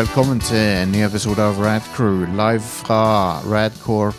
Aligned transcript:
Velkommen 0.00 0.38
til 0.40 0.56
en 0.56 0.88
ny 0.94 1.02
episode 1.04 1.44
av 1.44 1.58
Radcrew 1.60 2.22
live 2.32 2.64
fra 2.64 3.36
Radcorp 3.44 4.16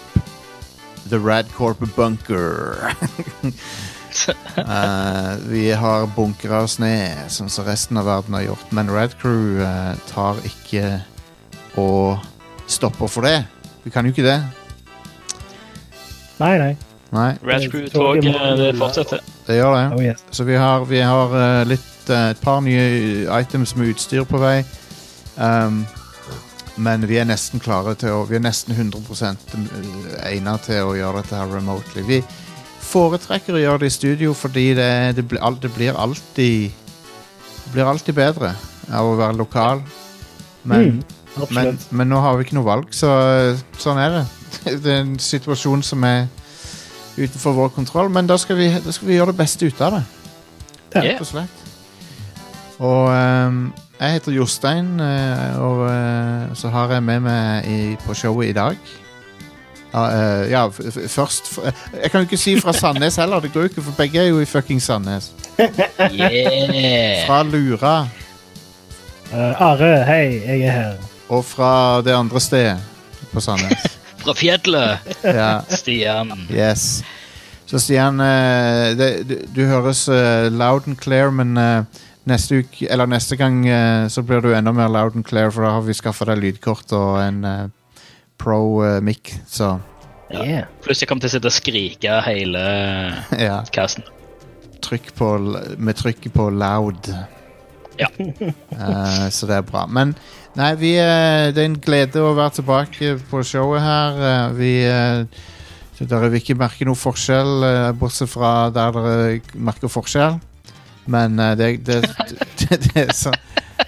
The 1.09 1.17
Radcorp 1.17 1.79
Bunker. 1.95 2.91
uh, 4.61 5.31
vi 5.53 5.71
har 5.73 6.05
bunkra 6.15 6.59
oss 6.67 6.77
ned, 6.79 7.31
som 7.33 7.49
resten 7.65 7.97
av 7.97 8.05
verden 8.05 8.37
har 8.37 8.43
gjort. 8.43 8.67
Men 8.69 8.91
Rad 8.93 9.15
Crew 9.21 9.63
eh, 9.65 9.95
tar 10.11 10.37
ikke 10.45 11.01
og 11.81 12.21
stopper 12.69 13.09
for 13.09 13.25
det. 13.25 13.47
Vi 13.81 13.89
kan 13.89 14.05
jo 14.05 14.13
ikke 14.13 14.27
det. 14.27 14.37
Nei, 16.37 16.57
nei. 16.61 16.75
Nei, 17.09 17.31
Red 17.41 17.65
Crew-toget 17.71 18.77
fortsetter. 18.77 19.25
det 19.47 19.57
gjør 19.57 19.73
det. 19.79 19.87
Oh, 19.97 20.05
yes. 20.05 20.21
Så 20.29 20.45
vi 20.45 20.61
har, 20.61 20.85
vi 20.85 21.01
har 21.01 21.33
eh, 21.41 21.65
litt, 21.73 22.05
eh, 22.05 22.29
et 22.35 22.45
par 22.45 22.61
nye 22.61 22.85
items 23.41 23.73
med 23.75 23.95
utstyr 23.95 24.29
på 24.29 24.45
vei. 24.45 24.59
Um, 25.37 25.85
men 26.81 27.03
vi 27.07 27.17
er 27.19 27.27
nesten 27.27 27.61
klare 27.63 27.93
til 27.99 28.13
å 28.15 28.25
Vi 28.29 28.37
er 28.37 28.43
nesten 28.43 28.75
100% 28.75 29.55
egnet 30.27 30.67
til 30.67 30.87
å 30.87 30.95
gjøre 30.97 31.21
dette 31.21 31.39
her 31.39 31.51
remotely. 31.51 32.03
Vi 32.07 32.19
foretrekker 32.81 33.55
å 33.55 33.61
gjøre 33.61 33.83
det 33.83 33.91
i 33.91 33.95
studio 33.95 34.35
fordi 34.35 34.71
det, 34.75 34.91
det, 35.15 35.25
blir, 35.27 35.43
det 35.61 35.71
blir 35.75 35.95
alltid 35.99 36.71
Det 36.71 37.73
blir 37.75 37.87
alltid 37.87 38.15
bedre 38.17 38.55
av 38.91 39.07
å 39.07 39.17
være 39.19 39.39
lokal. 39.39 39.83
Men, 40.63 41.01
Mm, 41.31 41.47
men, 41.55 41.77
men 41.95 42.09
nå 42.11 42.19
har 42.19 42.35
vi 42.35 42.43
ikke 42.43 42.57
noe 42.57 42.67
valg, 42.67 42.89
så 42.91 43.09
eh, 43.31 43.59
sånn 43.79 43.99
er 44.01 44.17
det. 44.17 44.23
Det 44.83 44.91
er 44.91 44.97
en 45.05 45.13
situasjon 45.21 45.83
som 45.85 46.03
er 46.03 46.25
utenfor 47.15 47.55
vår 47.55 47.71
kontroll, 47.75 48.09
men 48.11 48.27
da 48.27 48.35
skal 48.39 48.59
vi, 48.59 48.67
da 48.83 48.91
skal 48.91 49.07
vi 49.07 49.15
gjøre 49.15 49.31
det 49.31 49.39
beste 49.39 49.69
ut 49.69 49.79
av 49.83 49.95
det. 49.95 50.01
Rett 50.97 51.23
og 51.23 51.29
slett. 51.29 51.63
Og 52.83 53.07
ehm, 53.13 53.61
jeg 54.01 54.15
heter 54.17 54.31
Jostein, 54.35 54.87
eh, 54.99 55.59
og 55.61 55.83
eh, 55.89 56.55
så 56.57 56.69
har 56.73 56.91
jeg 56.95 57.03
med 57.05 57.19
meg 57.27 57.67
i, 57.69 57.79
på 58.05 58.13
showet 58.17 58.49
i 58.49 58.55
dag 58.57 58.77
Ja, 59.93 60.65
eh, 60.65 61.07
først 61.11 61.51
Jeg 62.01 62.11
kan 62.11 62.21
jo 62.21 62.27
ikke 62.29 62.37
si 62.39 62.55
fra 62.63 62.73
Sandnes 62.73 63.15
heller, 63.19 63.39
det 63.43 63.51
går 63.53 63.65
jo 63.67 63.71
ikke, 63.73 63.81
for 63.89 63.97
begge 63.99 64.19
er 64.23 64.29
jo 64.31 64.39
i 64.39 64.45
fucking 64.47 64.79
Sandnes. 64.81 65.31
Yeah. 66.11 67.25
Fra 67.27 67.43
Lura, 67.43 68.07
Uh, 69.31 69.61
Are, 69.63 70.03
hei, 70.03 70.41
jeg 70.43 70.61
er 70.67 70.71
her. 70.75 70.95
og 71.31 71.45
fra 71.47 72.01
det 72.03 72.11
andre 72.11 72.39
stedet 72.43 72.81
på 73.31 73.39
Sandnes. 73.39 73.85
Fra 74.25 74.33
fjellet, 74.35 74.99
Ja. 75.23 75.61
Stian. 75.71 76.33
Yes. 76.51 77.01
Så 77.65 77.79
Stian, 77.79 78.19
eh, 78.19 78.91
det, 78.99 79.07
du, 79.29 79.37
du 79.55 79.61
høres 79.69 80.03
loud 80.51 80.89
and 80.91 80.97
clear, 80.99 81.31
men 81.31 81.55
eh, 81.57 82.01
neste, 82.29 82.61
uke, 82.61 82.87
eller 82.91 83.09
neste 83.09 83.37
gang 83.39 83.63
eh, 83.67 84.07
så 84.11 84.23
blir 84.25 84.43
du 84.43 84.51
enda 84.55 84.73
mer 84.75 84.91
loud 84.91 85.17
and 85.17 85.25
clear, 85.27 85.51
for 85.53 85.65
da 85.65 85.75
har 85.77 85.85
vi 85.85 85.97
skaffa 85.97 86.27
deg 86.31 86.41
lydkort 86.41 86.93
og 86.97 87.15
en 87.23 87.43
eh, 87.47 87.63
pro 88.41 88.61
eh, 88.85 88.99
mic, 89.03 89.33
så 89.49 89.77
Yeah. 90.31 90.69
Pluss 90.79 91.01
jeg 91.03 91.09
kommer 91.09 91.25
til 91.25 91.27
å 91.27 91.33
sitte 91.33 91.49
og 91.49 91.51
skrike 91.51 92.19
hele 92.23 92.59
ja. 93.47 93.57
casten. 93.75 94.05
Trykk 94.79 95.09
på, 95.17 95.27
med 95.75 95.97
trykket 95.99 96.31
på 96.31 96.45
loud. 96.55 97.09
Ja. 97.99 98.07
uh, 98.15 99.27
så 99.35 99.49
det 99.49 99.57
er 99.57 99.65
bra. 99.67 99.83
Men 99.91 100.13
nei, 100.55 100.69
vi, 100.79 100.93
uh, 100.95 101.51
det 101.51 101.59
er 101.59 101.67
en 101.67 101.75
glede 101.83 102.23
å 102.23 102.31
være 102.37 102.61
tilbake 102.61 103.17
på 103.27 103.43
showet 103.43 103.83
her. 103.83 104.21
Uh, 104.21 104.55
vi 104.55 104.71
Dere 106.01 106.31
vil 106.31 106.39
ikke 106.39 106.55
merke 106.57 106.87
noe 106.87 106.97
forskjell, 106.97 107.61
bortsett 107.99 108.31
fra 108.31 108.71
der 108.73 108.95
dere 108.95 109.59
merker 109.67 109.91
forskjell. 109.91 110.39
Men 111.07 111.39
uh, 111.39 111.55
det, 111.57 111.85
det, 111.85 112.01
det, 112.59 112.77
det, 112.83 113.07
er 113.07 113.13
så, 113.15 113.31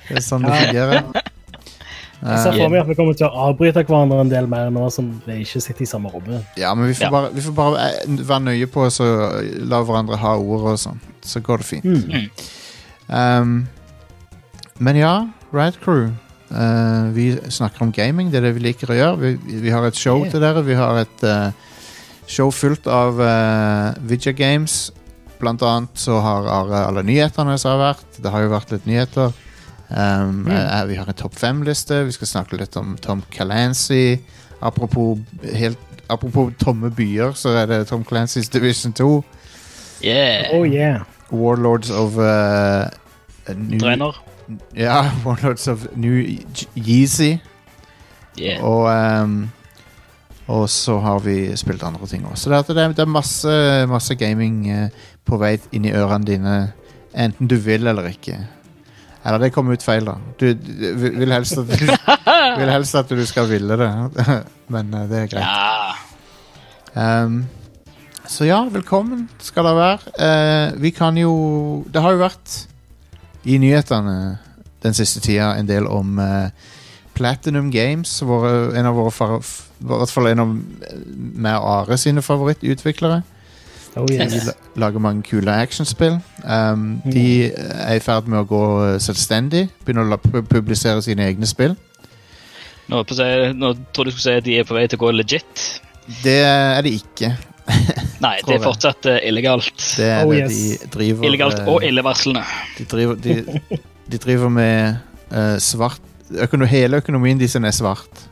det 0.09 0.17
er 0.17 0.25
sånn 0.25 0.45
det 0.47 0.55
fungerer. 0.63 1.03
Jeg 2.23 2.39
ser 2.39 2.53
Eh, 2.55 2.59
for 2.63 2.71
meg 2.71 2.79
at 2.79 2.87
vi 2.87 2.95
kommer 2.95 3.15
til 3.19 3.27
å 3.27 3.47
avbryte 3.49 3.81
hverandre 3.83 4.21
en 4.23 4.29
del 4.31 4.45
mer 4.47 4.69
nå 4.71 4.85
som 4.95 5.09
vi 5.25 5.41
ikke 5.43 5.59
sitter 5.59 5.83
i 5.83 5.87
samme 5.89 6.07
rommet. 6.07 6.45
ja, 6.55 6.69
men 6.73 6.87
vi 6.87 6.93
får 6.95 7.03
Ja. 7.03 7.11
bare, 7.11 7.31
vi 7.35 7.41
får 7.43 7.55
bare 7.57 7.81
eh, 7.99 8.13
være 8.29 8.43
nøye 8.45 8.67
på 8.71 8.85
å 8.87 9.07
la 9.67 9.81
hverandre 9.83 10.15
ha 10.21 10.31
ord 10.39 10.69
og 10.71 10.79
sånn. 10.79 11.01
Så 11.21 11.41
går 11.43 11.57
det 11.59 11.67
fint. 11.67 11.83
Mm. 11.83 12.29
Um, 13.09 13.67
men 14.79 14.95
ja, 15.01 15.27
Rad 15.51 15.75
Crew. 15.83 16.13
Uh, 16.53 17.11
vi 17.11 17.33
snakker 17.51 17.81
om 17.83 17.91
gaming, 17.91 18.31
det 18.31 18.39
er 18.39 18.47
det 18.47 18.55
vi 18.55 18.67
liker 18.69 18.93
å 18.93 18.97
gjøre. 18.97 19.19
Vi, 19.19 19.59
vi 19.67 19.69
har 19.73 19.83
et 19.87 19.97
show 19.99 20.21
Yeah. 20.21 20.31
til 20.31 20.41
dere. 20.45 20.63
Vi 20.63 20.75
har 20.79 21.01
et 21.03 21.23
uh, 21.27 21.51
show 22.27 22.51
fullt 22.55 22.87
av 22.87 23.19
uh, 23.19 23.93
Vidja 24.07 24.31
Games. 24.31 24.91
Blant 25.43 25.63
annet 25.67 25.99
så 25.99 26.17
har 26.23 26.47
Are 26.47 26.85
alle 26.87 27.03
nyhetene 27.05 27.57
som 27.59 27.75
har 27.75 27.81
vært. 27.93 28.21
Det 28.23 28.31
har 28.31 28.45
jo 28.45 28.53
vært 28.53 28.71
litt 28.71 28.87
nyheter. 28.89 29.33
Um, 29.93 30.47
eh, 30.47 30.85
vi 30.89 30.95
har 30.95 31.09
en 31.09 31.13
topp 31.13 31.35
fem-liste. 31.37 32.03
Vi 32.07 32.15
skal 32.15 32.27
snakke 32.27 32.57
litt 32.57 32.77
om 32.79 32.95
Tom 32.97 33.21
Calancy. 33.29 34.19
Apropos, 34.63 35.19
helt, 35.53 35.79
apropos 36.07 36.53
tomme 36.59 36.89
byer, 36.95 37.35
så 37.35 37.53
er 37.61 37.67
det 37.69 37.87
Tom 37.87 38.05
Clancy's 38.07 38.49
Division 38.49 38.93
2. 38.93 39.23
Yeah. 40.03 40.49
Oh 40.55 40.63
yeah. 40.63 41.03
Warlords 41.31 41.91
of 41.91 42.17
uh, 42.17 42.89
New, 43.55 43.79
Trainer. 43.79 44.15
Ja, 44.75 45.11
Warlords 45.25 45.67
of 45.67 45.87
New 45.95 46.39
Yeezy. 46.75 47.37
Yeah. 48.39 48.63
Og, 48.63 48.87
um, 49.23 49.51
og 50.47 50.69
så 50.69 50.97
har 50.99 51.19
vi 51.19 51.55
spilt 51.57 51.83
andre 51.83 52.07
ting 52.07 52.25
også. 52.25 52.43
Så 52.43 52.49
det, 52.73 52.81
er, 52.83 52.87
det, 52.91 52.99
er, 52.99 53.05
masse, 53.05 53.53
masse 53.87 54.15
gaming 54.15 54.69
eh, 54.69 54.89
på 55.27 55.39
vei 55.41 55.55
inn 55.71 55.87
i 55.87 55.93
ørene 55.95 56.27
dine, 56.27 56.57
enten 57.13 57.49
du 57.49 57.55
vil 57.61 57.87
eller 57.87 58.09
ikke. 58.11 58.37
Eller 59.23 59.39
det 59.39 59.53
kom 59.55 59.71
ut 59.71 59.83
feil, 59.83 60.05
da. 60.07 60.17
Du, 60.39 60.49
du 60.51 60.87
vil, 60.99 61.31
helst 61.31 61.57
at 61.59 61.69
du, 61.69 61.85
vil 62.59 62.71
helst 62.71 62.97
at 62.99 63.11
du 63.11 63.23
skal 63.27 63.47
ville 63.51 63.77
det, 63.79 63.91
men 64.73 64.93
eh, 64.93 65.05
det 65.11 65.21
er 65.21 65.29
greit. 65.31 66.01
Ehm, 66.99 67.45
så 68.27 68.47
ja, 68.47 68.59
velkommen 68.71 69.25
skal 69.43 69.67
dere 69.67 69.79
være. 69.79 70.13
Uh, 70.19 70.81
vi 70.81 70.93
kan 70.95 71.17
jo 71.17 71.33
Det 71.91 72.01
har 72.03 72.13
jo 72.13 72.21
vært 72.21 72.53
i 73.43 73.57
nyhetene 73.59 74.37
den 74.83 74.95
siste 74.95 75.19
tida 75.23 75.53
en 75.57 75.67
del 75.67 75.87
om 75.87 76.19
uh, 76.19 76.51
Platinum 77.15 77.71
Games. 77.71 78.11
Våre, 78.23 78.73
en 78.77 78.87
av 78.87 78.95
våre 78.99 79.39
I 79.39 79.87
hvert 79.87 80.13
fall 80.13 80.31
en 80.31 80.43
av 80.43 80.53
meg 80.53 81.57
og 81.57 81.67
Are 81.73 81.97
sine 81.99 82.23
favorittutviklere. 82.23 83.21
Oh 83.95 84.07
yes. 84.09 84.33
De 84.33 84.53
lager 84.81 84.99
mange 85.03 85.21
kule 85.27 85.53
actionspill. 85.53 86.17
Um, 86.43 87.01
de 87.05 87.51
er 87.53 87.97
i 87.99 88.01
ferd 88.01 88.29
med 88.31 88.41
å 88.41 88.47
gå 88.49 88.61
eh, 88.87 88.99
selvstendig. 89.03 89.67
Begynner 89.85 90.15
å 90.15 90.19
publisere 90.49 91.03
sine 91.05 91.27
egne 91.29 91.49
spill. 91.49 91.75
Nå, 92.89 93.03
si, 93.13 93.27
nå 93.55 93.73
tror 93.95 94.09
jeg 94.09 94.13
du 94.13 94.17
skulle 94.17 94.25
si 94.25 94.37
at 94.41 94.47
de 94.47 94.57
er 94.59 94.67
på 94.67 94.75
vei 94.77 94.87
til 94.89 94.99
å 94.99 95.03
gå 95.05 95.11
legit. 95.15 95.65
Det 96.23 96.39
er 96.43 96.81
de 96.83 96.95
ikke. 96.97 97.31
Nei, 98.25 98.35
det 98.43 98.57
er 98.57 98.63
fortsatt 98.63 99.07
uh, 99.07 99.19
illegalt. 99.23 99.71
Det 99.97 100.09
er 100.09 100.25
Oh, 100.25 100.33
det 100.33 100.41
yes. 100.43 100.57
de 100.81 100.89
driver 100.97 101.27
Illegalt 101.29 101.61
eh, 101.61 101.69
og 101.71 101.85
illevarslende. 101.87 102.43
De 102.79 102.87
driver, 102.89 103.21
de, 103.23 103.79
de 104.11 104.19
driver 104.25 104.51
med 104.51 104.97
uh, 105.31 105.55
svart 105.63 106.01
økonom, 106.43 106.67
Hele 106.67 106.99
økonomien 107.03 107.39
deres 107.39 107.55
er 107.55 107.75
svart. 107.75 108.25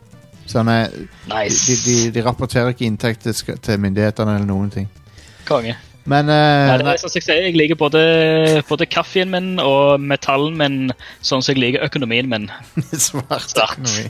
Sånn 0.49 0.67
er, 0.73 0.89
de, 0.91 1.05
Nice. 1.31 1.77
de, 1.85 1.95
de 2.11 2.23
rapporterer 2.25 2.73
ikke 2.73 2.89
inntekt 2.89 3.29
til 3.29 3.79
myndighetene 3.79 4.35
eller 4.35 4.49
noen 4.49 4.73
ting. 4.73 4.89
Konge. 5.51 5.77
Men 6.09 6.25
Nei, 6.25 6.35
eh, 6.35 6.77
det 6.79 6.85
nei, 6.87 6.93
er 6.95 7.01
sånn 7.01 7.13
jeg 7.13 7.43
jeg 7.45 7.53
liker 7.53 7.77
både, 7.77 8.01
både 8.65 8.87
kaffen 8.89 9.29
min 9.29 9.59
og 9.61 10.01
metallen 10.01 10.55
min 10.57 10.77
sånn 11.21 11.43
som 11.43 11.53
jeg 11.53 11.61
liker 11.61 11.85
økonomien 11.85 12.29
min. 12.29 12.47
svart 13.05 13.53
økonomi. 13.53 14.07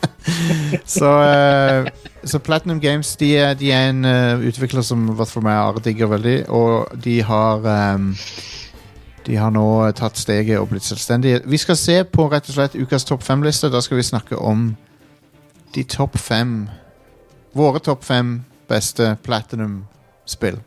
så, 0.96 1.10
uh, 1.12 1.90
så 2.24 2.40
Platinum 2.40 2.80
Games 2.80 3.12
de 3.20 3.34
er, 3.36 3.52
de 3.60 3.68
er 3.70 3.90
en 3.90 4.08
uh, 4.08 4.46
utvikler 4.48 4.86
som 4.86 5.10
i 5.12 5.16
hvert 5.18 5.30
fall 5.30 5.44
meg 5.44 5.60
Are 5.60 5.82
digger 5.84 6.08
veldig, 6.14 6.38
og 6.48 6.96
de 7.04 7.18
har 7.28 7.68
um, 7.68 8.14
de 9.26 9.36
har 9.36 9.50
nå 9.52 9.66
tatt 9.98 10.16
steget 10.18 10.60
og 10.60 10.70
blitt 10.70 10.86
selvstendige. 10.86 11.42
Vi 11.44 11.58
skal 11.60 11.76
se 11.76 11.98
på 12.08 12.28
rett 12.30 12.48
og 12.48 12.56
slett 12.56 12.78
ukas 12.78 13.04
topp 13.04 13.26
fem-liste. 13.26 13.68
Da 13.74 13.82
skal 13.82 13.98
vi 13.98 14.06
snakke 14.06 14.38
om 14.38 14.70
de 15.74 15.84
topp 15.84 16.18
fem 16.22 16.68
Våre 17.56 17.80
topp 17.80 18.02
fem 18.04 18.42
beste 18.68 19.14
Platinum-spill. 19.24 20.58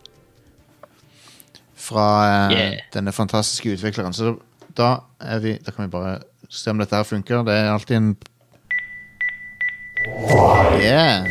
Fra 1.90 2.08
eh, 2.28 2.52
Yeah. 2.58 2.74
denne 2.94 3.12
fantastiske 3.12 3.74
utvikleren. 3.74 4.14
Så 4.14 4.36
da 4.78 4.96
er 5.22 5.40
vi 5.40 5.58
Da 5.66 5.72
kan 5.72 5.86
vi 5.86 5.92
bare 5.92 6.20
se 6.50 6.70
om 6.72 6.78
dette 6.78 6.96
her 6.96 7.04
funker. 7.04 7.44
Det 7.44 7.54
er 7.56 7.72
alltid 7.74 7.98
en 7.98 8.16
Yeah. 10.80 11.26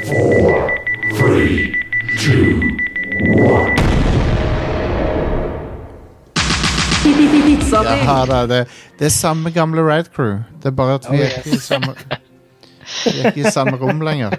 Pizza 7.45 7.83
di. 7.83 8.05
Ja, 8.05 8.25
da, 8.27 8.47
det, 8.47 8.67
det 8.99 9.05
er 9.07 9.11
samme 9.11 9.51
gamle 9.51 9.83
Ride 9.83 10.09
Crew. 10.15 10.39
Det 10.63 10.67
er 10.67 10.71
bare 10.77 10.95
at 10.95 11.07
vi 11.11 11.21
er 11.23 11.37
ikke 11.39 11.57
i 11.57 11.61
samme 11.61 11.95
Vi 13.05 13.21
er 13.21 13.27
ikke 13.33 13.49
i 13.49 13.53
samme 13.53 13.77
rom 13.81 14.01
lenger. 14.01 14.31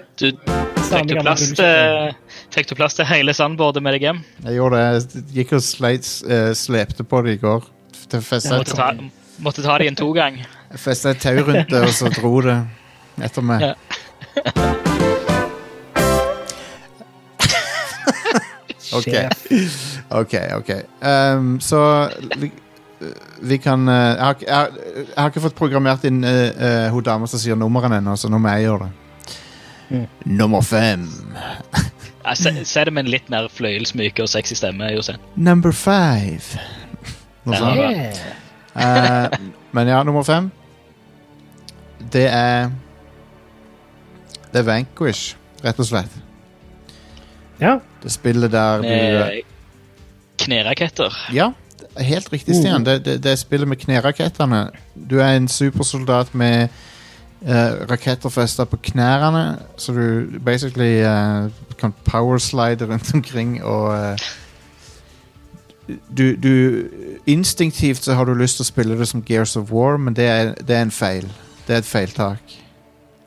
Fikk, 0.90 1.06
du 1.06 1.20
plass 1.22 1.44
fikk 2.50 2.70
du 2.70 2.74
plass 2.74 2.96
til 2.98 3.06
hele 3.06 3.34
sandbordet 3.36 3.82
med 3.84 3.94
deg 3.94 4.08
hjem? 4.08 4.22
Jeg 4.46 4.58
gjorde 4.58 4.80
det. 4.80 4.86
Jeg 5.14 5.24
gikk 5.38 5.54
og 5.58 5.62
sleit, 5.64 6.08
eh, 6.26 6.50
slepte 6.58 7.06
på 7.06 7.22
det 7.26 7.36
i 7.38 7.40
går. 7.42 7.68
Til 8.10 8.24
fest. 8.26 8.50
Måtte 8.50 8.74
ta, 8.74 8.90
måtte 9.38 9.62
ta 9.62 9.78
det 9.78 9.86
igjen 9.86 10.00
to 10.00 10.10
ganger. 10.16 10.48
Jeg 10.72 10.82
festa 10.82 11.14
et 11.14 11.22
tau 11.22 11.38
rundt 11.46 11.70
det, 11.70 11.82
og 11.86 11.94
så 11.94 12.10
dro 12.18 12.34
det 12.46 12.58
etter 13.22 13.46
meg. 13.46 13.70
Ja. 13.70 13.74
Ok. 18.90 19.14
Ok, 20.10 20.34
ok. 20.56 20.70
Um, 21.06 21.60
så 21.62 22.08
vi, 22.40 22.48
vi 23.38 23.58
kan 23.62 23.88
uh, 23.88 23.94
jeg, 23.94 24.24
har, 24.24 24.36
jeg, 24.42 24.86
jeg 24.96 25.14
har 25.14 25.30
ikke 25.30 25.44
fått 25.44 25.54
programmert 25.54 26.02
inn 26.08 26.24
uh, 26.26 26.88
hun 26.90 27.04
dama 27.06 27.28
som 27.30 27.38
sier 27.38 27.54
nummeren 27.54 27.94
ennå, 28.00 28.16
så 28.18 28.26
nå 28.26 28.40
må 28.42 28.50
jeg 28.56 28.66
gjøre 28.66 28.88
det. 28.88 28.99
Mm. 29.90 30.06
Nummer 30.24 30.60
fem. 30.60 31.08
Ja, 32.20 32.34
si 32.36 32.50
det 32.84 32.92
med 32.92 33.06
en 33.06 33.10
litt 33.10 33.30
mer 33.32 33.46
fløyelsmyk 33.48 34.18
og 34.20 34.28
sexy 34.28 34.52
stemme, 34.54 34.90
Jostein. 34.92 35.22
Number 35.40 35.72
five. 35.72 36.60
Noe 37.48 37.86
Yeah. 38.76 39.32
uh, 39.32 39.38
men 39.72 39.88
ja, 39.88 40.02
nummer 40.04 40.22
fem 40.22 40.50
Det 42.12 42.26
er 42.28 42.68
Det 44.52 44.60
er 44.60 44.66
Vanquish, 44.68 45.34
rett 45.64 45.80
og 45.80 45.88
slett. 45.88 46.12
Ja. 47.60 47.78
Det 48.02 48.12
spillet 48.12 48.52
der 48.52 48.76
du 48.76 48.88
Med 48.88 49.40
kneraketter. 50.40 51.16
Ja, 51.32 51.50
helt 51.98 52.32
riktig, 52.32 52.56
Stian. 52.56 52.84
Det, 52.84 53.04
det, 53.04 53.22
det 53.24 53.32
er 53.32 53.36
spillet 53.36 53.68
med 53.68 53.76
knerakettene. 53.76 54.68
Du 54.94 55.18
er 55.20 55.36
en 55.36 55.48
supersoldat 55.48 56.34
med 56.34 56.68
eh, 57.46 57.72
raketter 57.90 58.32
festa 58.32 58.64
på 58.64 58.76
knærne, 58.90 59.58
så 59.76 59.92
du 59.92 60.38
basically 60.44 61.02
uh, 61.04 61.50
kan 61.78 61.94
powerslide 62.04 62.86
rundt 62.86 63.14
omkring 63.14 63.62
og 63.64 63.94
uh, 63.94 64.16
du, 66.16 66.36
du 66.36 66.84
Instinktivt 67.26 68.04
så 68.04 68.14
har 68.14 68.24
du 68.24 68.34
lyst 68.34 68.56
til 68.58 68.64
å 68.64 68.70
spille 68.70 68.98
det 68.98 69.08
som 69.08 69.22
Gears 69.26 69.56
of 69.56 69.72
War, 69.72 69.98
men 69.98 70.14
det 70.16 70.26
er, 70.26 70.52
det 70.66 70.76
er 70.76 70.86
en 70.86 70.94
feil. 70.94 71.26
Det 71.66 71.74
er 71.74 71.82
et 71.82 71.88
feiltak. 71.88 72.54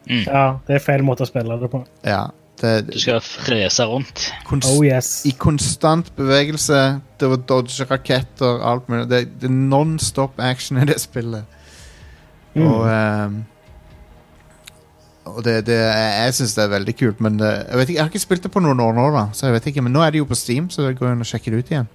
ja, 0.08 0.58
det 0.68 0.78
er 0.78 0.84
feil 0.84 1.04
måte 1.06 1.24
å 1.24 1.30
spille 1.30 1.60
det 1.62 1.70
på. 1.72 1.84
Ja. 2.08 2.26
Det, 2.62 2.94
Du 2.94 3.00
skal 3.00 3.22
frese 3.22 3.86
rundt. 3.90 4.34
konst, 4.48 4.70
Oh 4.72 4.86
yes. 4.86 5.26
I 5.26 5.34
konstant 5.38 6.16
bevegelse. 6.16 7.00
Det 7.20 7.30
var 7.30 7.42
dodge 7.50 7.88
raketter, 7.90 8.62
alt 8.64 8.90
mulig. 8.90 9.10
Det, 9.10 9.24
det 9.42 9.50
er 9.50 9.56
non-stop 9.56 10.40
action 10.40 10.80
i 10.80 10.86
det 10.88 11.00
spillet. 11.02 11.44
Mm. 12.54 12.68
Og 12.68 12.86
ehm, 12.88 13.40
Og 15.30 15.40
det, 15.46 15.62
det 15.70 15.78
Jeg 15.80 16.34
syns 16.36 16.56
det 16.58 16.64
er 16.66 16.74
veldig 16.74 16.96
kult, 17.00 17.22
men 17.24 17.38
det, 17.40 17.52
jeg, 17.70 17.78
vet 17.80 17.90
ikke, 17.90 17.98
jeg 17.98 18.04
har 18.04 18.12
ikke 18.12 18.24
spilt 18.26 18.44
det 18.44 18.52
på 18.52 18.64
noen 18.64 18.82
år 18.84 18.96
nå, 18.98 19.06
da. 19.16 19.28
Så 19.36 19.48
jeg 19.48 19.56
vet 19.56 19.70
ikke, 19.72 19.86
Men 19.86 19.96
nå 19.96 20.04
er 20.04 20.12
det 20.12 20.24
jo 20.24 20.30
på 20.30 20.38
Steam, 20.38 20.70
så 20.74 20.88
det 20.88 20.98
går 21.00 21.14
an 21.14 21.24
å 21.24 21.28
sjekke 21.28 21.54
det 21.54 21.62
ut 21.64 21.72
igjen. 21.72 21.90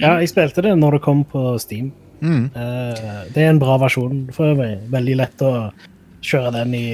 Ja, 0.00 0.16
jeg 0.16 0.32
spilte 0.32 0.64
det 0.64 0.72
når 0.78 0.96
det 0.96 1.02
kom 1.04 1.22
på 1.28 1.44
Steam. 1.62 1.92
Mm. 2.22 2.44
Uh, 2.54 3.22
det 3.34 3.42
er 3.42 3.50
en 3.50 3.60
bra 3.62 3.76
versjon 3.82 4.28
for 4.34 4.54
øvrig. 4.54 4.76
Veldig 4.90 5.16
lett 5.20 5.44
å 5.44 5.52
kjøre 6.22 6.54
den 6.60 6.76
i 6.78 6.86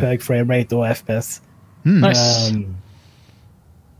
høy 0.00 0.16
framerate 0.24 0.76
og 0.76 0.88
FPS. 0.88 1.38
Mm. 1.84 2.00
Nice. 2.02 2.26
Um, 2.50 2.64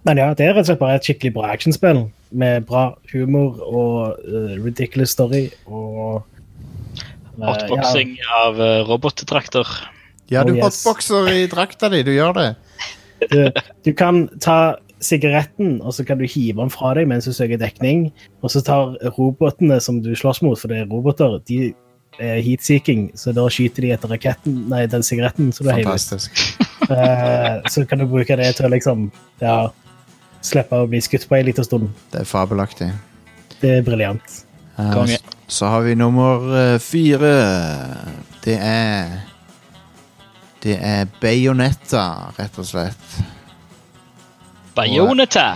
men 0.08 0.20
ja, 0.20 0.32
det 0.34 0.46
er 0.46 0.54
rett 0.56 0.64
og 0.64 0.70
slett 0.70 0.80
bare 0.80 0.96
et 0.98 1.06
skikkelig 1.06 1.34
bra 1.36 1.52
actionspill 1.52 2.06
med 2.30 2.66
bra 2.68 2.90
humor 3.12 3.60
og 3.66 4.20
uh, 4.24 4.56
ridiculous 4.62 5.12
story 5.16 5.48
og 5.66 6.20
uh, 6.20 6.26
Hotboxing 7.40 8.16
av 8.42 8.58
eh, 8.60 8.82
robotdrakter. 8.84 9.68
Ja, 10.30 10.44
du 10.46 10.52
Oh, 10.54 10.56
yes. 10.56 10.84
hotboxer 10.84 11.28
i 11.32 11.46
drakta 11.50 11.90
di. 11.90 12.04
Du 12.06 12.12
gjør 12.14 12.36
det. 12.36 12.48
du, 13.32 13.50
du 13.84 13.92
kan 13.96 14.28
ta 14.40 14.76
sigaretten, 15.00 15.78
og 15.82 15.94
så 15.96 16.04
kan 16.04 16.20
du 16.20 16.26
hive 16.28 16.60
den 16.60 16.70
fra 16.72 16.92
deg 16.94 17.08
mens 17.08 17.26
du 17.28 17.32
søker 17.34 17.60
dekning. 17.60 18.10
Og 18.44 18.52
så 18.52 18.62
tar 18.64 18.96
robotene 19.16 19.80
som 19.82 20.02
du 20.04 20.12
slåss 20.16 20.42
mot, 20.44 20.58
for 20.60 20.72
det 20.72 20.84
er 20.84 20.90
roboter, 20.90 21.38
de 21.48 21.72
er 22.20 22.40
heatseeking, 22.44 23.08
så 23.16 23.32
da 23.32 23.46
skyter 23.52 23.86
de 23.86 23.92
etter 23.94 24.10
raketten, 24.12 24.64
nei, 24.68 24.82
den 24.90 25.04
sigaretten 25.06 25.52
som 25.56 25.66
du 25.66 25.70
har 25.72 25.80
hivet. 25.80 26.28
Eh, 26.90 27.70
så 27.70 27.84
kan 27.86 28.02
du 28.02 28.06
bruke 28.10 28.34
det 28.36 28.48
til 28.58 28.66
å 28.66 28.72
liksom 28.72 29.06
ja, 29.40 29.70
slippe 30.44 30.82
å 30.82 30.88
bli 30.90 31.00
skutt 31.04 31.28
på 31.30 31.38
en 31.38 31.46
liten 31.48 31.64
stund. 31.66 31.88
Det 32.12 32.24
er 32.24 32.28
fabelaktig. 32.28 32.90
Det 33.60 33.76
er 33.78 33.84
briljant. 33.86 34.40
Uh, 34.74 35.06
så, 35.06 35.20
så 35.46 35.70
har 35.70 35.84
vi 35.86 35.94
nummer 35.98 36.44
eh, 36.58 36.76
fire. 36.82 37.32
Det 38.44 38.56
er 38.58 39.29
Det 40.62 40.76
er 40.76 41.06
Bayonetta, 41.20 42.32
rett 42.36 42.58
og 42.60 42.66
slett. 42.68 43.20
Bayonetta. 44.76 45.46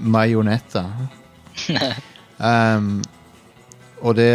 Majonetta. 0.00 0.84
um, 2.76 3.02
og 4.00 4.16
det 4.16 4.28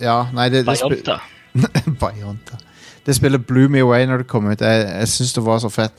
Ja, 0.00 0.26
nei, 0.32 0.48
det, 0.48 0.66
det 0.66 0.66
Bayonta. 0.66 1.20
Bayonetta. 2.00 2.58
Det 3.06 3.14
spillet 3.14 3.46
blew 3.46 3.68
me 3.68 3.80
away 3.80 4.06
når 4.06 4.24
det 4.24 4.26
kom 4.26 4.50
ut. 4.50 4.60
Jeg, 4.60 4.88
jeg 4.98 5.08
syns 5.08 5.32
det 5.32 5.44
var 5.46 5.58
så 5.62 5.70
fett. 5.70 5.94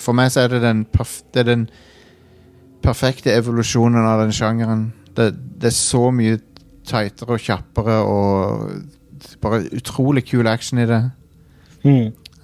For 0.00 0.16
meg 0.16 0.32
så 0.32 0.46
er 0.46 0.54
det 0.54 0.62
den, 0.62 0.84
perf 0.88 1.20
det 1.34 1.42
er 1.44 1.50
den 1.50 1.68
perfekte 2.82 3.34
evolusjonen 3.34 4.06
av 4.06 4.22
den 4.22 4.32
sjangeren. 4.32 4.92
Det, 5.16 5.32
det 5.60 5.68
er 5.68 5.76
så 5.76 6.08
mye 6.14 6.38
tightere 6.88 7.36
og 7.36 7.44
kjappere 7.44 7.98
og 8.08 8.70
bare 9.42 9.66
utrolig 9.76 10.24
kul 10.30 10.48
action 10.48 10.80
i 10.80 10.86
det. 10.88 11.02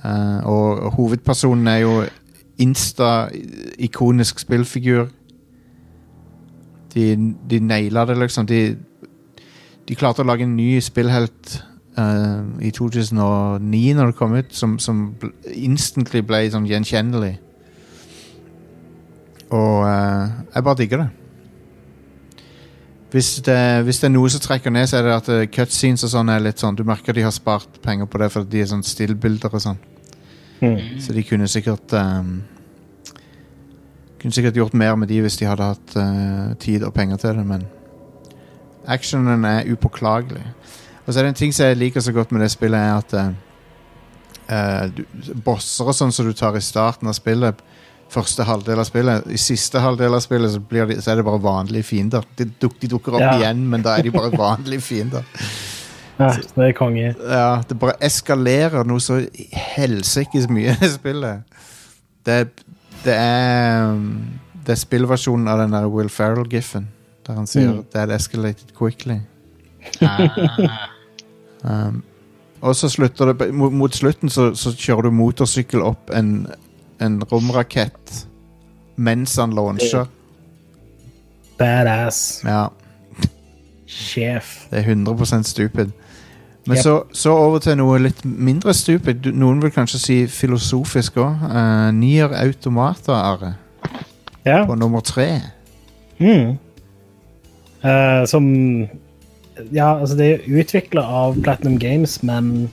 Eh, 0.04 0.46
og 0.46 0.92
hovedpersonen 0.98 1.68
er 1.68 1.78
jo 1.82 1.94
insta-ikonisk 2.58 4.38
spillfigur. 4.38 5.06
De, 6.94 7.34
de 7.50 7.60
naila 7.60 8.04
det, 8.06 8.18
liksom. 8.18 8.46
De, 8.46 8.76
de 9.88 9.96
klarte 9.98 10.22
å 10.22 10.28
lage 10.28 10.46
en 10.46 10.54
ny 10.56 10.76
spillhelt 10.80 11.56
uh, 11.98 12.44
i 12.62 12.70
2009, 12.70 13.94
når 13.96 14.06
det 14.12 14.18
kom 14.18 14.36
ut, 14.38 14.54
som, 14.54 14.78
som 14.78 15.08
instantly 15.50 16.22
ble 16.22 16.44
sånn 16.52 16.68
gjenkjennelig. 16.70 17.34
Og 19.50 19.82
uh, 19.82 20.30
jeg 20.54 20.66
bare 20.68 20.78
digger 20.78 21.02
det. 21.02 21.10
Hvis 23.14 23.36
det, 23.46 23.84
hvis 23.86 24.00
det 24.02 24.08
er 24.08 24.10
noe 24.16 24.30
som 24.32 24.42
trekker 24.42 24.72
ned, 24.74 24.88
så 24.90 24.98
er 24.98 25.04
det 25.06 25.12
at 25.14 25.28
eh, 25.30 25.44
cutscenes 25.54 26.02
og 26.02 26.10
sånn 26.10 26.32
er 26.34 26.40
litt 26.42 26.58
sånn 26.58 26.74
Du 26.74 26.82
merker 26.86 27.14
de 27.14 27.22
har 27.22 27.34
spart 27.34 27.76
penger 27.84 28.08
på 28.10 28.18
det, 28.18 28.26
for 28.34 28.48
de 28.50 28.62
er 28.64 28.66
sånn 28.66 28.82
stillbilder 28.82 29.54
og 29.54 29.62
sånn. 29.62 29.78
Mm. 30.58 30.80
Så 31.02 31.14
de 31.14 31.22
kunne 31.26 31.46
sikkert 31.50 31.94
um, 31.94 32.40
Kunne 34.18 34.34
sikkert 34.34 34.58
gjort 34.58 34.74
mer 34.74 34.96
med 34.98 35.12
de 35.12 35.20
hvis 35.22 35.38
de 35.38 35.46
hadde 35.46 35.70
hatt 35.74 35.94
uh, 35.94 36.56
tid 36.58 36.82
og 36.86 36.94
penger 36.96 37.22
til 37.22 37.38
det, 37.38 37.46
men 37.46 37.66
actionen 38.90 39.46
er 39.46 39.70
upåklagelig. 39.70 40.42
Og 41.04 41.12
så 41.12 41.20
er 41.20 41.24
det 41.24 41.34
en 41.34 41.38
ting 41.38 41.54
som 41.54 41.68
jeg 41.68 41.78
liker 41.78 42.02
så 42.02 42.12
godt 42.12 42.32
med 42.32 42.42
det 42.42 42.50
spillet, 42.50 42.80
er 42.80 42.98
at 42.98 43.14
eh, 44.48 44.90
du, 44.96 45.04
bosser 45.44 45.88
og 45.88 45.96
sånn 45.96 46.12
som 46.12 46.26
du 46.28 46.34
tar 46.36 46.56
i 46.56 46.64
starten 46.64 47.08
av 47.08 47.16
spillet, 47.16 47.62
første 48.14 48.46
halvdel 48.48 48.78
av 48.82 48.86
spillet, 48.88 49.26
i 49.34 49.38
siste 49.40 49.80
halvdel 49.82 50.14
av 50.16 50.22
spillet 50.24 50.54
så, 50.54 50.60
blir 50.70 50.86
de, 50.90 50.96
så 51.02 51.12
er 51.12 51.20
det 51.20 51.24
bare 51.26 51.42
vanlige 51.44 51.86
fiender. 51.90 52.24
De, 52.38 52.46
duk, 52.62 52.78
de 52.82 52.90
dukker 52.94 53.16
opp 53.18 53.24
Ja. 53.24 53.34
igjen, 53.40 53.64
men 53.70 53.82
da 53.84 53.96
er 53.98 54.06
de 54.06 54.14
bare 54.14 54.30
vanlige 54.38 54.80
fiender. 54.86 55.24
Ja, 56.14 56.28
det 56.54 56.62
er 56.68 56.72
konge. 56.78 57.08
Ja, 57.26 57.56
det 57.66 57.74
bare 57.82 57.96
eskalerer 58.06 58.84
noe 58.86 59.02
så 59.02 59.16
helsikes 59.74 60.44
mye 60.46 60.76
i 60.78 60.88
spillet. 60.92 61.42
Det, 62.24 62.36
det 63.02 63.16
er 63.18 63.96
Det 64.64 64.76
er 64.76 64.78
spillversjonen 64.78 65.48
av 65.50 65.58
den 65.64 65.74
der 65.74 65.88
Will 65.90 66.08
Ferrell-giffen. 66.08 66.86
Der 67.26 67.34
han 67.34 67.46
sier 67.50 67.72
Mm. 67.72 67.82
'That 67.90 68.10
escalated 68.14 68.70
quickly'. 68.78 69.20
Ah. 70.00 70.30
Um, 71.64 72.02
og 72.60 72.76
så 72.76 72.88
slutter 72.92 73.32
det 73.32 73.54
mot, 73.54 73.72
mot 73.72 73.94
slutten 73.94 74.28
så, 74.30 74.50
så 74.54 74.70
kjører 74.76 75.02
du 75.08 75.10
motorsykkel 75.16 75.80
opp 75.82 76.10
en, 76.14 76.46
en 77.00 77.20
romrakett 77.30 78.26
mens 78.96 79.36
han 79.36 79.50
launcher. 79.56 80.06
Badass. 81.58 82.40
Ja, 82.44 82.68
Sjef. 83.86 84.66
det 84.70 84.78
er 84.84 84.94
100% 84.94 85.42
stupid. 85.44 85.92
Men 86.66 86.76
Yep. 86.76 86.82
så, 86.82 87.02
så 87.12 87.30
over 87.36 87.58
til 87.60 87.76
noe 87.76 87.98
litt 88.00 88.22
mindre 88.24 88.72
stupid. 88.74 89.26
Noen 89.36 89.58
vil 89.62 89.70
kanskje 89.74 89.98
si 90.00 90.14
filosofisk 90.32 91.18
òg. 91.20 91.42
Uh, 91.44 91.90
Nier 91.92 92.32
Automata, 92.40 93.12
Are, 93.12 93.54
Ja. 94.46 94.62
på 94.66 94.74
nummer 94.74 95.00
tre. 95.04 95.40
Mm. 96.18 96.56
Uh, 97.84 98.24
som 98.26 98.88
Ja, 99.72 100.00
altså, 100.00 100.16
det 100.16 100.30
er 100.32 100.48
utvikla 100.60 101.02
av 101.04 101.36
Platinum 101.42 101.78
Games, 101.78 102.22
men 102.22 102.70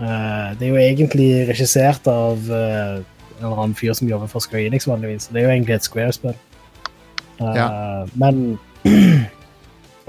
uh, 0.00 0.54
det 0.58 0.62
er 0.62 0.70
jo 0.70 0.76
egentlig 0.80 1.48
regissert 1.48 2.06
av 2.08 2.38
eh, 2.50 3.02
en 3.38 3.44
eller 3.46 3.62
annen 3.62 3.74
fyr 3.78 3.92
som 3.92 4.08
jobber 4.08 4.26
for 4.32 4.40
Square 4.40 4.66
Enix 4.66 4.86
vanligvis. 4.88 5.28
Det 5.32 5.42
er 5.42 5.46
jo 5.48 5.54
egentlig 5.54 5.74
et 5.76 5.82
Square-spill. 5.88 6.34
Eh, 7.40 8.06
Men 8.14 8.58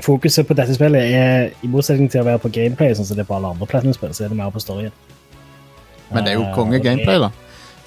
fokuset 0.05 0.47
på 0.47 0.53
dette 0.57 0.75
spillet 0.77 1.01
er, 1.17 1.49
i 1.65 1.67
motsetning 1.71 2.09
til 2.11 2.21
å 2.21 2.27
være 2.27 2.41
på 2.43 2.51
gameplay, 2.53 2.93
sånn 2.95 3.07
som 3.09 3.17
det 3.17 3.25
er 3.25 3.29
på 3.31 3.35
alle 3.37 3.49
andre 3.55 3.67
Platinum-spill, 3.69 4.13
så 4.13 4.25
er 4.27 4.33
det 4.33 4.37
mer 4.39 4.51
på 4.53 4.61
storyen. 4.63 4.93
Men 6.13 6.23
det 6.23 6.31
er 6.33 6.37
jo 6.37 6.45
Eh, 6.47 6.53
konge 6.55 6.79
gameplay, 6.79 7.19
da. 7.19 7.31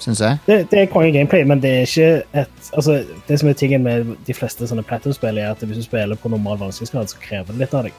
Syns 0.01 0.19
jeg. 0.19 0.37
det, 0.47 0.55
det 0.71 0.79
er 0.81 0.85
konge 0.89 1.11
gameplay, 1.13 1.43
men 1.45 1.59
det 1.61 1.71
er 1.77 1.83
ikke 1.85 2.23
et 2.33 2.69
altså, 2.73 3.03
Det 3.27 3.35
som 3.39 3.49
er 3.49 3.53
tingen 3.53 3.83
med 3.85 4.15
de 4.25 4.33
fleste 4.33 4.65
sånne 4.67 4.83
Platinum-spill, 4.83 5.37
er 5.37 5.51
at 5.53 5.61
hvis 5.61 5.77
du 5.77 5.83
spiller 5.85 6.15
på 6.17 6.29
normal 6.33 6.57
vanskelighetsgrad, 6.59 7.09
så 7.13 7.21
krever 7.21 7.53
det 7.53 7.59
litt 7.63 7.73
av 7.77 7.83
deg. 7.85 7.93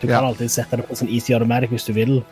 Du 0.00 0.08
Ja. 0.08 0.18
kan 0.18 0.24
alltid 0.28 0.50
sette 0.50 0.76
det 0.76 0.86
på 0.88 0.96
sånn 0.96 1.08
easy 1.08 1.32
automatic 1.34 1.70
hvis 1.70 1.86
du 1.86 1.92
vil. 1.92 2.22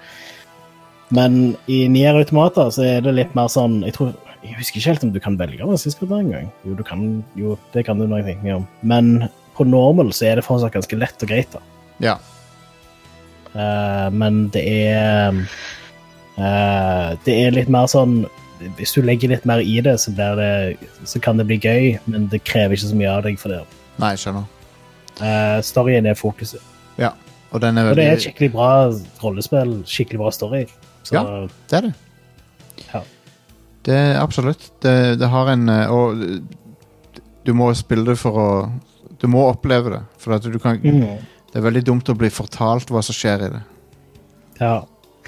Men 1.13 1.57
i 1.69 1.85
Nier 1.93 2.17
Automata 2.17 2.71
så 2.73 2.85
er 2.87 3.03
det 3.05 3.13
litt 3.19 3.35
mer 3.37 3.51
sånn 3.53 3.83
Jeg 3.85 3.97
tror 3.99 4.15
jeg 4.43 4.57
husker 4.59 4.81
ikke 4.81 4.91
helt 4.91 5.05
om 5.07 5.13
du 5.15 5.21
kan 5.23 5.37
velge 5.39 5.63
vanskelighetsgrad 5.63 6.13
engang. 6.17 6.49
Jo, 6.67 6.75
du 6.75 6.83
kan, 6.83 7.03
jo, 7.39 7.55
det 7.77 7.85
kan 7.87 8.01
du 8.01 8.09
når 8.09 8.25
jeg 8.25 8.33
tenker 8.33 8.57
om. 8.57 8.65
Men 8.83 9.29
på 9.55 9.67
normal 9.69 10.11
så 10.17 10.27
er 10.27 10.41
det 10.41 10.47
fortsatt 10.47 10.75
ganske 10.75 10.99
lett 10.99 11.23
og 11.23 11.31
greit. 11.31 11.55
da. 11.55 11.61
Ja. 12.03 12.17
Uh, 13.53 14.09
men 14.11 14.47
det 14.51 14.63
er 14.65 15.37
uh, 15.37 17.09
Det 17.23 17.35
er 17.37 17.53
litt 17.53 17.69
mer 17.69 17.85
sånn 17.91 18.23
Hvis 18.79 18.95
du 18.97 19.03
legger 19.05 19.29
litt 19.29 19.45
mer 19.45 19.61
i 19.61 19.77
det, 19.85 19.99
så, 20.01 20.11
blir 20.17 20.41
det, 20.41 20.89
så 21.05 21.21
kan 21.23 21.39
det 21.39 21.47
bli 21.51 21.61
gøy, 21.61 21.99
men 22.11 22.27
det 22.33 22.41
krever 22.49 22.75
ikke 22.75 22.89
så 22.89 22.99
mye 22.99 23.13
av 23.13 23.27
deg 23.27 23.39
for 23.39 23.53
det. 23.53 23.61
Nei, 24.03 24.15
skjønner. 24.19 24.49
Uh, 25.21 25.59
storyen 25.63 26.09
er 26.09 26.19
fokuset. 26.19 26.63
Ja. 26.99 27.13
Og 27.53 27.61
den 27.61 27.79
er 27.79 27.91
Og 27.91 27.99
det 27.99 28.09
er 28.09 28.17
et 28.17 28.25
skikkelig 28.25 28.55
bra 28.55 28.73
rollespill, 29.23 29.83
skikkelig 29.87 30.23
bra 30.23 30.31
story. 30.35 30.63
Så 31.03 31.15
Ja. 31.15 31.23
Det 31.69 31.79
er 31.79 31.89
det. 31.89 31.93
Ja. 32.93 33.03
Det 33.83 33.95
er 33.99 34.21
absolutt. 34.23 34.71
Det, 34.81 35.19
det 35.19 35.29
har 35.29 35.49
en 35.51 35.69
eh, 35.69 35.91
Og 35.91 36.23
du 37.45 37.53
må 37.59 37.73
spille 37.75 38.05
det 38.07 38.19
for 38.21 38.39
å 38.39 38.49
Du 39.19 39.27
må 39.31 39.49
oppleve 39.51 39.91
det. 39.97 40.03
For 40.19 40.35
at 40.37 40.47
du 40.47 40.59
kan 40.63 40.79
mm, 40.79 41.03
Det 41.51 41.59
er 41.59 41.67
veldig 41.67 41.85
dumt 41.85 42.09
å 42.09 42.15
bli 42.19 42.31
fortalt 42.31 42.91
hva 42.91 43.03
som 43.03 43.17
skjer 43.17 43.47
i 43.49 43.53
det. 43.57 43.63
ja. 44.61 44.83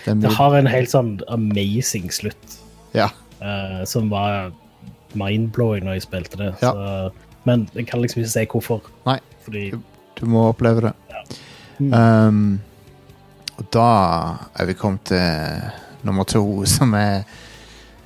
Det 0.04 0.14
Det 0.20 0.30
har 0.36 0.54
en 0.58 0.66
helt 0.66 0.90
sånn 0.90 1.20
amazing 1.32 2.10
slutt, 2.12 2.58
Ja. 2.92 3.06
Uh, 3.40 3.84
som 3.86 4.08
var 4.10 4.50
mind-blowing 5.14 5.84
når 5.86 5.98
jeg 5.98 6.02
spilte 6.02 6.36
det. 6.40 6.50
Ja. 6.60 6.72
Så, 6.72 7.12
men 7.46 7.68
jeg 7.74 7.86
kan 7.86 8.02
liksom 8.02 8.22
ikke 8.22 8.32
si 8.32 8.44
hvorfor. 8.50 8.90
Nei. 9.06 9.18
Fordi 9.44 9.62
Du 10.18 10.26
må 10.26 10.48
oppleve 10.50 10.88
det. 10.88 10.92
Mm. 11.78 11.92
Um, 11.94 12.60
og 13.56 13.66
da 13.72 13.88
er 14.54 14.66
vi 14.66 14.72
kommet 14.72 15.00
til 15.10 15.22
nummer 16.02 16.24
to, 16.24 16.64
som 16.76 16.94
er 16.94 17.22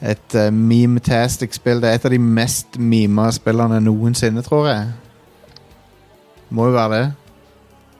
et 0.02 0.34
uh, 0.34 0.48
meme-tastic 0.54 1.54
spill. 1.58 1.82
Det 1.82 1.90
er 1.90 1.98
et 1.98 2.04
av 2.04 2.14
de 2.14 2.18
mest 2.18 2.78
mima 2.78 3.30
spillene 3.34 3.80
noensinne, 3.80 4.42
tror 4.46 4.68
jeg. 4.68 4.90
Må 6.50 6.68
jo 6.68 6.76
være 6.76 6.94
det. 6.94 7.12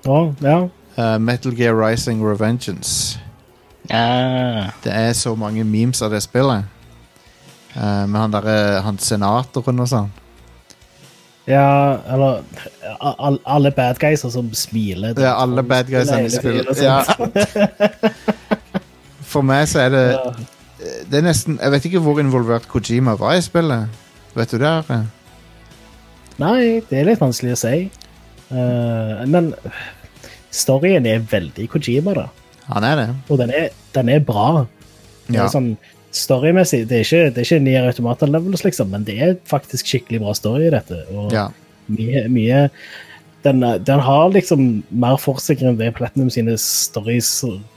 Ja, 0.07 0.21
ja. 0.43 0.59
Uh, 0.99 1.21
Metal 1.21 1.57
Gear 1.57 1.75
Rising 1.75 2.23
Revengeance. 2.23 3.21
Ja. 3.91 4.69
Det 4.85 4.93
er 4.93 5.13
så 5.13 5.35
mange 5.35 5.65
memes 5.65 6.03
av 6.03 6.11
det 6.11 6.23
spillet. 6.23 6.65
Uh, 7.77 8.07
med 8.09 8.21
han 8.21 8.33
derre 8.33 8.81
Han 8.83 8.99
senatoren 8.99 9.81
og 9.81 9.89
sånn. 9.89 10.11
Ja, 11.49 11.97
eller 12.13 12.43
al- 13.01 13.41
alle 13.49 13.71
bad 13.73 13.97
guys 14.03 14.21
som 14.21 14.51
smiler. 14.55 15.15
Er 15.19 15.33
alle 15.33 15.63
bad 15.65 15.87
guys 15.89 16.09
som 16.11 16.27
smiler. 16.29 16.75
Ja. 16.83 16.99
For 19.29 19.43
meg 19.45 19.67
så 19.69 19.83
er 19.87 19.93
det 19.93 20.05
Det 21.11 21.19
er 21.21 21.25
nesten 21.27 21.59
Jeg 21.61 21.73
vet 21.75 21.85
ikke 21.91 22.01
hvor 22.05 22.21
involvert 22.23 22.69
Kojima 22.71 23.17
var 23.21 23.37
i 23.37 23.43
spillet. 23.45 23.89
Vet 24.37 24.53
du 24.55 24.59
det? 24.61 24.69
Are? 24.71 25.01
Nei, 26.39 26.81
det 26.89 27.01
er 27.01 27.09
litt 27.09 27.21
vanskelig 27.21 27.57
å 27.57 27.59
si. 27.59 27.79
Eh, 28.55 29.23
men 29.27 29.51
storyen 30.55 31.07
er 31.11 31.25
veldig 31.29 31.67
Kojima, 31.73 32.13
da. 32.15 32.27
Han 32.69 32.85
er 32.87 33.01
det. 33.01 33.07
Og 33.33 33.41
den 33.41 33.51
er, 33.51 33.69
den 33.97 34.09
er 34.15 34.21
bra. 34.25 34.67
Det 35.27 35.35
Ja. 35.35 35.45
er 35.45 35.49
sånn, 35.53 35.73
Storymessig 36.15 36.87
det 36.89 36.97
er 36.97 37.05
ikke, 37.05 37.25
det 37.35 37.43
er 37.43 37.47
ikke 37.47 37.61
Nier 37.65 37.89
Automata 37.91 38.27
levels, 38.27 38.65
liksom, 38.65 38.89
men 38.95 39.05
det 39.05 39.19
er 39.21 39.37
faktisk 39.49 39.87
skikkelig 39.91 40.23
bra 40.23 40.33
story 40.37 40.67
i 40.69 40.73
dette. 40.73 41.03
Og 41.13 41.35
ja. 41.35 41.49
mye, 41.93 42.25
mye 42.33 42.63
den, 43.45 43.61
den 43.85 44.01
har 44.03 44.33
liksom 44.35 44.83
mer 44.91 45.19
for 45.21 45.39
seg 45.43 45.61
enn 45.63 45.77
det 45.79 45.93
Platinum 45.99 46.31
sine 46.33 46.57
stories 46.59 47.29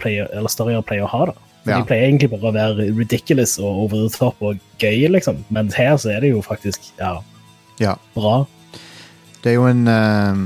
pleier, 0.02 0.30
eller 0.34 0.52
storyer 0.52 0.82
pleier 0.88 1.06
å 1.06 1.12
ha. 1.12 1.26
da. 1.30 1.36
Ja. 1.68 1.76
De 1.78 1.86
pleier 1.86 2.08
egentlig 2.08 2.32
bare 2.32 2.50
å 2.50 2.56
være 2.56 2.88
ridiculous 2.98 3.58
og 3.62 3.84
over 3.84 4.08
the 4.08 4.10
top 4.16 4.40
og 4.42 4.58
gøy, 4.82 5.06
liksom. 5.14 5.44
Men 5.54 5.70
her 5.76 5.94
så 6.02 6.16
er 6.16 6.24
det 6.24 6.32
jo 6.32 6.42
faktisk 6.42 6.88
ja, 6.98 7.20
ja. 7.84 7.94
bra. 8.16 8.40
Det 9.44 9.54
er 9.54 9.60
jo 9.60 9.68
en 9.70 9.88
uh, 9.90 10.42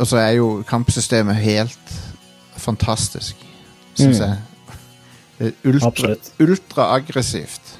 Og 0.00 0.06
så 0.08 0.20
er 0.20 0.30
jo 0.38 0.48
kampsystemet 0.68 1.36
helt 1.40 1.94
fantastisk, 2.60 3.36
syns 3.96 4.20
Mm. 4.20 4.26
jeg. 4.26 4.36
Ultra, 5.40 5.86
Absolutt. 5.88 6.32
ultraaggressivt. 6.40 7.78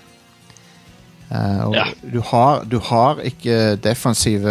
Eh, 1.33 1.61
og 1.67 1.75
Ja. 1.75 1.85
du, 2.13 2.21
har, 2.21 2.65
du 2.65 2.79
har 2.79 3.21
ikke 3.25 3.77
defensive 3.77 4.51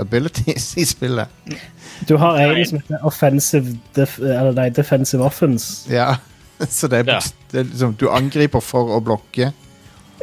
abilities 0.00 0.76
i 0.76 0.84
spillet. 0.84 1.26
Du 2.08 2.16
har 2.16 2.38
en 2.40 2.64
som 2.66 2.78
heter 2.80 3.04
offensive 3.04 3.76
def, 3.96 4.18
eller 4.18 4.52
nei, 4.56 4.68
defensive 4.70 5.22
offense. 5.24 5.84
Ja. 5.92 6.14
Så 6.68 6.88
det 6.88 6.98
er, 7.08 7.12
Ja. 7.14 7.20
det 7.52 7.60
er 7.60 7.64
liksom 7.64 7.94
Du 8.00 8.08
angriper 8.10 8.60
for 8.60 8.96
å 8.96 9.00
blokke. 9.04 9.52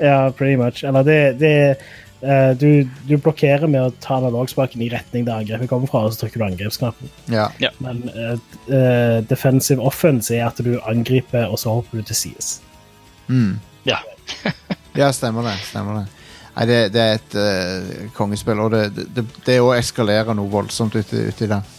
Ja, 0.01 0.29
pretty 0.29 0.55
much. 0.55 0.83
Eller 0.83 1.03
det, 1.03 1.39
det 1.39 1.53
eh, 1.69 1.75
du, 2.57 2.87
du 3.05 3.13
blokkerer 3.21 3.69
med 3.69 3.83
å 3.83 3.91
ta 4.01 4.15
analogspaken 4.17 4.81
i 4.81 4.89
retning 4.89 5.27
der 5.27 5.43
angrepet 5.43 5.69
kommer 5.69 5.89
fra, 5.91 6.05
og 6.07 6.15
så 6.15 6.23
trykker 6.23 6.41
du 6.41 6.45
angrepsknappen. 6.47 7.11
Ja. 7.29 7.45
Men 7.83 8.01
uh, 8.15 8.33
uh, 8.71 9.19
defensive 9.29 9.83
offense 9.85 10.33
er 10.33 10.47
at 10.47 10.57
du 10.65 10.79
angriper, 10.89 11.45
og 11.45 11.61
så 11.61 11.75
hopper 11.77 12.01
du 12.01 12.09
til 12.09 12.21
sides. 12.25 12.55
Mm. 13.29 13.59
Ja. 13.85 14.01
Ja, 14.97 15.11
stemmer 15.13 15.45
det. 15.45 15.51
stemmer 15.61 15.99
det. 15.99 16.07
Nei, 16.57 16.63
det, 16.65 16.77
det 16.89 17.01
er 17.03 17.19
et 17.19 17.35
uh, 17.37 18.05
kongespill, 18.17 18.57
og 18.63 18.71
det, 18.73 19.05
det, 19.13 19.27
det 19.45 19.59
òg 19.61 19.75
eskalerer 19.77 20.33
noe 20.33 20.49
voldsomt 20.49 20.95
uti, 20.97 21.27
uti 21.29 21.49
der. 21.51 21.75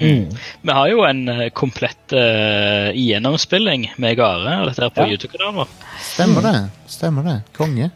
Mm. 0.00 0.30
Vi 0.62 0.72
har 0.72 0.88
jo 0.88 1.02
en 1.02 1.24
eh, 1.28 1.48
komplett 1.50 2.14
uh, 2.14 2.88
gjennomspilling 2.94 3.88
med 3.98 4.20
Are 4.22 4.60
dette 4.68 4.86
her 4.86 4.92
på 4.94 5.04
Ja. 5.04 5.12
YouTube-kanalen 5.12 5.58
vår. 5.58 5.72
Stemmer 6.00 6.46
det. 6.46 6.54
Stemmer 6.86 7.26
det. 7.26 7.36
Konge. 7.56 7.90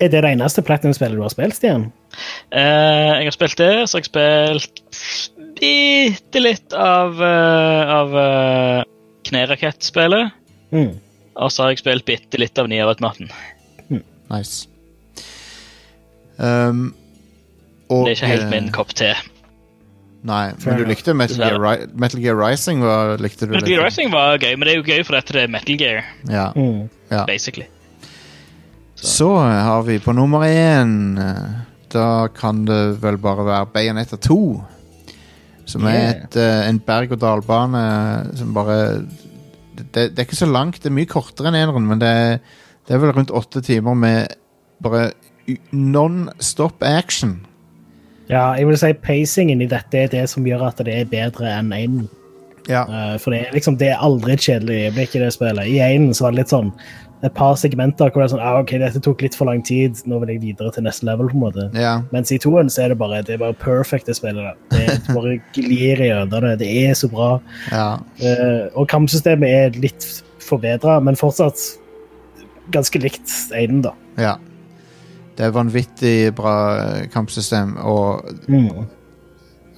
Er 0.00 0.08
det 0.08 0.22
det 0.24 0.30
eneste 0.32 0.62
Platinum-spillet 0.64 1.18
du 1.18 1.22
har 1.22 1.32
spilt, 1.32 1.54
Stian? 1.58 1.88
Eh, 2.56 3.10
jeg 3.20 3.26
har 3.28 3.34
spilt 3.36 3.58
det, 3.60 3.72
så 3.90 3.98
har 3.98 4.04
jeg 4.04 4.08
spilt 4.08 5.30
bitte 5.60 6.40
litt 6.40 6.72
av, 6.72 7.18
uh, 7.20 7.92
av 8.00 8.14
uh, 8.16 8.82
Knerakettspillet. 9.28 10.32
Mm. 10.72 10.94
Og 11.40 11.52
så 11.52 11.66
har 11.66 11.74
jeg 11.74 11.82
spilt 11.82 12.06
bitte 12.08 12.40
litt 12.40 12.58
av 12.58 12.70
Nier-automaten. 12.72 13.28
Nice. 14.30 14.68
Um, 16.38 16.94
og, 17.90 18.06
Det 18.06 18.12
er 18.12 18.16
ikke 18.16 18.30
helt 18.30 18.46
eh, 18.46 18.52
min 18.54 18.70
kopp 18.72 18.94
te. 18.96 19.10
Nei, 20.24 20.52
men 20.62 20.78
du 20.78 20.84
likte 20.88 21.12
Metal 21.16 21.40
Gear, 21.40 21.58
Ri 21.60 21.88
Metal 21.98 22.20
Gear 22.22 22.36
Rising? 22.38 22.82
Var, 22.84 23.16
likte 23.24 23.48
du 23.48 23.54
Metal? 23.54 23.68
Gear 23.68 23.84
Rising 23.84 24.12
var 24.12 24.38
gøy, 24.40 24.52
men 24.54 24.68
det 24.68 24.74
er 24.74 24.80
jo 24.80 24.86
gøy 24.86 25.04
for 25.08 25.16
dette 25.16 25.36
det 25.36 25.44
er 25.46 25.52
Metal 25.52 25.78
Gear, 25.80 26.02
Ja, 26.28 26.46
Mm. 26.56 26.88
ja. 27.10 27.24
basically. 27.28 27.66
Så 29.00 29.16
så 29.16 29.30
har 29.40 29.82
vi 29.82 29.98
på 29.98 30.12
nummer 30.12 30.44
én 30.44 31.18
eh, 31.18 31.50
Da 31.92 32.28
kan 32.28 32.64
det 32.68 33.00
vel 33.02 33.16
bare 33.18 33.46
være 33.46 33.70
Bayonetta 33.72 34.16
2. 34.16 34.64
Som 35.64 35.86
er 35.86 36.10
et, 36.10 36.36
eh, 36.36 36.68
en 36.68 36.78
berg-og-dal-bane 36.78 37.82
som 38.36 38.54
bare 38.54 38.76
det, 39.80 40.10
det 40.12 40.18
er 40.18 40.26
ikke 40.26 40.36
så 40.36 40.50
langt, 40.50 40.82
det 40.82 40.90
er 40.90 40.96
mye 40.98 41.08
kortere 41.08 41.48
enn 41.48 41.56
eneren, 41.56 41.86
men 41.88 42.00
det 42.02 42.08
er, 42.08 42.38
det 42.86 42.94
er 42.94 43.00
vel 43.00 43.14
rundt 43.16 43.30
åtte 43.32 43.62
timer 43.64 43.94
med 43.96 44.34
bare 44.82 45.12
non-stop 45.72 46.82
action. 46.84 47.46
Ja, 48.28 48.52
jeg 48.58 48.68
vil 48.68 48.78
si 48.78 48.92
pacingen 48.92 49.62
i 49.64 49.70
dette 49.70 50.04
er 50.04 50.10
det 50.12 50.26
som 50.30 50.44
gjør 50.46 50.66
at 50.68 50.82
det 50.84 50.98
er 50.98 51.08
bedre 51.10 51.54
enn 51.56 51.72
én. 51.74 52.00
Ja, 52.68 52.84
Eh, 52.84 53.16
for 53.18 53.32
det 53.32 53.40
er 53.46 53.54
liksom, 53.56 53.78
det 53.80 53.88
er 53.90 54.02
aldri 54.04 54.34
et 54.36 54.44
kjedelig 54.44 54.76
øyeblikk 54.84 55.14
i 55.16 55.22
det 55.24 55.32
spillet. 55.34 55.66
I 55.66 55.80
én 55.80 56.10
var 56.20 56.30
det 56.30 56.42
litt 56.42 56.52
sånn 56.52 56.72
et 57.22 57.34
par 57.36 57.54
segmenter 57.60 58.08
hvor 58.10 58.22
det 58.22 58.26
er 58.28 58.32
sånn 58.32 58.40
ah, 58.40 58.60
ok, 58.62 58.70
dette 58.80 59.00
tok 59.04 59.20
litt 59.22 59.34
for 59.36 59.44
lang 59.50 59.60
tid, 59.66 59.98
nå 60.08 60.18
vil 60.22 60.30
jeg 60.34 60.40
videre 60.40 60.70
til 60.72 60.82
neste 60.86 61.04
level. 61.04 61.28
på 61.28 61.36
en 61.36 61.42
måte. 61.42 61.66
ja, 61.76 62.00
Mens 62.12 62.32
i 62.32 62.38
toen 62.40 62.70
så 62.72 62.82
er 62.86 62.88
det 62.94 62.98
bare 62.98 63.22
det 63.22 63.34
er 63.34 63.42
bare 63.42 63.52
perfect, 63.60 64.06
det 64.06 64.16
spillet. 64.16 64.56
Det 64.72 64.80
er 64.88 65.00
bare 65.14 65.34
glir 65.52 66.00
gjennom 66.00 66.30
det. 66.48 66.58
Det 66.62 66.70
er 66.86 66.94
så 66.94 67.08
bra. 67.12 67.40
ja. 67.70 67.98
Uh, 68.22 68.70
og 68.74 68.88
kampsystemet 68.88 69.48
er 69.48 69.76
litt 69.80 70.06
forbedra, 70.40 70.96
men 71.04 71.16
fortsatt 71.20 71.60
ganske 72.72 72.98
likt 73.02 73.30
Aiden, 73.54 73.82
da. 73.82 73.92
ja. 74.18 74.36
Det 75.36 75.46
er 75.46 75.52
vanvittig 75.54 76.34
bra 76.36 76.52
eh, 76.76 77.06
kampsystem, 77.08 77.76
og, 77.88 78.26
Mm. 78.48 78.86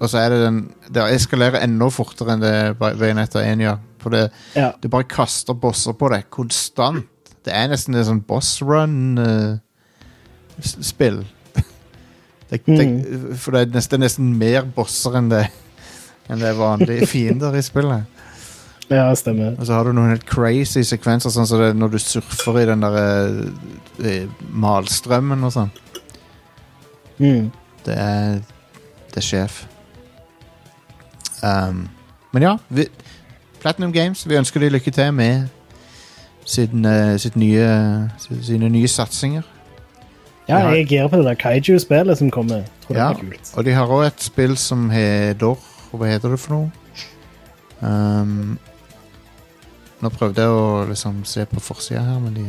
og 0.00 0.08
så 0.10 0.18
er 0.18 0.30
det 0.30 0.38
den 0.42 0.56
Det 0.90 1.04
eskalerer 1.14 1.62
enda 1.62 1.86
fortere 1.92 2.32
enn 2.34 2.40
det 2.42 2.54
Veinetta 2.98 3.38
1 3.46 3.60
gjør. 3.62 3.78
For 4.02 4.10
det, 4.10 4.30
Ja. 4.56 4.72
det 4.82 4.90
bare 4.90 5.04
kaster 5.04 5.54
bosser 5.54 5.92
på 5.94 6.08
deg 6.10 6.24
konstant. 6.30 7.04
Det 7.42 7.52
er 7.54 7.68
nesten 7.72 7.94
et 7.98 8.06
sånn 8.06 8.22
boss 8.26 8.62
run-spill. 8.62 9.60
det, 12.50 12.56
det, 12.66 12.86
for 13.40 13.50
det 13.54 13.60
er, 13.60 13.68
nesten, 13.74 13.90
det 13.90 13.98
er 13.98 14.04
nesten 14.06 14.26
mer 14.38 14.62
bosser 14.76 15.12
enn 15.18 15.28
det 15.32 15.44
enn 16.30 16.42
det 16.42 16.48
er 16.52 16.58
vanlige 16.58 17.06
fiender 17.12 17.56
i 17.58 17.62
spillet. 17.64 18.02
ja, 18.88 19.14
stemmer. 19.14 19.56
Og 19.58 19.66
så 19.66 19.72
har 19.74 19.84
du 19.84 19.92
noen 19.96 20.12
helt 20.12 20.26
crazy 20.28 20.84
sekvenser, 20.86 21.32
sånn 21.34 21.48
som 21.48 21.62
er 21.64 21.74
når 21.76 21.94
du 21.94 21.98
surfer 22.02 22.60
i 22.62 22.68
den 22.68 22.84
der 22.84 22.98
eh, 24.04 24.28
malstrømmen 24.52 25.48
og 25.48 25.54
sånn. 25.54 25.72
Mm. 27.18 27.50
Det 27.86 27.96
er 27.98 28.40
Det 29.12 29.20
er 29.20 29.24
sjef. 29.26 29.66
Um, 31.42 31.88
men 32.32 32.42
ja, 32.46 32.52
vi, 32.72 32.86
Platinum 33.60 33.92
Games, 33.92 34.22
vi 34.24 34.38
ønsker 34.38 34.62
deg 34.62 34.72
lykke 34.72 34.92
til 34.94 35.10
med 35.12 35.50
sin, 36.44 36.84
eh, 36.84 37.16
sitt 37.18 37.36
nye, 37.36 38.10
sine 38.18 38.68
nye 38.68 38.88
satsinger. 38.88 39.42
Ja, 40.48 40.58
jeg 40.74 40.88
gira 40.88 41.08
på 41.08 41.16
det 41.20 41.24
der 41.24 41.34
Kaiju-spillet 41.38 42.18
som 42.18 42.30
kommer. 42.30 42.64
Tror 42.82 42.94
det 42.94 42.98
Ja, 42.98 43.06
var 43.12 43.14
kult. 43.20 43.52
og 43.56 43.64
de 43.64 43.72
har 43.72 43.86
òg 43.86 44.06
et 44.06 44.20
spill 44.20 44.56
som 44.56 44.90
heter 44.90 45.56
Hva 45.92 46.06
heter 46.08 46.30
det 46.30 46.40
for 46.40 46.54
noe? 46.54 46.70
Um, 47.82 48.58
nå 50.02 50.08
prøvde 50.10 50.40
jeg 50.42 50.48
å 50.50 50.84
liksom 50.88 51.24
se 51.24 51.44
på 51.46 51.60
forsida 51.60 52.00
her, 52.02 52.18
men 52.20 52.34
de, 52.34 52.44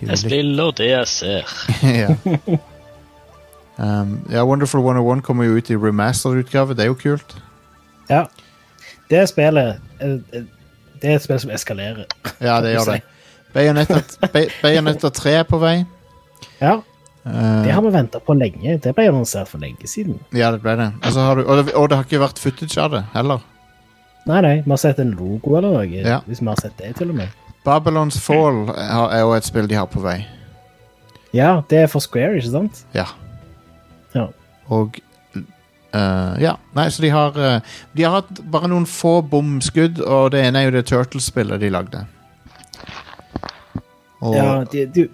de 0.00 0.06
Jeg 0.06 0.18
spiller 0.18 0.70
det 0.76 0.88
jeg 0.90 1.06
ser. 1.08 1.54
ja. 2.02 2.14
Um, 3.78 4.20
ja, 4.30 4.44
Wonderful 4.44 4.80
101 4.84 5.22
kommer 5.22 5.44
jo 5.44 5.56
ut 5.56 5.70
i 5.70 5.76
remastered-utgave. 5.76 6.74
Det 6.76 6.84
er 6.84 6.90
jo 6.92 6.94
kult. 6.94 7.36
Ja. 8.10 8.24
Det 9.10 9.24
spillet 9.28 9.80
eh, 10.00 10.18
eh, 10.36 10.44
Det 11.00 11.10
er 11.10 11.16
et 11.16 11.24
spill 11.24 11.40
som 11.40 11.50
eskalerer. 11.54 12.06
Ja, 12.40 12.60
det 12.60 12.74
gjør 12.74 12.92
det. 12.92 13.00
Bayonetta, 13.54 14.00
Bayonetta 14.62 15.10
3 15.10 15.32
er 15.40 15.48
på 15.48 15.58
vei. 15.62 15.80
Ja, 16.60 16.80
Uh, 17.22 17.62
Det 17.64 17.70
har 17.70 17.82
vi 17.82 17.90
venta 17.90 18.20
på 18.20 18.34
lenge. 18.34 18.78
Det 18.80 18.94
ble 18.96 19.08
annonsert 19.10 19.48
for 19.48 19.60
lenge 19.60 19.84
siden. 19.88 20.18
Ja, 20.32 20.50
det 20.54 20.62
ble 20.64 20.72
det. 20.78 20.86
Har 21.04 21.36
du, 21.36 21.42
og, 21.44 21.58
det. 21.58 21.74
og 21.76 21.90
det 21.90 21.98
har 21.98 22.06
ikke 22.08 22.20
vært 22.22 22.40
footage 22.40 22.78
av 22.80 22.94
det 22.94 23.02
heller. 23.12 23.42
Nei, 24.28 24.40
nei, 24.44 24.54
vi 24.64 24.70
har 24.70 24.80
sett 24.80 25.00
en 25.02 25.12
logo 25.18 25.56
eller 25.58 25.74
noe. 25.74 25.84
Ja. 26.00 26.20
Hvis 26.28 26.40
vi 26.40 26.48
har 26.48 26.60
sett 26.60 26.76
det, 26.80 26.94
til 26.96 27.12
og 27.12 27.18
med. 27.20 27.36
Babylons 27.64 28.16
Fall 28.24 28.70
er 28.72 29.20
jo 29.20 29.34
et 29.36 29.44
spill 29.44 29.68
de 29.68 29.76
har 29.76 29.88
på 29.92 30.00
vei. 30.04 30.16
Ja, 31.36 31.60
det 31.70 31.84
er 31.84 31.90
for 31.92 32.02
Square, 32.02 32.40
ikke 32.40 32.54
sant? 32.54 32.84
Ja. 32.96 33.04
Ja. 34.16 34.26
Og 34.72 34.96
eh, 35.94 36.42
Ja. 36.42 36.56
Nei, 36.76 36.88
så 36.90 37.02
de 37.02 37.10
har 37.10 37.36
uh, 37.38 37.60
De 37.96 38.02
har 38.06 38.20
hatt 38.20 38.40
bare 38.50 38.68
noen 38.70 38.86
få 38.86 39.20
bomskudd, 39.22 40.00
og 40.00 40.30
det 40.34 40.44
ene 40.46 40.62
er 40.62 40.70
jo 40.70 40.76
det 40.78 40.86
Turtles-spillet 40.90 41.60
de 41.60 41.70
lagde. 41.70 42.04
Og, 44.20 44.34
Ja, 44.36 44.64
de, 44.72 44.86
de, 44.86 45.08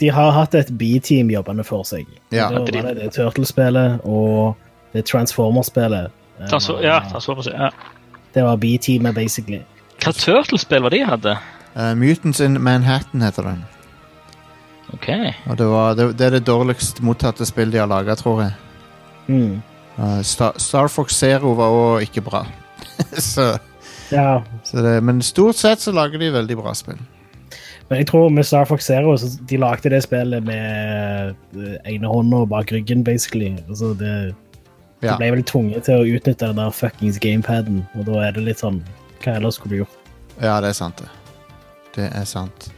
de 0.00 0.10
har 0.12 0.32
hatt 0.36 0.54
et 0.54 0.70
B-team 0.78 1.30
jobbende 1.30 1.64
for 1.64 1.86
seg. 1.88 2.06
Ja. 2.30 2.50
Det 2.50 2.82
var 2.82 2.92
det 2.92 2.96
det 3.00 3.12
Turtles-spillet 3.16 4.04
og 4.04 4.56
det 4.92 5.06
Transformer-spillet. 5.08 6.12
Eh, 6.40 6.48
Transfor 6.50 6.82
ja, 6.84 7.00
Transformers, 7.10 7.48
ja. 7.52 7.70
Det 8.34 8.44
var 8.44 8.56
B-teamet, 8.56 9.14
basically. 9.14 9.62
Hva 10.02 10.12
Turtles-spill 10.16 10.82
var 10.82 10.90
de 10.94 11.04
hadde? 11.06 11.36
Uh, 11.76 11.94
Mutants 11.96 12.40
in 12.40 12.58
Manhattan 12.62 13.22
heter 13.22 13.46
den. 13.48 13.62
Ok. 14.92 15.08
Og 15.48 15.56
det, 15.58 15.66
var, 15.66 15.94
det, 15.96 16.08
det 16.18 16.26
er 16.26 16.34
det 16.36 16.46
dårligst 16.46 17.00
mottatte 17.00 17.46
spillet 17.48 17.72
de 17.72 17.80
har 17.80 17.88
laga, 17.88 18.16
tror 18.18 18.42
jeg. 18.42 18.52
Mm. 19.28 19.62
Eh, 19.98 20.20
Star, 20.22 20.52
Star 20.58 20.88
Fox 20.88 21.16
Zero 21.18 21.54
var 21.58 21.74
òg 21.76 22.06
ikke 22.06 22.22
bra. 22.24 22.44
så, 23.32 23.56
Ja, 24.12 24.42
så 24.64 24.82
det, 24.84 24.98
men 25.04 25.22
stort 25.24 25.56
sett 25.56 25.80
så 25.80 25.92
lager 25.92 26.18
de 26.20 26.30
veldig 26.34 26.56
bra 26.58 26.74
spill. 26.76 26.98
men 27.88 27.98
jeg 27.98 28.06
tror 28.08 28.28
med 28.32 28.44
Star 28.44 28.64
Fox 28.64 28.86
Zero 28.88 29.16
så 29.16 29.28
de 29.48 29.56
lagde 29.60 29.90
det 29.90 30.02
spillet 30.04 30.44
med 30.44 31.34
eh, 31.56 31.94
ene 31.94 32.08
hånda 32.08 32.44
bak 32.48 32.72
ryggen, 32.72 33.04
basically. 33.04 33.56
Altså 33.68 33.94
det, 33.98 34.34
Ja. 35.02 35.16
De 35.16 35.18
ble 35.18 35.30
vel 35.34 35.42
tvunget 35.42 35.82
til 35.88 35.98
å 35.98 36.04
utnytte 36.06 36.46
den 36.46 36.56
der 36.60 36.70
fuckings 36.70 37.18
gamepaden, 37.18 37.80
og 37.98 38.04
da 38.06 38.20
er 38.28 38.32
det 38.36 38.44
litt 38.46 38.60
sånn 38.62 38.76
Hva 39.24 39.32
ellers 39.40 39.56
skulle 39.58 39.74
du 39.74 39.80
gjort? 39.82 39.96
Ja, 40.38 40.60
det 40.62 40.68
er 40.68 40.76
sant, 40.78 41.02
det. 41.02 41.08
Det 41.96 42.06
er 42.14 42.24
sant. 42.24 42.68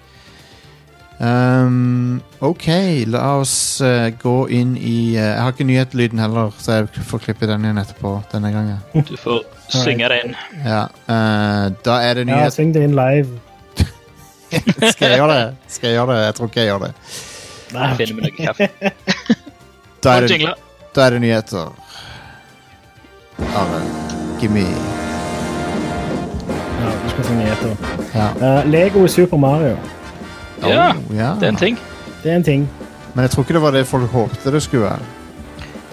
Ehm, 1.19 2.21
OK, 2.41 2.67
la 3.07 3.37
oss 3.39 3.81
uh, 3.81 4.11
gå 4.23 4.49
inn 4.51 4.77
i 4.77 5.15
uh, 5.15 5.21
Jeg 5.23 5.43
har 5.43 5.53
ikke 5.55 5.65
nyhetslyden 5.69 6.19
heller, 6.19 6.51
så 6.59 6.73
jeg 6.81 6.89
får 7.07 7.19
klippe 7.29 7.47
den 7.47 7.65
igjen 7.65 7.79
etterpå 7.79 8.23
denne 8.33 8.51
gangen. 8.51 8.79
Du 9.07 9.17
får 9.21 9.43
synge 9.71 10.09
det 10.11 10.19
inn. 10.25 10.35
Ja, 10.65 10.83
uh, 11.07 11.71
Da 11.87 12.01
er 12.03 12.15
det 12.19 12.27
Ja, 12.29 12.51
syng 12.51 12.75
det 12.75 12.83
inn 12.89 12.97
live. 12.99 13.29
Skal 14.93 15.09
jeg 15.15 15.19
gjøre 15.23 15.35
det? 15.39 15.55
Skal 15.69 15.89
jeg 15.93 15.97
gjøre 16.01 16.13
det? 16.19 16.25
Jeg 16.25 16.35
tror 16.35 16.47
ikke 16.51 16.61
jeg 16.61 16.67
gjør 16.73 16.83
det. 16.89 16.93
Nei, 17.75 17.89
Finner 17.99 18.15
vi 18.15 18.21
noe 18.29 18.37
kaffe. 18.43 18.67
Da 20.05 20.11
er 20.21 20.27
det, 20.29 20.37
da 20.93 21.01
er 21.07 21.11
det 21.15 21.21
nyheter. 21.23 21.69
Are, 23.57 23.79
gimme. 24.37 24.61
ja, 24.61 24.67
du 26.93 27.09
skal 27.09 27.25
synge 27.25 27.39
nyheter. 27.39 27.73
Ja. 28.13 28.29
Lego 28.69 29.07
Super 29.09 29.41
Mario. 29.41 29.79
Ja, 30.63 30.93
Oh, 30.95 31.17
ja. 31.17 31.35
det 31.41 31.47
er 31.49 31.53
en 31.53 31.57
ting. 31.57 31.79
Det 32.23 32.31
er 32.33 32.37
en 32.37 32.43
ting. 32.47 32.69
Men 33.15 33.23
jeg 33.23 33.31
tror 33.31 33.43
ikke 33.45 33.53
det 33.55 33.63
var 33.63 33.71
det 33.73 33.87
folk 33.87 34.11
håpte 34.11 34.51
det 34.53 34.63
skulle 34.63 34.85
være. 34.91 34.99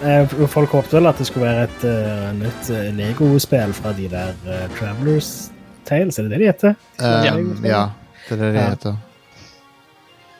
Eh, 0.02 0.26
Folk 0.50 0.70
håpte 0.74 0.96
vel 0.96 1.06
at 1.06 1.18
det 1.18 1.26
skulle 1.28 1.46
være 1.46 1.62
et 1.68 1.84
uh, 1.86 2.32
nytt 2.34 2.70
eh, 2.74 2.88
Lego-spill 2.96 3.70
fra 3.72 3.92
de 3.94 4.08
der 4.10 4.32
uh, 4.48 4.64
Travelers 4.78 5.50
Tales, 5.86 6.18
er 6.18 6.22
det 6.26 6.30
det 6.32 6.40
de 6.40 6.46
heter? 6.46 6.74
Um, 6.98 7.64
ja, 7.64 7.84
det 8.28 8.34
er 8.34 8.42
det 8.42 8.48
de 8.54 8.58
Ja. 8.58 8.68
heter. 8.70 8.96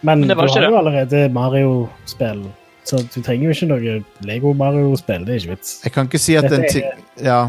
Men, 0.02 0.20
Men 0.20 0.28
det 0.28 0.36
var 0.36 0.46
du 0.46 0.50
ikke 0.50 0.58
har 0.60 0.66
det. 0.66 0.72
jo 0.72 0.78
allerede 0.78 1.28
Mario-spill, 1.32 2.42
så 2.84 2.96
du 3.14 3.20
trenger 3.22 3.44
jo 3.44 3.50
ikke 3.54 3.66
noe 3.70 4.04
Lego-Mario-spill. 4.26 5.26
Det 5.26 5.30
er 5.36 5.38
ikke 5.44 5.54
vits. 5.54 5.76
Jeg 5.84 5.92
kan 5.92 6.04
ikke 6.10 6.18
si 6.18 6.34
at 6.34 6.42
Dette 6.50 6.56
den 6.56 6.68
ting 6.72 6.84
Ja. 7.22 7.48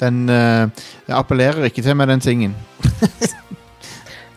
Den 0.00 0.28
uh, 0.30 0.68
appellerer 1.08 1.64
ikke 1.70 1.82
til 1.82 1.94
meg, 1.96 2.08
den 2.08 2.20
tingen. 2.20 2.56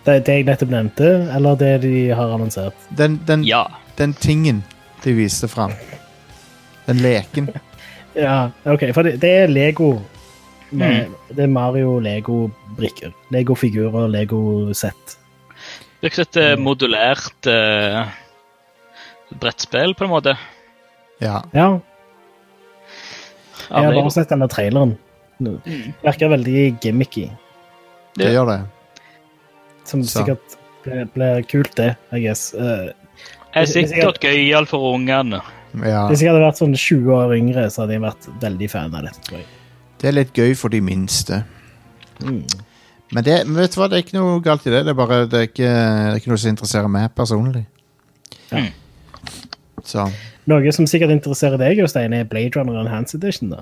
Det, 0.06 0.16
det 0.26 0.34
jeg 0.40 0.46
nettopp 0.48 0.72
nevnte, 0.74 1.10
eller 1.36 1.56
det 1.60 1.82
de 1.84 2.10
har 2.18 2.32
annonsert. 2.34 2.74
Den, 2.98 3.20
den, 3.28 3.44
Ja. 3.46 3.68
den 3.98 4.14
tingen 4.14 4.64
de 5.04 5.14
viste 5.14 5.48
fram. 5.48 5.72
Den 6.88 6.98
leken. 7.04 7.50
Ja, 8.14 8.50
ok, 8.68 8.82
for 8.94 9.08
det, 9.08 9.22
det 9.22 9.30
er 9.30 9.48
Lego. 9.48 10.02
Med, 10.76 11.08
Det 11.32 11.46
er 11.46 11.48
Mario-Lego-brikker. 11.48 13.14
Lego-figurer, 13.32 14.10
Lego-sett. 14.12 15.14
Virker 16.02 16.16
som 16.20 16.28
et 16.28 16.40
eh, 16.42 16.58
modulært 16.60 17.48
uh, 17.48 18.10
brettspill, 19.40 19.94
på 19.96 20.04
en 20.04 20.12
måte. 20.12 20.34
Ja. 21.24 21.38
Ja, 21.56 21.70
jeg 23.70 23.86
har 23.88 23.96
bare 23.96 24.12
sett 24.12 24.32
denne 24.34 24.50
traileren. 24.52 24.98
Virker 26.04 26.34
veldig 26.36 26.66
gimmicky. 26.84 27.30
Det 28.20 28.28
Ja. 28.28 28.42
gjør 28.42 28.52
det. 28.52 28.60
Som 29.92 30.04
Så. 30.08 30.22
sikkert 30.22 30.58
blir, 30.86 31.06
blir 31.14 31.44
kult, 31.52 31.74
det, 31.78 31.92
I 32.16 32.22
guess. 32.24 32.54
Eh, 32.56 32.92
er 33.54 33.68
sikkert 33.70 34.22
gøyal 34.24 34.68
for 34.70 34.94
ungene. 34.96 35.42
Ja. 35.72 36.02
hvis 36.10 36.20
jeg 36.20 36.28
hadde 36.28 36.42
vært 36.44 36.60
sånn 36.60 36.74
20 36.76 37.14
år 37.16 37.32
yngre, 37.38 37.62
så 37.72 37.84
hadde 37.86 37.94
jeg 37.96 38.02
vært 38.04 38.26
veldig 38.42 38.68
fan 38.74 38.96
av 38.98 39.06
dette, 39.06 39.22
tror 39.24 39.38
jeg. 39.40 39.46
Det 40.02 40.10
er 40.10 40.16
litt 40.18 40.34
gøy 40.36 40.56
for 40.60 40.74
de 40.74 40.82
minste. 40.84 41.44
Mm. 42.20 42.42
Men, 43.14 43.24
det, 43.24 43.38
vet 43.48 43.72
du 43.76 43.80
hva, 43.80 43.88
det 43.92 44.00
er 44.00 44.04
ikke 44.04 44.18
noe 44.18 44.42
galt 44.44 44.66
i 44.68 44.74
det. 44.74 44.82
Det 44.88 44.92
er 44.92 44.98
bare 45.00 45.20
det 45.32 45.40
er 45.40 45.48
ikke, 45.48 45.70
det 45.70 46.12
er 46.12 46.20
ikke 46.20 46.32
noe 46.34 46.42
som 46.44 46.52
interesserer 46.52 46.92
meg 46.92 47.14
personlig. 47.16 47.64
Ja. 48.52 48.66
Så 49.88 50.10
Noe 50.50 50.72
som 50.74 50.88
sikkert 50.90 51.14
interesserer 51.14 51.60
deg, 51.62 51.78
Jostein, 51.80 52.14
er 52.18 52.26
Blade 52.28 52.58
Runner 52.58 52.80
Enhanced 52.82 53.20
Edition. 53.22 53.52
da. 53.54 53.62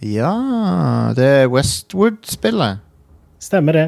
Ja 0.00 1.12
Det 1.16 1.24
er 1.44 1.48
Westwood-spillet. 1.52 2.80
Stemmer 3.40 3.72
det. 3.76 3.86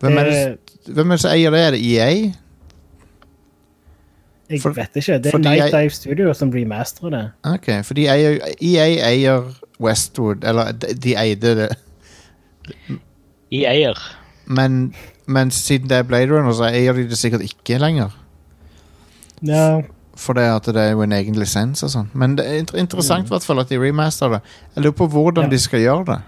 Hvem, 0.00 0.18
er 0.18 0.24
det- 0.24 0.48
Eh, 0.52 0.71
hvem 0.86 1.10
er 1.10 1.14
det 1.16 1.20
som 1.20 1.30
eier 1.34 1.50
det? 1.54 1.60
Er 1.60 1.70
det 1.76 1.82
EA? 1.86 2.32
Jeg 4.50 4.60
For- 4.60 4.74
vet 4.76 4.96
ikke. 4.96 5.18
Det 5.22 5.32
er 5.34 5.38
Night 5.38 5.72
Dive 5.72 5.90
Studio 5.90 6.32
som 6.34 6.50
remasterer 6.52 7.10
det. 7.10 7.22
Ok, 7.44 7.70
for 7.84 7.94
de 7.94 8.08
eier, 8.08 8.38
EA 8.60 8.88
eier 9.08 9.46
Westwood, 9.80 10.44
eller 10.44 10.72
de, 10.72 10.94
de 10.94 11.14
eide 11.16 11.54
det. 11.56 11.68
I 13.50 13.64
eier. 13.64 13.98
Men, 14.46 14.94
men 15.26 15.50
siden 15.50 15.88
det 15.88 15.96
er 15.98 16.02
Blade 16.02 16.30
Runner, 16.30 16.52
så 16.52 16.68
eier 16.68 16.92
de 16.92 17.06
det 17.08 17.18
sikkert 17.18 17.40
ikke 17.46 17.78
lenger. 17.80 18.10
No. 19.40 19.82
For 20.16 20.36
det 20.36 20.42
at 20.44 20.66
det 20.68 20.76
er 20.76 20.90
jo 20.92 21.02
en 21.02 21.12
egen 21.16 21.34
lisens 21.40 21.82
og 21.82 21.90
sånn. 21.90 22.10
Men 22.14 22.36
det 22.36 22.44
er 22.46 22.78
interessant 22.78 23.30
fall 23.42 23.58
at 23.62 23.70
de 23.72 23.78
remasterer 23.80 24.36
det. 24.36 24.40
Jeg 24.76 24.84
lurer 24.84 24.98
på 25.00 25.06
hvordan 25.08 25.44
Ja. 25.48 25.50
de 25.50 25.58
skal 25.58 25.80
gjøre 25.80 26.04
det. 26.12 26.18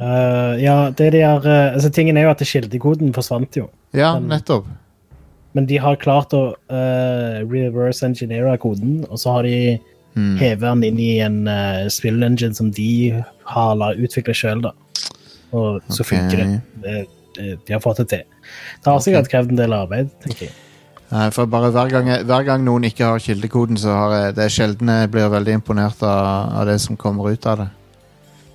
Eh, 0.00 0.54
ja 0.64 0.90
det 0.96 1.12
de 1.14 1.20
har, 1.22 1.44
uh, 1.46 1.74
altså 1.74 1.90
Tingen 1.94 2.16
er 2.18 2.26
jo 2.26 2.32
at 2.34 2.42
kildekoden 2.42 3.14
forsvant 3.14 3.58
jo. 3.58 3.68
Ja, 3.94 4.16
men, 4.18 4.32
nettopp. 4.34 4.66
Men 5.54 5.68
de 5.70 5.78
har 5.78 6.00
klart 6.02 6.34
å 6.34 6.44
uh, 6.54 7.36
reverse 7.46 8.06
engineere 8.06 8.56
koden, 8.58 9.04
og 9.08 9.20
så 9.22 9.38
har 9.38 9.50
de 9.50 9.58
Hmm. 10.14 10.36
hevet 10.38 10.62
den 10.62 10.82
inn 10.86 10.98
i 11.02 11.12
en 11.24 11.48
uh, 11.50 11.88
spillengine 11.90 12.54
som 12.54 12.68
de 12.70 13.22
har 13.50 13.80
utvikla 13.98 14.34
sjøl, 14.38 14.60
da. 14.62 14.70
Og 15.50 15.80
så 15.88 16.04
okay. 16.04 16.10
funker 16.12 16.38
det. 16.38 16.60
De. 16.84 17.00
De 17.34 17.74
har 17.74 17.80
fått 17.82 17.98
det 18.04 18.06
til. 18.12 18.22
Det 18.84 18.86
har 18.86 19.00
sikkert 19.02 19.26
sikkert 19.26 19.30
krevd 19.32 19.54
en 19.56 19.58
del 19.58 19.74
arbeid, 19.74 20.12
tenker 20.22 20.46
jeg. 20.46 20.54
Nei, 21.10 21.24
for 21.34 21.50
bare 21.50 21.72
hver 21.74 21.90
gang, 21.90 22.10
hver 22.26 22.46
gang 22.46 22.62
noen 22.62 22.86
ikke 22.86 23.08
har 23.10 23.22
kildekoden, 23.22 23.78
så 23.78 23.90
har 23.94 24.14
jeg, 24.14 24.36
det 24.38 24.46
sjelden 24.54 24.92
jeg 24.94 25.10
blir 25.10 25.32
veldig 25.34 25.56
imponert 25.58 26.02
av, 26.06 26.54
av 26.60 26.68
det 26.70 26.78
som 26.82 26.98
kommer 26.98 27.34
ut 27.34 27.50
av 27.50 27.64
det. 27.64 27.66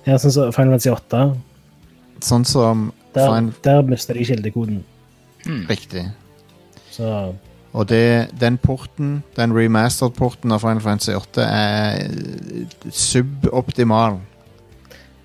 Ja, 0.06 0.16
sånn 0.18 0.32
som 0.32 0.52
Final 0.56 0.74
Fantasy 0.76 0.90
8. 0.94 1.22
Sånn 2.24 2.44
som 2.48 2.86
Der, 3.14 3.26
Final... 3.26 3.52
der 3.64 3.82
mista 3.88 4.14
de 4.16 4.24
kildekoden. 4.24 4.82
Riktig. 5.68 6.06
Så 6.90 7.34
Og 7.72 7.86
det, 7.88 8.30
den 8.40 8.56
porten, 8.58 9.22
den 9.36 9.52
remastered-porten 9.54 10.52
av 10.52 10.60
Final 10.64 10.80
Fantasy 10.82 11.12
8, 11.14 11.44
er 11.46 12.08
suboptimal. 12.90 14.18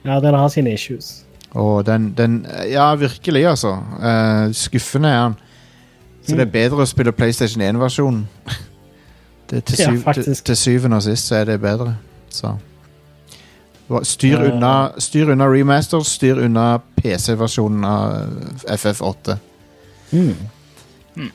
Ja, 0.05 0.19
den 0.21 0.33
har 0.37 0.47
sine 0.53 0.73
issues. 0.73 1.23
Og 1.55 1.85
den, 1.87 2.11
den 2.17 2.45
Ja, 2.71 2.91
virkelig, 2.95 3.45
altså. 3.47 3.77
Uh, 3.99 4.51
skuffende 4.53 5.09
er 5.09 5.23
den. 5.23 5.35
Så 6.25 6.31
det 6.35 6.41
er 6.41 6.45
Mm. 6.45 6.51
bedre 6.51 6.81
å 6.81 6.85
spille 6.89 7.11
PlayStation 7.11 7.61
1-versjonen. 7.61 8.25
til, 9.47 9.61
syv, 9.77 10.03
Ja, 10.05 10.13
til, 10.13 10.35
til 10.35 10.55
syvende 10.57 10.97
og 10.97 11.03
sist 11.03 11.27
så 11.27 11.35
er 11.35 11.45
det 11.45 11.61
bedre. 11.61 11.95
Så 12.29 12.55
Styr 14.03 14.41
unna, 14.47 14.91
styr 14.97 15.29
unna 15.29 15.45
remaster, 15.45 16.01
styr 16.01 16.39
unna 16.41 16.79
PC-versjonen 16.97 17.83
av 17.85 18.31
FF8. 18.73 19.35
Mm. 20.11 20.31
Mm. 21.15 21.31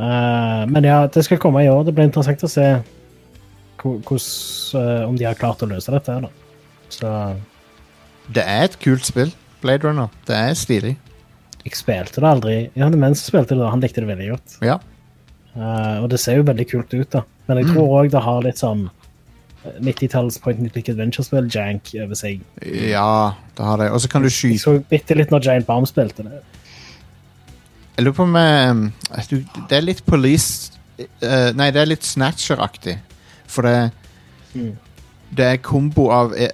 Uh, 0.00 0.66
men 0.70 0.84
ja, 0.84 1.06
det 1.10 1.24
skal 1.24 1.40
komme 1.42 1.64
i 1.64 1.70
år. 1.72 1.84
Det 1.88 1.94
blir 1.96 2.04
interessant 2.08 2.44
å 2.46 2.50
se 2.52 2.66
hos, 3.78 4.20
hvordan, 4.74 4.82
eh, 4.82 5.08
om 5.08 5.16
de 5.16 5.24
har 5.24 5.34
klart 5.38 5.62
å 5.64 5.68
løse 5.70 5.90
dette. 5.94 6.20
da. 6.20 6.28
Så 6.90 7.10
Det 8.32 8.44
er 8.44 8.64
et 8.64 8.78
kult 8.82 9.04
spill, 9.06 9.32
Blade 9.62 9.84
Runner. 9.88 10.08
Det 10.26 10.34
er 10.36 10.54
stilig. 10.54 10.96
jeg 11.64 11.72
spilte 11.76 12.20
det 12.20 12.24
aldri. 12.28 12.70
Jeg 12.74 12.82
hadde 12.84 13.02
en 13.04 13.14
spilte 13.14 13.56
det, 13.56 13.70
han 13.70 13.80
likte 13.80 14.00
det 14.04 14.08
veldig 14.08 14.28
godt. 14.30 14.58
Ja. 14.62 14.78
Uh, 15.56 16.02
og 16.02 16.08
det 16.10 16.20
ser 16.20 16.36
jo 16.36 16.42
veldig 16.42 16.68
kult 16.70 16.92
ut, 16.94 17.10
da. 17.10 17.22
Men 17.48 17.58
jeg 17.58 17.66
Mm. 17.66 17.74
tror 17.74 17.88
òg 18.04 18.10
det 18.10 18.22
har 18.22 18.42
litt 18.42 18.56
sånn 18.58 18.90
90-talls 19.80 20.38
point 20.42 20.58
and 20.60 20.72
click 20.72 20.88
adventure-spill-jank 20.88 21.94
over 22.04 22.14
seg. 22.18 22.40
Ja, 22.66 23.32
det 23.56 23.64
har 23.64 23.76
det. 23.82 23.90
Og 23.90 24.00
så 24.00 24.08
kan 24.08 24.22
du 24.22 24.28
Jeg 24.28 24.32
skyte 24.38 24.58
så 24.62 24.76
bitte 24.90 25.14
litt 25.18 25.30
når 25.30 25.44
Giant 25.44 25.66
Bomb 25.66 25.86
spilte 25.86 26.22
det. 26.26 26.40
Jeg 27.96 28.04
lurer 28.04 28.14
på 28.14 28.22
om 28.22 28.36
eh, 28.36 28.74
du- 29.30 29.44
Det 29.68 29.76
er 29.76 29.80
litt 29.80 30.04
police 30.06 30.70
eh, 30.98 31.52
Nei, 31.54 31.70
det 31.70 31.80
er 31.82 31.86
litt 31.86 32.04
Snatcher-aktig. 32.04 32.98
For 33.46 33.62
det 33.62 33.90
Mm. 34.54 34.76
Det 35.36 35.44
er 35.44 35.56
kombo 35.56 36.08
av, 36.10 36.32
eh, 36.32 36.48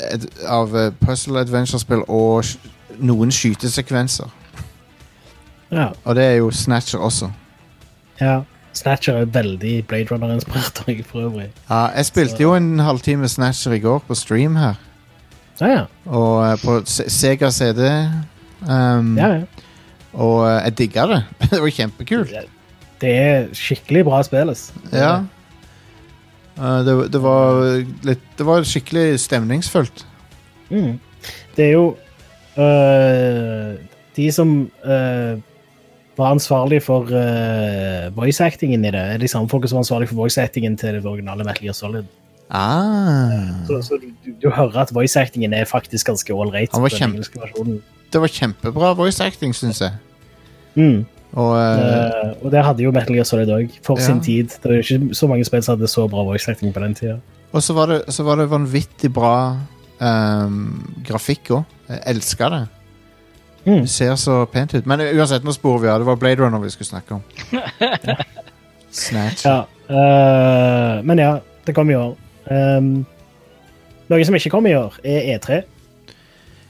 av 0.50 0.74
eh, 0.76 0.90
puzzle 1.00 1.38
adventure-spill 1.40 2.02
og 2.08 2.44
noen 2.98 3.30
skytesekvenser. 3.30 4.26
Ja. 5.70 5.92
Og 6.04 6.14
det 6.16 6.24
er 6.24 6.34
jo 6.40 6.50
Snatcher 6.50 6.98
også. 6.98 7.30
ja. 8.20 8.42
Snatcher 8.74 9.20
er 9.22 9.24
veldig 9.30 9.86
Blade 9.86 10.10
Runner-inspirert, 10.10 11.04
for 11.06 11.20
øvrig. 11.28 11.48
Ja, 11.70 11.86
jeg 11.96 12.06
spilte 12.06 12.36
Så- 12.36 12.42
jo 12.42 12.54
en 12.54 12.78
halvtime 12.78 13.28
Snatcher 13.28 13.72
i 13.72 13.78
går 13.78 13.98
på 14.08 14.14
stream 14.14 14.56
her. 14.56 14.74
Ja, 15.60 15.66
ja. 15.66 15.84
Og 16.06 16.52
eh, 16.52 16.56
på 16.64 16.80
Sega 16.86 17.50
CD. 17.50 17.84
Um, 18.68 19.16
ja, 19.18 19.28
ja. 19.28 19.42
Og 20.12 20.46
eh, 20.48 20.64
jeg 20.64 20.78
digga 20.78 21.06
det. 21.06 21.24
det 21.50 21.60
var 21.62 21.70
kjempekult. 21.70 22.34
Det 23.00 23.14
er 23.14 23.46
skikkelig 23.54 24.04
bra 24.04 24.22
spill. 24.26 24.50
ass. 24.50 24.72
Ja. 24.92 25.14
Eh, 26.58 26.80
det, 26.86 27.12
det, 27.12 27.22
var 27.22 27.62
litt, 28.06 28.26
det 28.38 28.46
var 28.46 28.66
skikkelig 28.66 29.20
stemningsfullt. 29.20 30.06
Mm. 30.70 30.98
Det 31.56 31.64
er 31.68 31.72
jo 31.76 31.96
uh, 32.58 33.74
De 34.16 34.26
som 34.32 34.70
øh, 34.84 35.38
var 36.18 36.34
ansvarlig 36.34 36.82
for 36.82 37.10
uh, 37.10 38.10
voice-actingen 38.16 38.84
i 38.84 38.90
det, 38.94 39.00
er 39.14 39.18
de 39.18 39.28
samme 39.30 39.48
folka 39.50 39.68
som 39.70 39.80
var 39.80 39.86
ansvarlig 39.86 40.08
for 40.10 40.20
voice-actingen 40.24 40.76
til 40.78 41.00
det 41.00 41.06
originale 41.06 41.44
Metal 41.46 41.66
Gear 41.66 41.76
Solid. 41.76 42.04
Ah. 42.50 43.64
Så, 43.66 43.80
så 43.82 43.98
du, 43.98 44.30
du 44.42 44.50
hører 44.50 44.76
at 44.84 44.92
voice-actingen 44.94 45.54
er 45.56 45.64
faktisk 45.64 46.06
ganske 46.12 46.34
ålreit. 46.34 46.70
Kjempe- 46.70 47.80
Det 48.12 48.20
var 48.20 48.30
kjempebra 48.30 48.92
voice 48.94 49.24
acting, 49.24 49.54
syns 49.56 49.80
jeg. 49.80 49.92
Mm. 50.74 51.04
Og 51.34 51.50
uh... 51.56 51.62
Eh, 51.82 52.44
og 52.44 52.50
det 52.54 52.62
hadde 52.62 52.84
jo 52.84 52.92
Metal 52.94 53.16
Gear 53.16 53.26
Solid 53.26 53.50
òg, 53.50 53.72
for 53.82 53.98
Ja. 53.98 54.06
sin 54.06 54.20
tid. 54.22 54.54
Det 54.62 54.70
var 54.70 54.82
ikke 54.82 55.14
så 55.18 55.26
mange 55.26 55.44
spill 55.44 55.62
som 55.62 55.74
hadde 55.74 55.90
så 55.90 56.06
bra 56.08 56.22
voice-acting 56.28 56.70
på 56.74 56.82
den 56.84 56.94
tida. 56.94 57.18
Og 57.52 57.62
så 57.62 57.74
var, 57.74 57.90
det, 57.90 58.02
så 58.14 58.22
var 58.26 58.38
det 58.38 58.50
vanvittig 58.50 59.10
bra 59.14 59.34
um, 60.00 60.84
grafikk 61.06 61.50
òg. 61.54 61.64
Jeg 61.88 62.02
elska 62.14 62.48
det. 62.54 62.62
Mm. 63.64 63.80
Det 63.80 63.90
ser 63.90 64.14
så 64.20 64.44
pent 64.52 64.74
ut. 64.74 64.86
Men 64.86 65.00
uansett, 65.00 65.44
nå 65.44 65.52
sporer 65.56 65.80
vi 65.82 65.88
av. 65.88 65.98
Det 66.02 66.06
var 66.06 66.16
Blade 66.20 66.42
Runner 66.42 66.58
vi 66.60 66.70
skulle 66.70 66.88
snakke 66.88 67.14
om. 67.14 67.22
Snatch. 68.90 69.44
Ja, 69.44 69.66
eh, 69.88 71.02
men 71.04 71.18
ja, 71.18 71.38
det 71.66 71.74
kommer 71.74 71.92
i 71.92 71.96
år. 71.96 72.16
Um, 72.50 72.90
noe 74.12 74.24
som 74.28 74.36
ikke 74.36 74.52
kommer 74.52 74.70
i 74.70 74.76
år, 74.76 74.98
er 75.04 75.30
E3. 75.38 75.62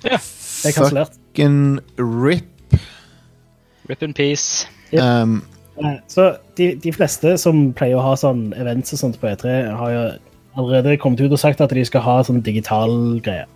Det 0.04 0.12
er 0.14 0.76
kansellert. 0.76 1.16
Fucking 1.35 1.80
rip. 1.98 2.78
Rip 3.90 4.02
in 4.07 4.14
peace. 4.14 4.68
Yep. 4.92 5.02
Ehm, 5.02 5.42
Eh, 5.76 5.96
Så 6.07 6.37
de, 6.57 6.74
de 6.83 6.92
fleste 6.94 7.37
som 7.40 7.72
pleier 7.74 7.98
å 7.98 8.04
ha 8.04 8.14
sånn 8.18 8.52
events 8.59 8.94
og 8.94 9.00
sånt 9.00 9.16
på 9.20 9.26
E3, 9.33 9.54
har 9.74 9.90
jo 9.94 10.02
allerede 10.54 10.96
kommet 11.02 11.20
ut 11.24 11.33
og 11.35 11.40
sagt 11.40 11.61
at 11.64 11.74
de 11.74 11.83
skal 11.87 12.04
ha 12.04 12.20
sånn 12.22 12.42
digital 12.46 12.94
greie. 13.24 13.46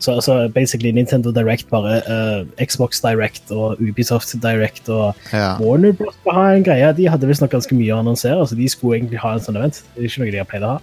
Så, 0.00 0.14
altså, 0.16 0.48
basically 0.48 0.90
Nintendo 0.96 1.30
Direct 1.30 1.68
bare 1.68 1.98
uh, 2.08 2.46
Xbox 2.56 3.02
Direct 3.04 3.50
og 3.52 3.80
Ubisoft 3.84 4.32
Direct 4.40 4.88
og 4.88 5.14
ja. 5.28 5.58
Warner 5.60 5.92
Bros. 5.92 6.14
skal 6.22 6.38
ha 6.38 6.46
en 6.56 6.64
greie. 6.64 6.92
De 6.96 7.08
hadde 7.12 7.28
visstnok 7.28 7.52
ganske 7.52 7.76
mye 7.76 7.92
å 7.92 8.00
annonsere, 8.00 8.46
så 8.48 8.56
de 8.56 8.68
skulle 8.72 8.96
egentlig 8.96 9.20
ha 9.20 9.34
en 9.36 9.44
sånn 9.44 9.60
event. 9.60 9.82
Det 9.92 10.00
er 10.00 10.08
ikke 10.08 10.24
noe 10.24 10.32
de 10.32 10.40
har 10.40 10.48
pleid 10.48 10.64
å 10.64 10.72
ha. 10.78 10.80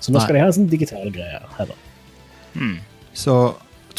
Så 0.00 0.14
nå 0.14 0.22
skal 0.22 0.32
Nei. 0.32 0.38
de 0.38 0.44
ha 0.46 0.48
en 0.48 0.56
sånn 0.56 0.70
digital 0.72 1.12
greie. 1.12 1.42
Heller. 1.58 1.84
Hmm. 2.54 2.76
Så 3.12 3.36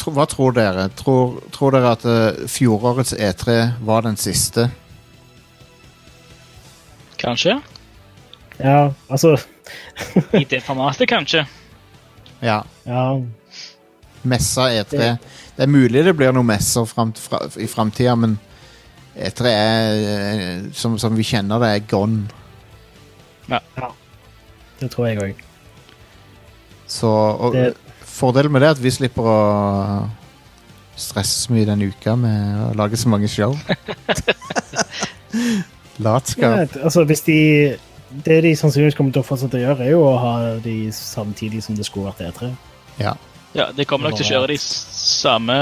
tro, 0.00 0.16
hva 0.16 0.26
tror 0.26 0.58
dere? 0.58 0.88
Tror, 0.98 1.38
tror 1.54 1.76
dere 1.76 1.94
at 1.94 2.06
uh, 2.08 2.46
fjorårets 2.50 3.14
E3 3.14 3.60
var 3.86 4.08
den 4.08 4.18
siste? 4.18 4.66
Kanskje. 7.20 7.60
Ja, 8.58 8.90
altså 9.08 9.36
I 10.36 10.44
det 10.48 10.64
formatet, 10.66 11.06
kanskje. 11.08 11.46
Ja. 12.42 12.64
Ja. 12.88 13.04
Messa 14.24 14.68
E3. 14.70 15.16
Det 15.56 15.64
er 15.64 15.70
mulig 15.70 16.04
det 16.04 16.14
blir 16.16 16.32
noen 16.32 16.46
messer 16.46 16.84
frem, 16.88 17.12
fra, 17.16 17.38
i 17.56 17.66
framtida, 17.68 18.14
men 18.16 18.38
E3 19.16 19.50
er, 19.50 20.02
eh, 20.14 20.62
som, 20.76 20.98
som 21.00 21.16
vi 21.16 21.24
kjenner 21.26 21.60
det, 21.62 21.70
er 21.76 21.86
gone. 21.90 22.28
Ja 23.50 23.58
Det 24.80 24.90
tror 24.92 25.06
jeg 25.08 25.18
òg. 25.20 25.40
Så 26.88 27.08
og, 27.10 27.52
Det- 27.54 27.74
Fordelen 28.10 28.52
med 28.52 28.60
det 28.60 28.66
er 28.68 28.74
at 28.76 28.82
vi 28.82 28.90
slipper 28.92 29.24
å 29.24 29.36
stresse 31.00 31.46
så 31.46 31.52
mye 31.54 31.64
denne 31.64 31.86
uka 31.88 32.12
med 32.20 32.58
å 32.66 32.74
lage 32.76 32.98
så 33.00 33.08
mange 33.08 33.28
show. 33.32 33.54
Latskap. 36.04 36.74
Altså, 36.82 37.04
hvis 37.04 37.20
de 37.26 37.38
Det 38.26 38.40
de 38.42 38.50
sannsynligvis 38.58 38.96
kommer 38.98 39.12
til 39.14 39.22
å 39.22 39.26
fortsette 39.26 39.54
å 39.54 39.60
gjøre, 39.62 39.84
er 39.86 39.92
jo 39.92 40.00
å 40.02 40.16
ha 40.18 40.32
de 40.64 40.90
samtidig 40.92 41.60
som 41.62 41.76
det 41.78 41.84
skulle 41.86 42.10
vært 42.10 42.24
E3. 42.26 42.48
Ja. 42.98 43.12
Ja, 43.54 43.66
De 43.76 43.84
kommer 43.84 44.08
nok 44.10 44.18
til 44.20 44.28
å 44.28 44.30
kjøre 44.30 44.52
de 44.52 44.58
samme, 44.60 45.56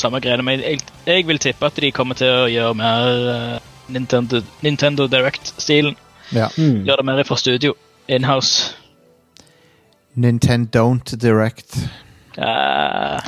samme 0.00 0.20
greiene, 0.24 0.44
men 0.46 0.62
jeg, 0.64 0.80
jeg 1.04 1.26
vil 1.28 1.40
tippe 1.42 1.68
at 1.68 1.76
de 1.76 1.92
kommer 1.92 2.16
til 2.16 2.32
å 2.32 2.46
gjøre 2.48 2.78
mer 2.78 3.30
eh, 3.32 3.56
Nintendo, 3.92 4.40
Nintendo 4.64 5.06
Direct-stilen. 5.10 5.96
ja. 6.32 6.48
Mm. 6.56 6.86
Gjøre 6.88 7.02
det 7.02 7.08
mer 7.10 7.22
fra 7.28 7.36
studio. 7.36 7.76
Inhouse. 8.08 8.72
Nintendo 10.14 10.78
Don't 10.78 11.16
Direct. 11.20 11.76
Uh, 12.38 13.20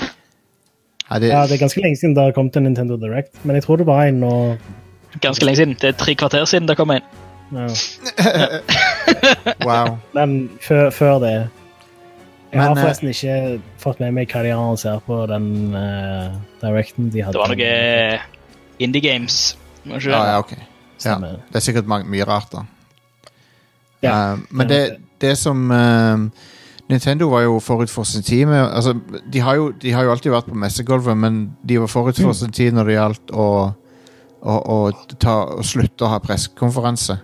Ja, 1.11 1.19
det, 1.19 1.29
Ja, 1.29 1.47
det 1.47 1.53
er 1.55 1.59
ganske 1.59 1.81
lenge 1.81 1.97
siden 1.97 2.15
det 2.17 2.23
har 2.23 2.33
kommet 2.33 2.57
en 2.57 2.63
Nintendo 2.63 2.97
Direct, 2.97 3.45
men 3.45 3.57
jeg 3.57 3.65
tror 3.65 3.77
det 3.77 3.87
var 3.87 4.05
en 4.05 4.21
nå. 4.21 4.57
ganske 5.21 5.45
lenge 5.45 5.57
siden. 5.57 5.77
Det 5.81 5.89
er 5.89 5.93
tre 5.93 6.15
kvarter 6.15 6.45
siden 6.45 6.69
det 6.69 6.77
kom 6.77 6.91
inn. 6.93 7.07
Ja. 7.53 7.69
wow. 9.69 9.97
Men 10.15 10.51
før, 10.61 10.91
før 10.91 11.19
det 11.19 11.49
Jeg 12.53 12.63
har 12.63 12.73
eh, 12.73 12.81
forresten 12.81 13.11
ikke 13.13 13.61
fått 13.83 14.01
med 14.01 14.15
meg 14.17 14.31
hva 14.33 14.43
de 14.45 14.53
har 14.55 14.63
annonsert 14.63 15.05
på 15.05 15.21
den 15.29 15.49
uh, 15.77 16.37
Directen 16.63 17.11
de 17.13 17.25
hadde. 17.25 17.37
Det 17.37 17.43
var 17.43 17.53
noe 17.53 18.21
Indie 18.79 19.03
Games. 19.05 19.57
ikke? 19.85 20.11
Ja, 20.11 20.23
ja, 20.33 20.39
ok. 20.39 20.55
Ja. 21.05 21.19
Det 21.19 21.61
er 21.61 21.65
sikkert 21.65 21.89
mye 21.89 22.27
rart, 22.29 22.55
da. 22.55 22.65
Ja, 24.03 24.15
uh, 24.33 24.47
men 24.51 24.71
det 24.71 24.81
det, 25.21 25.35
som 25.39 25.71
uh, 25.71 26.29
Nintendo 26.89 27.29
var 27.29 27.43
jo 27.43 27.59
forut 27.61 27.91
for 27.91 28.07
sin 28.07 28.23
tid 28.23 28.47
med 28.47 28.63
altså, 28.63 28.95
de, 29.33 29.41
har 29.41 29.55
jo, 29.59 29.71
de 29.71 29.93
har 29.93 30.07
jo 30.07 30.11
alltid 30.15 30.31
vært 30.33 30.49
på 30.49 30.55
messegulvet, 30.55 31.17
men 31.19 31.41
de 31.69 31.81
var 31.81 31.91
forut 31.91 32.17
for 32.17 32.31
Mm. 32.31 32.35
sin 32.35 32.53
tid 32.53 32.73
når 32.73 32.85
det 32.85 32.95
gjaldt 32.95 33.31
å, 33.35 33.49
å, 34.43 34.55
å, 34.55 34.93
ta, 35.19 35.35
å 35.59 35.63
slutte 35.63 36.05
å 36.07 36.13
ha 36.15 36.19
pressekonferanse. 36.19 37.19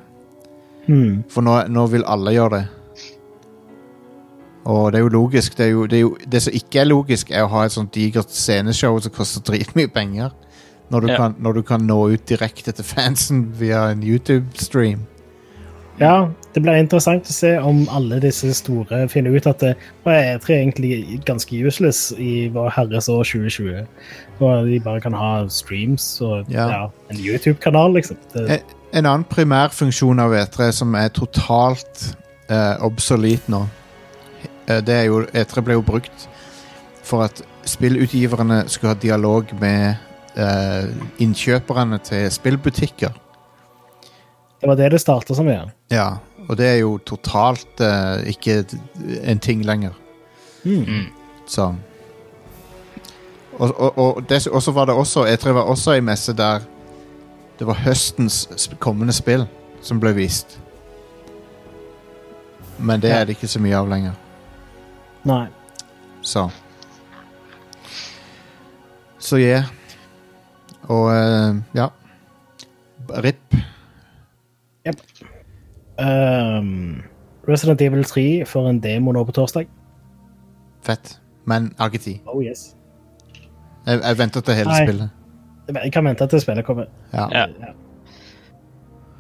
Mm. 0.87 1.25
For 1.31 1.41
nå, 1.41 1.63
nå 1.69 1.87
vil 1.87 2.05
alle 2.05 2.35
gjøre 2.35 2.59
det. 2.59 2.65
Og 4.65 4.93
det 4.93 4.99
er 4.99 5.03
jo 5.05 5.09
logisk. 5.13 5.59
Det, 5.59 5.67
er 5.67 5.71
jo, 5.71 5.87
det, 5.87 5.97
er 5.99 6.01
jo, 6.01 6.17
det 6.33 6.43
som 6.43 6.53
ikke 6.57 6.81
er 6.81 6.89
logisk, 6.89 7.31
er 7.31 7.45
å 7.45 7.51
ha 7.53 7.65
et 7.67 7.75
sånt 7.75 7.95
digert 7.95 8.33
sceneshow 8.33 8.97
som 9.01 9.13
koster 9.13 9.45
dritmye 9.45 9.91
penger. 9.93 10.31
Når 10.91 11.01
du, 11.01 11.07
Ja. 11.09 11.17
kan, 11.17 11.35
når 11.39 11.53
du 11.53 11.63
kan 11.63 11.81
nå 11.81 11.97
ut 12.13 12.29
direkte 12.29 12.73
til 12.73 12.85
fansen 12.85 13.47
via 13.59 13.91
en 13.91 14.03
YouTube-stream. 14.03 15.07
Ja, 16.01 16.27
det 16.55 16.63
blir 16.63 16.75
interessant 16.75 17.29
å 17.31 17.33
se 17.33 17.53
om 17.63 17.85
alle 17.95 18.19
disse 18.23 18.51
store 18.59 19.05
finner 19.09 19.37
ut 19.37 19.47
at 19.47 19.61
det 19.63 19.75
er 20.11 20.39
E3 20.39 20.57
egentlig 20.57 21.21
ganske 21.27 21.55
useless 21.67 22.09
i 22.19 22.49
vår 22.55 22.73
herres 22.75 23.09
år 23.09 23.23
2020. 23.23 23.87
Og 24.41 24.67
de 24.67 24.81
bare 24.83 25.01
kan 25.01 25.15
ha 25.15 25.47
streams 25.49 26.21
og 26.21 26.51
Ja. 26.51 26.67
ja. 26.69 26.83
en 27.11 27.17
YouTube-kanal, 27.17 27.95
liksom. 27.95 28.17
Det, 28.35 28.51
En, 28.51 28.59
en 28.93 29.07
annen 29.07 29.25
primærfunksjon 29.31 30.19
av 30.21 30.35
E3 30.35 30.71
som 30.73 30.95
er 30.95 31.09
totalt 31.15 32.17
uh, 32.51 32.75
obsolet 32.85 33.49
nå, 33.49 33.63
eh, 33.63 33.84
det 34.67 34.95
er 34.95 35.09
jo 35.11 35.25
E3 35.29 35.65
ble 35.65 35.77
jo 35.77 35.85
brukt 35.85 36.29
for 37.05 37.27
at 37.27 37.43
spillutgiverne 37.69 38.65
skulle 38.69 38.95
ha 38.95 39.01
dialog 39.01 39.51
med 39.61 39.95
eh, 40.37 40.89
innkjøperne 41.19 41.99
til 42.05 42.31
spillbutikker. 42.33 43.13
Det 44.61 44.69
var 44.69 44.79
det 44.81 44.93
det 44.93 45.01
starta 45.01 45.35
som, 45.35 45.49
igjen? 45.49 45.73
Ja, 45.93 46.17
og 46.49 46.57
det 46.57 46.67
er 46.67 46.79
jo 46.81 46.97
totalt 47.05 47.81
eh, 47.81 48.29
ikke 48.33 48.63
en 49.23 49.39
ting 49.39 49.65
lenger. 49.65 49.93
Mm. 50.65 51.13
Så 51.47 51.75
Og, 53.59 53.81
og, 53.81 53.99
og, 53.99 54.25
det, 54.29 54.49
og 54.49 54.63
så 54.63 54.73
var 54.73 54.85
det 54.85 54.95
også 54.95 55.27
Jeg 55.27 55.39
tror 55.39 55.49
det 55.49 55.55
var 55.55 55.69
også 55.71 55.93
ei 55.93 56.01
messe 56.01 56.33
der 56.33 56.61
det 57.59 57.67
var 57.67 57.75
høstens 57.75 58.49
kommende 58.79 59.13
spill 59.13 59.45
som 59.83 60.01
ble 60.01 60.11
vist. 60.17 60.59
Men 62.79 63.03
det 63.03 63.13
er 63.15 63.25
det 63.25 63.37
ikke 63.37 63.49
så 63.49 63.61
mye 63.63 63.77
av 63.79 63.87
lenger. 63.89 64.17
Nei. 65.25 65.47
Så 66.23 66.49
Så 69.19 69.37
yeah. 69.41 69.65
Og 70.89 71.09
eh, 71.15 71.55
ja. 71.75 71.89
RIP. 73.25 73.55
Um, 75.97 77.03
Resident 77.49 77.81
Evil 77.81 78.05
3 78.05 78.45
får 78.47 78.69
en 78.69 78.81
demo 78.83 79.13
nå 79.13 79.25
på 79.25 79.33
torsdag. 79.33 79.69
Fett. 80.85 81.21
Men 81.45 81.63
jeg 81.63 81.79
har 81.79 81.93
ikke 81.93 82.05
tid. 82.05 82.19
Oh 82.27 82.45
yes. 82.45 82.75
Jeg, 83.87 84.01
jeg 84.01 84.19
venter 84.19 84.41
til 84.41 84.55
hele 84.55 84.71
Nei. 84.71 84.87
spillet. 84.87 85.11
Jeg 85.83 85.93
kan 85.93 86.05
vente 86.05 86.27
til 86.27 86.41
spillet 86.41 86.65
kommer. 86.65 86.85
Ja. 87.13 87.29
Ja. 87.33 87.73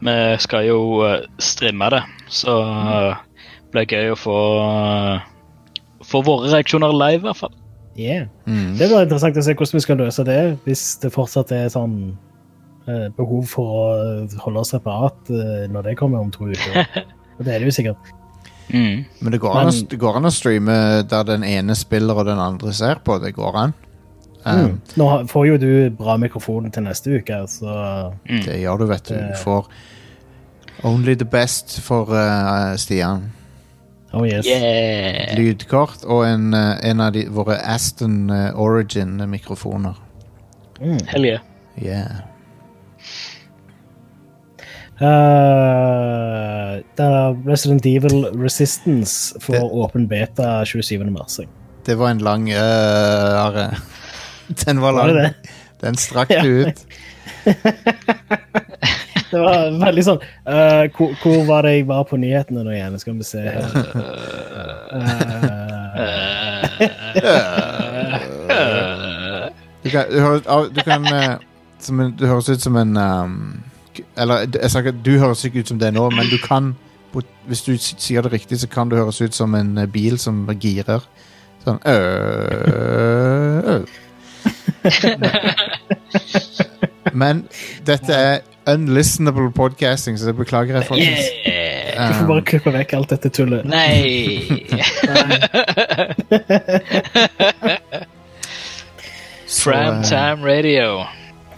Vi 0.04 0.36
skal 0.38 0.66
jo 0.66 0.80
eh, 1.06 1.22
streame 1.38 1.88
det, 1.90 2.02
så 2.28 2.58
uh, 2.60 3.16
blir 3.72 3.86
det 3.86 3.96
gøy 3.96 4.12
å 4.12 4.18
få, 4.18 4.38
eh, 4.60 5.22
få 6.14 6.22
våre 6.26 6.50
reaksjoner 6.54 6.94
live, 6.96 7.20
i 7.22 7.26
hvert 7.28 7.40
fall. 7.44 7.54
Yeah. 7.94 8.26
Mm. 8.46 8.72
Det 8.78 8.88
blir 8.90 9.04
interessant 9.04 9.36
å 9.38 9.42
se 9.46 9.54
hvordan 9.54 9.78
vi 9.78 9.84
skal 9.84 10.00
løse 10.02 10.24
det, 10.26 10.38
hvis 10.64 10.80
det 11.04 11.12
fortsatt 11.14 11.52
er 11.54 11.68
sånn 11.70 11.94
eh, 12.88 13.06
behov 13.14 13.44
for 13.52 13.76
å 13.78 13.84
holde 14.42 14.64
oss 14.64 14.72
separat 14.74 15.30
eh, 15.30 15.64
når 15.70 15.90
det 15.90 15.96
kommer 16.00 16.24
om 16.24 16.32
to 16.34 16.48
uker. 16.50 16.82
Og 17.38 17.44
det 17.46 17.54
er 17.54 17.62
det 17.62 17.70
jo 17.70 17.76
sikkert. 17.76 18.10
Mm. 18.72 19.04
Men 19.20 19.32
det 19.34 19.38
går, 19.44 19.54
an 19.60 19.68
Men- 19.70 19.86
det 19.92 19.98
går 20.00 20.16
an 20.18 20.26
å 20.30 20.32
streame 20.34 20.74
der 21.10 21.24
den 21.28 21.44
ene 21.44 21.74
spiller 21.76 22.16
og 22.22 22.26
den 22.26 22.38
andre 22.40 22.72
ser 22.72 23.02
på. 23.04 23.18
Det 23.22 23.34
går 23.36 23.56
an. 23.66 23.74
Um, 24.44 24.58
Mm. 24.58 24.72
Nå 25.00 25.04
får 25.30 25.46
jo 25.48 25.56
du 25.56 25.70
bra 25.96 26.18
mikrofon 26.20 26.66
til 26.72 26.82
neste 26.84 27.14
uke, 27.20 27.38
så 27.48 28.12
Mm. 28.28 28.42
Det 28.44 28.58
gjør 28.60 28.78
du, 28.82 28.86
vet 28.90 29.04
du. 29.08 29.14
Du 29.14 29.38
får 29.40 29.68
Only 30.84 31.14
the 31.14 31.24
best 31.24 31.78
for 31.80 32.10
uh, 32.12 32.74
Stian. 32.76 33.30
Oh 34.14 34.24
yes. 34.26 34.46
Yeah. 34.46 35.34
Lydkort 35.38 36.04
og 36.06 36.24
en, 36.28 36.50
uh, 36.54 36.76
en 36.86 37.00
av 37.04 37.12
de, 37.16 37.26
våre 37.34 37.56
Aston 37.74 38.30
uh, 38.30 38.50
Origin-mikrofoner. 38.60 39.98
Mm. 40.80 40.98
Hell 41.10 41.26
yeah. 41.26 41.42
Yeah. 41.82 42.22
Uh, 45.02 46.80
Resident 47.46 47.86
Evil 47.86 48.24
Resistance 48.34 49.34
for 49.40 49.52
Det- 49.52 49.62
åpen 49.62 50.08
beta 50.08 50.64
27. 50.64 51.04
mars. 51.10 51.40
Det 51.86 51.94
var 51.98 52.10
en 52.10 52.18
lang 52.18 52.48
uh, 52.52 53.46
Are. 53.46 53.76
Den 54.64 54.80
var 54.80 54.92
Var 54.92 55.06
det 55.08 55.14
lang. 55.14 55.22
det? 55.24 55.34
Den 55.80 55.96
strakk 55.96 56.28
du 56.42 56.66
ut. 56.68 56.86
Det 59.34 59.40
var 59.42 59.70
veldig 59.82 60.04
sånn 60.06 60.20
uh, 60.22 60.84
hvor, 60.94 61.14
hvor 61.22 61.40
var 61.48 61.66
det 61.66 61.72
jeg 61.74 61.88
var 61.88 62.04
på 62.06 62.16
nyhetene 62.22 62.62
nå 62.62 62.70
igjen? 62.74 62.98
Skal 63.02 63.18
vi 63.18 63.24
se 63.26 63.42
her. 63.42 63.68
uh, 64.94 65.10
Du 69.84 69.90
kan, 69.90 70.04
du 70.08 70.20
høres, 70.20 70.46
du 70.72 70.80
kan 70.86 71.04
uh, 71.12 71.36
som 71.84 72.00
en, 72.00 72.14
Du 72.16 72.26
høres 72.26 72.48
ut 72.48 72.62
som 72.62 72.76
en 72.76 72.96
um, 72.96 73.62
Eller 74.16 74.46
jeg 74.48 74.70
sa 74.70 74.78
ikke 74.80 74.96
du 75.04 75.18
høres 75.20 75.44
ikke 75.44 75.60
ut 75.60 75.68
som 75.72 75.78
det 75.78 75.92
nå, 75.94 76.08
men 76.14 76.30
du 76.30 76.38
kan 76.42 76.74
Hvis 77.46 77.62
du 77.62 77.76
sier 77.78 78.22
det 78.24 78.32
riktig, 78.32 78.58
så 78.60 78.68
kan 78.68 78.88
du 78.88 78.96
høres 78.96 79.20
ut 79.20 79.34
som 79.34 79.54
en 79.54 79.78
eh, 79.78 79.86
bil 79.86 80.16
som 80.18 80.40
girer. 80.58 81.04
Sånn 81.62 81.78
øh, 81.86 83.60
øh. 83.70 83.82
Men 87.20 87.44
dette 87.86 88.12
er 88.14 88.38
unlistenable 88.66 89.50
podcasting, 89.54 90.16
så 90.18 90.26
det 90.30 90.36
beklager 90.38 90.74
jeg, 90.78 90.84
folkens. 90.88 91.20
Yeah. 91.46 92.08
Du 92.08 92.14
får 92.18 92.26
bare 92.30 92.42
klippe 92.48 92.70
vekk 92.74 92.92
alt 92.98 93.10
dette 93.12 93.28
tullet. 93.36 93.62
Nei! 93.68 94.74
Så, 99.46 99.70
Prime 99.70 100.02
eh, 100.02 100.44
radio. 100.44 101.04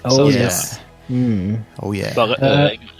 Oh 0.05 0.11
so, 0.17 0.29
yes. 0.31 0.81
Mm. 1.09 1.57
Oh 1.79 1.95
yeah. 1.97 2.15
Bare 2.15 2.35
Eh. 2.43 2.65
øring. 2.65 2.91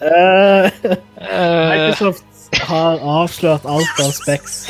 Eh, 0.00 0.70
Eh, 1.30 1.70
Microsoft 1.70 2.24
har 2.62 2.98
avslørt 2.98 3.64
alt 3.68 4.00
av 4.00 4.10
specs 4.16 4.69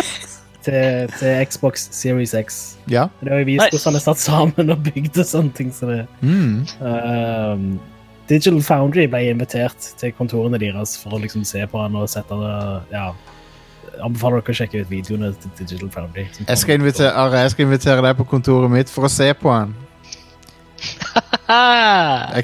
til, 0.70 1.10
til 1.18 1.40
Xbox 1.50 1.88
Series 1.90 2.32
X. 2.38 2.60
Ja. 2.90 3.08
Det 3.20 3.32
har 3.32 3.42
jo 3.42 3.48
vist 3.50 3.64
Nice. 3.66 3.74
hvordan 3.76 3.96
det 3.96 4.00
er 4.00 4.06
satt 4.06 4.22
sammen 4.22 4.70
og 4.76 4.84
bygd 4.86 5.18
og 5.18 5.26
sånne 5.26 5.52
ting. 5.58 5.72
Så 5.74 5.88
det, 5.90 6.04
Mm. 6.22 6.62
um, 6.80 7.80
Digital 8.30 8.62
Foundry 8.62 9.08
ble 9.10 9.24
invitert 9.32 9.90
til 9.98 10.12
kontorene 10.14 10.58
deres 10.62 10.94
for 11.02 11.16
å 11.16 11.20
liksom 11.20 11.42
se 11.44 11.64
på 11.66 11.80
han 11.82 11.96
og 11.98 12.06
sette 12.12 12.36
det 12.38 12.54
ja, 12.94 13.08
Anbefaler 14.04 14.38
dere 14.38 14.54
å 14.54 14.56
sjekke 14.60 14.80
ut 14.84 14.90
videoene 14.92 15.32
til 15.34 15.50
Digital 15.58 15.90
Foundry. 15.90 16.28
Jeg 16.46 16.58
skal, 16.60 16.78
invitere, 16.78 17.10
jeg 17.34 17.50
skal 17.50 17.66
invitere 17.66 18.04
deg 18.06 18.16
på 18.20 18.24
kontoret 18.30 18.70
mitt 18.70 18.88
for 18.92 19.08
å 19.08 19.10
se 19.10 19.32
på 19.34 19.50
han. 19.50 19.74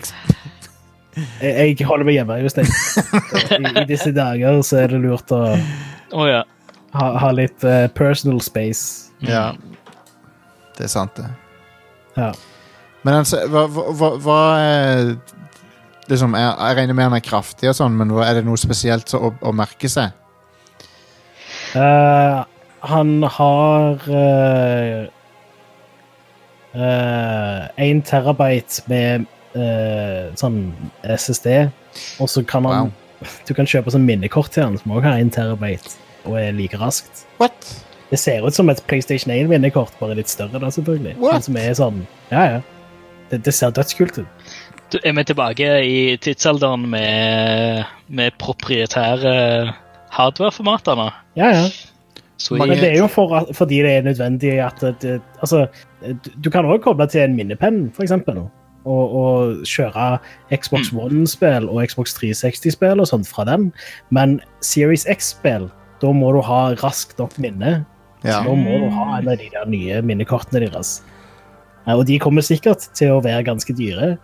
Jeg, 1.41 1.79
jeg 1.79 1.87
holder 1.89 2.05
meg 2.05 2.19
hjemme 2.19 2.35
hos. 2.43 2.57
I, 2.61 3.61
I 3.81 3.85
disse 3.89 4.11
dager 4.13 4.59
så 4.67 4.83
er 4.83 4.93
det 4.93 4.99
lurt 5.01 5.33
å 5.33 5.39
oh, 6.13 6.27
ja. 6.29 6.43
Ha, 6.99 7.09
ha 7.23 7.33
litt 7.35 7.65
uh, 7.67 7.87
personal 7.97 8.41
space. 8.45 9.13
Ja. 9.25 9.51
Det 10.77 10.87
er 10.89 10.93
sant, 10.93 11.17
det. 11.17 11.31
Ja. 12.17 12.33
Men 13.07 13.21
altså, 13.21 13.43
hva, 13.53 13.67
hva, 13.71 14.11
hva, 14.23 14.41
er 14.59 15.13
liksom, 16.11 16.35
jeg, 16.37 16.51
jeg 16.51 16.79
regner 16.81 16.97
med 16.97 17.09
han 17.09 17.19
er 17.19 17.25
kraftig 17.25 17.71
og 17.71 17.77
sånn, 17.79 17.97
men 17.99 18.13
er 18.25 18.39
det 18.39 18.47
noe 18.47 18.59
spesielt 18.61 19.13
å, 19.17 19.31
å 19.31 19.53
merke 19.57 19.91
seg? 19.93 20.15
Uh, 21.77 22.43
han 22.87 23.15
har 23.37 24.09
uh, 24.11 25.07
en 26.77 28.03
terabyte 28.05 28.83
med 28.91 29.25
eh, 29.57 30.33
sånn 30.37 30.59
SSD, 31.03 31.71
og 32.21 32.29
så 32.29 32.45
kan 32.45 32.69
han 32.69 32.93
Du 33.49 33.55
kan 33.57 33.65
kjøpe 33.65 33.89
sånn 33.95 34.05
minnekort 34.05 34.53
til 34.53 34.67
han 34.67 34.75
som 34.77 34.93
også 34.93 35.07
har 35.09 35.23
en 35.23 35.33
terabyte 35.33 35.95
og 36.27 36.39
er 36.41 36.53
like 36.57 36.79
raskt. 36.81 37.25
What? 37.41 37.73
Det 38.11 38.19
ser 38.23 38.45
ut 38.47 38.55
som 38.55 38.69
et 38.71 38.83
PlayStation 38.87 39.33
1-minnekort, 39.35 39.95
bare 39.99 40.15
litt 40.15 40.31
større, 40.31 40.61
da, 40.63 40.71
selvfølgelig. 40.71 41.17
What? 41.19 41.33
Men 41.41 41.43
som 41.49 41.57
er 41.63 41.75
sånn 41.79 42.03
Ja, 42.31 42.45
ja. 42.57 42.61
Det, 43.31 43.41
det 43.49 43.55
ser 43.55 43.73
dødskult 43.75 44.21
ut. 44.23 44.53
Du, 44.93 45.01
er 45.03 45.17
vi 45.19 45.25
tilbake 45.27 45.71
i 45.83 45.97
tidsalderen 46.23 46.85
med, 46.93 47.83
med 48.07 48.37
proprietære 48.39 49.33
hardware-formater 50.15 50.95
nå? 51.01 51.09
Ja, 51.39 51.49
ja. 51.57 51.65
Sweet. 52.39 52.61
Men 52.61 52.77
det 52.79 52.91
er 52.93 52.99
jo 53.01 53.09
for, 53.11 53.33
fordi 53.57 53.81
det 53.83 53.91
er 53.97 54.03
nødvendig 54.07 54.53
at 54.61 54.83
det, 55.03 55.21
Altså, 55.41 55.67
du- 56.45 56.51
kan 56.51 56.65
også 56.65 56.83
koble 56.85 57.07
til 57.09 57.21
en 57.25 57.35
minnepenn, 57.37 57.91
for 57.97 58.03
eksempel. 58.05 58.39
Og, 58.85 59.15
og 59.17 59.65
kjøre 59.67 60.19
Xbox 60.55 60.93
One-spill 60.93 61.67
og 61.69 61.83
Xbox 61.89 62.15
360-spill 62.21 63.01
og 63.01 63.09
sånt 63.09 63.27
fra 63.27 63.45
den. 63.49 63.73
Men 64.11 64.41
Series 64.61 65.07
X-spill, 65.11 65.67
da 66.03 66.13
må 66.13 66.33
du 66.37 66.41
ha 66.45 66.63
raskt 66.83 67.19
nok 67.19 67.37
minne. 67.43 67.85
Ja. 68.25 68.41
Så 68.41 68.49
da 68.49 68.55
må 68.59 68.79
du 68.83 68.89
ha 68.95 69.07
en 69.19 69.29
av 69.29 69.37
de 69.41 69.51
der 69.53 69.69
nye 69.71 70.01
minnekortene 70.05 70.65
deres. 70.67 70.99
Eh, 71.87 71.95
Og 71.95 72.07
de 72.09 72.19
kommer 72.23 72.43
sikkert 72.45 72.89
til 72.95 73.15
å 73.15 73.23
være 73.25 73.45
ganske 73.47 73.73
dyre. 73.77 74.17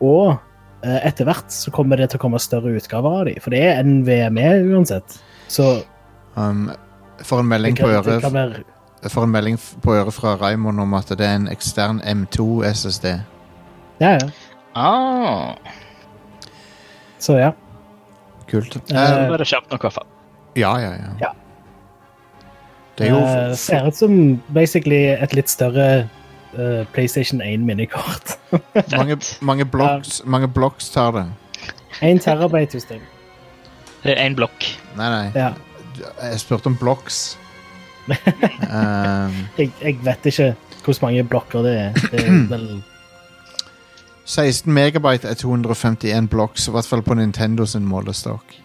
Og 0.00 0.36
eh, 0.84 1.00
etter 1.08 1.26
hvert 1.28 1.50
så 1.52 1.72
kommer 1.74 1.96
det 2.00 2.10
til 2.12 2.20
å 2.20 2.24
komme 2.24 2.40
større 2.40 2.72
utgaver 2.78 3.20
av 3.20 3.26
de, 3.28 3.34
for 3.40 3.50
det 3.50 3.64
er 3.72 3.82
NVMe 3.84 4.52
uansett. 4.72 5.20
Så 5.48 5.80
Um, 6.38 6.70
for 7.26 7.42
en 7.42 7.48
melding 7.50 7.74
på 7.74 7.88
øret 7.90 8.22
være 8.32 8.62
For 9.10 9.24
en 9.26 9.32
melding 9.32 9.56
på 9.82 9.94
øret 9.98 10.14
fra 10.14 10.36
Raymond 10.38 10.78
om 10.80 10.94
at 10.94 11.08
det 11.18 11.26
er 11.26 11.34
en 11.40 11.48
ekstern 11.50 11.98
M2 12.06 12.62
SSD. 12.70 13.06
Ja, 14.00 14.12
ja. 14.14 14.28
Ah, 14.78 15.56
Så 17.18 17.34
ja. 17.40 17.50
Kult. 18.46 18.76
Uh, 18.92 18.96
er 18.96 19.36
det 19.42 19.48
kjapt 19.50 19.70
nok, 19.72 19.82
i 19.82 19.88
hvert 19.88 19.98
fall. 19.98 20.06
Ja, 20.56 20.72
ja, 20.80 20.90
ja. 20.90 21.12
ja. 21.20 21.30
Det 22.98 23.06
er 23.06 23.14
jo 23.14 23.20
uh, 23.20 23.56
ser 23.56 23.86
ut 23.88 23.96
som 23.96 24.16
basically 24.54 25.06
et 25.14 25.32
litt 25.36 25.48
større 25.48 26.08
uh, 26.52 26.82
PlayStation 26.92 27.40
1 27.40 27.64
minikort. 27.64 28.36
mange, 28.98 29.16
mange 29.40 29.64
blocks, 29.64 30.20
mange 30.24 30.48
blocks 30.48 30.90
tar 30.90 31.14
det. 31.16 31.26
Én 32.04 32.20
terabyte, 32.20 32.76
Jostein. 32.76 33.02
Det 34.04 34.16
én 34.16 34.36
blokk. 34.36 34.64
Nei, 34.96 35.08
nei. 35.08 35.26
Ja. 35.34 35.52
Jeg 36.22 36.40
spurte 36.40 36.70
om 36.70 36.76
blocks. 36.80 37.38
um, 38.10 39.34
Jeg, 39.58 39.70
jeg 39.82 39.98
vet 40.02 40.26
ikke 40.26 40.54
hvor 40.84 40.96
mange 41.02 41.24
blokker 41.24 41.62
det 41.62 41.74
er. 41.78 42.00
Det 42.10 42.24
er 42.24 42.38
vel 42.50 42.70
16 44.30 44.72
megabyte 44.72 45.28
er 45.28 45.34
251 45.34 46.28
blocks, 46.30 46.68
i 46.68 46.70
hvert 46.70 46.86
fall 46.86 47.02
på 47.02 47.16
Nintendo 47.18 47.66
sin 47.66 47.86
målestokk. 47.88 48.60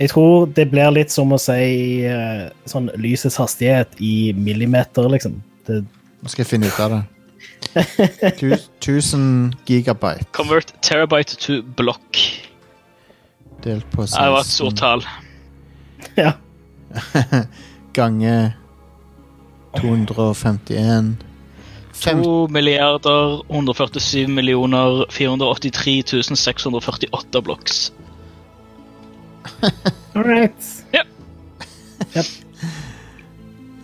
Jeg 0.00 0.08
tror 0.14 0.46
det 0.56 0.70
blir 0.72 0.92
litt 0.96 1.12
som 1.12 1.32
å 1.34 1.38
si 1.40 2.04
eh, 2.08 2.46
sånn 2.68 2.88
lysets 2.96 3.36
hastighet 3.36 3.98
i 4.00 4.32
millimeter, 4.32 5.04
liksom. 5.12 5.34
Det, 5.68 5.82
Nå 6.20 6.32
skal 6.32 6.44
jeg 6.44 6.50
finne 6.54 6.70
ut 6.70 6.80
av 6.80 6.94
det. 6.94 7.02
1000 8.80 9.52
gigabyte 9.68 10.26
Convert 10.34 10.72
terabyte 10.82 11.36
to 11.38 11.60
block. 11.76 12.18
delt 13.62 13.86
på 13.92 14.06
16 14.06 14.24
Det 14.24 14.30
var 14.32 14.40
et 14.40 14.50
stort 14.50 14.76
tall. 14.80 15.04
ja. 16.16 16.32
Gange 17.92 18.52
251 19.76 21.16
5... 21.92 22.22
2 22.22 22.48
milliarder 22.48 23.42
147 23.52 24.26
millioner 24.26 25.04
483 25.12 26.02
648 26.34 27.42
blocks. 27.44 27.92
All 30.14 30.24
right. 30.24 30.70
Ja. 30.92 31.02
Yep. 32.16 32.26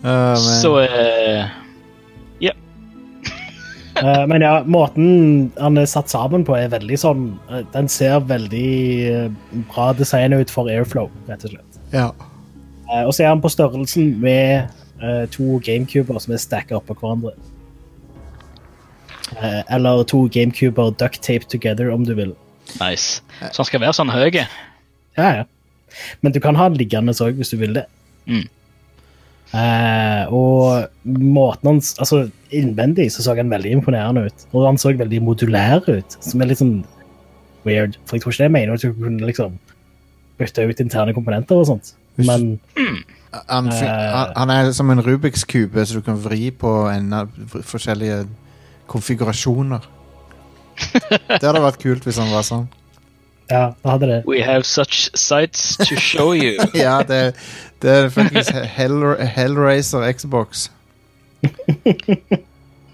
Uh, 0.03 0.35
Så 0.61 0.73
eh, 0.83 1.43
uh, 1.43 1.47
men 4.29 4.41
ja, 4.41 4.63
måten 4.69 5.51
han 5.57 5.77
er 5.77 5.87
satt 5.89 6.11
sammen 6.11 6.43
på, 6.45 6.53
er 6.53 6.69
veldig 6.69 6.97
sånn 7.01 7.21
eh, 7.49 7.63
Den 7.73 7.87
ser 7.89 8.19
veldig 8.29 8.69
eh, 9.09 9.31
bra 9.71 9.87
designet 9.97 10.45
ut 10.45 10.53
for 10.53 10.69
Airflow, 10.69 11.09
rett 11.29 11.45
og 11.47 11.55
slett. 11.55 11.79
ja. 11.95 12.11
Eh, 12.87 13.03
og 13.03 13.11
så 13.11 13.25
er 13.25 13.33
han 13.33 13.41
på 13.43 13.49
størrelsen 13.51 14.13
med 14.23 14.69
eh, 15.03 15.25
to 15.33 15.57
GameCuber 15.65 16.21
som 16.23 16.31
er 16.37 16.39
stacka 16.39 16.77
oppå 16.77 16.95
hverandre. 17.01 17.33
Eh, 19.41 19.59
eller 19.75 20.05
to 20.07 20.21
GameCuber 20.31 20.93
ducktaped 20.95 21.49
together, 21.51 21.89
om 21.91 22.05
du 22.07 22.13
vil. 22.15 22.31
nice. 22.79 23.21
Så 23.51 23.63
han 23.63 23.67
skal 23.67 23.81
være 23.83 23.97
sånn 23.97 24.13
høy. 24.13 24.29
Ja, 24.37 24.45
ja. 25.41 25.43
Men 26.21 26.31
du 26.35 26.39
kan 26.43 26.55
ha 26.59 26.67
den 26.69 26.77
liggende 26.81 27.13
òg, 27.13 27.35
hvis 27.39 27.49
du 27.53 27.57
vil 27.61 27.73
det. 27.77 27.85
Mm. 28.27 28.45
Eh, 29.55 30.23
og 30.35 30.89
måten 31.07 31.69
hans 31.71 31.93
Altså, 32.03 32.25
innvendig 32.51 33.05
så 33.15 33.23
så 33.23 33.35
han 33.37 33.49
veldig 33.53 33.71
imponerende 33.77 34.25
ut. 34.27 34.45
Og 34.53 34.65
han 34.67 34.77
så 34.81 34.91
veldig 34.97 35.21
modulær 35.23 35.85
ut, 35.87 36.17
som 36.19 36.41
er 36.43 36.49
litt 36.51 36.59
sånn 36.59 36.81
weird. 37.67 37.95
For 38.05 38.17
jeg 38.17 38.23
tror 38.25 38.33
ikke 38.35 38.43
det 38.47 38.51
mener 38.57 38.73
at 38.75 38.83
du 38.83 38.91
kunne 38.93 39.27
liksom 39.29 39.55
bytte 40.37 40.67
ut 40.69 40.79
interne 40.83 41.15
komponenter 41.15 41.57
og 41.57 41.65
sånt. 41.71 41.93
Men 42.17 42.59
han, 43.47 43.71
fi- 43.71 43.85
Eh. 43.85 44.11
han, 44.13 44.33
han 44.35 44.49
er 44.49 44.71
som 44.73 44.89
en 44.89 45.01
Rubiks 45.05 45.43
kube, 45.45 45.83
så 45.85 45.93
du 45.99 46.01
kan 46.01 46.17
vri 46.21 46.49
på 46.51 46.71
en 46.91 47.11
forskjellige 47.63 48.25
konfigurasjoner. 48.87 49.81
Det 51.27 51.43
hadde 51.43 51.61
vært 51.63 51.79
kult 51.81 52.03
hvis 52.05 52.17
han 52.21 52.29
var 52.31 52.43
sånn. 52.45 52.67
Ja, 53.49 53.73
da 53.83 53.89
hadde 53.89 54.07
det. 54.07 54.23
We 54.27 54.41
have 54.43 54.63
such 54.63 55.09
sights 55.15 55.77
to 55.77 55.95
show 55.95 56.33
you. 56.33 56.57
Ja, 56.75 56.99
det, 57.07 57.35
det 57.81 57.91
er 57.91 58.09
faktisk 58.09 58.51
Hell, 58.51 59.15
Hellraiser 59.35 60.11
Xbox. 60.11 60.69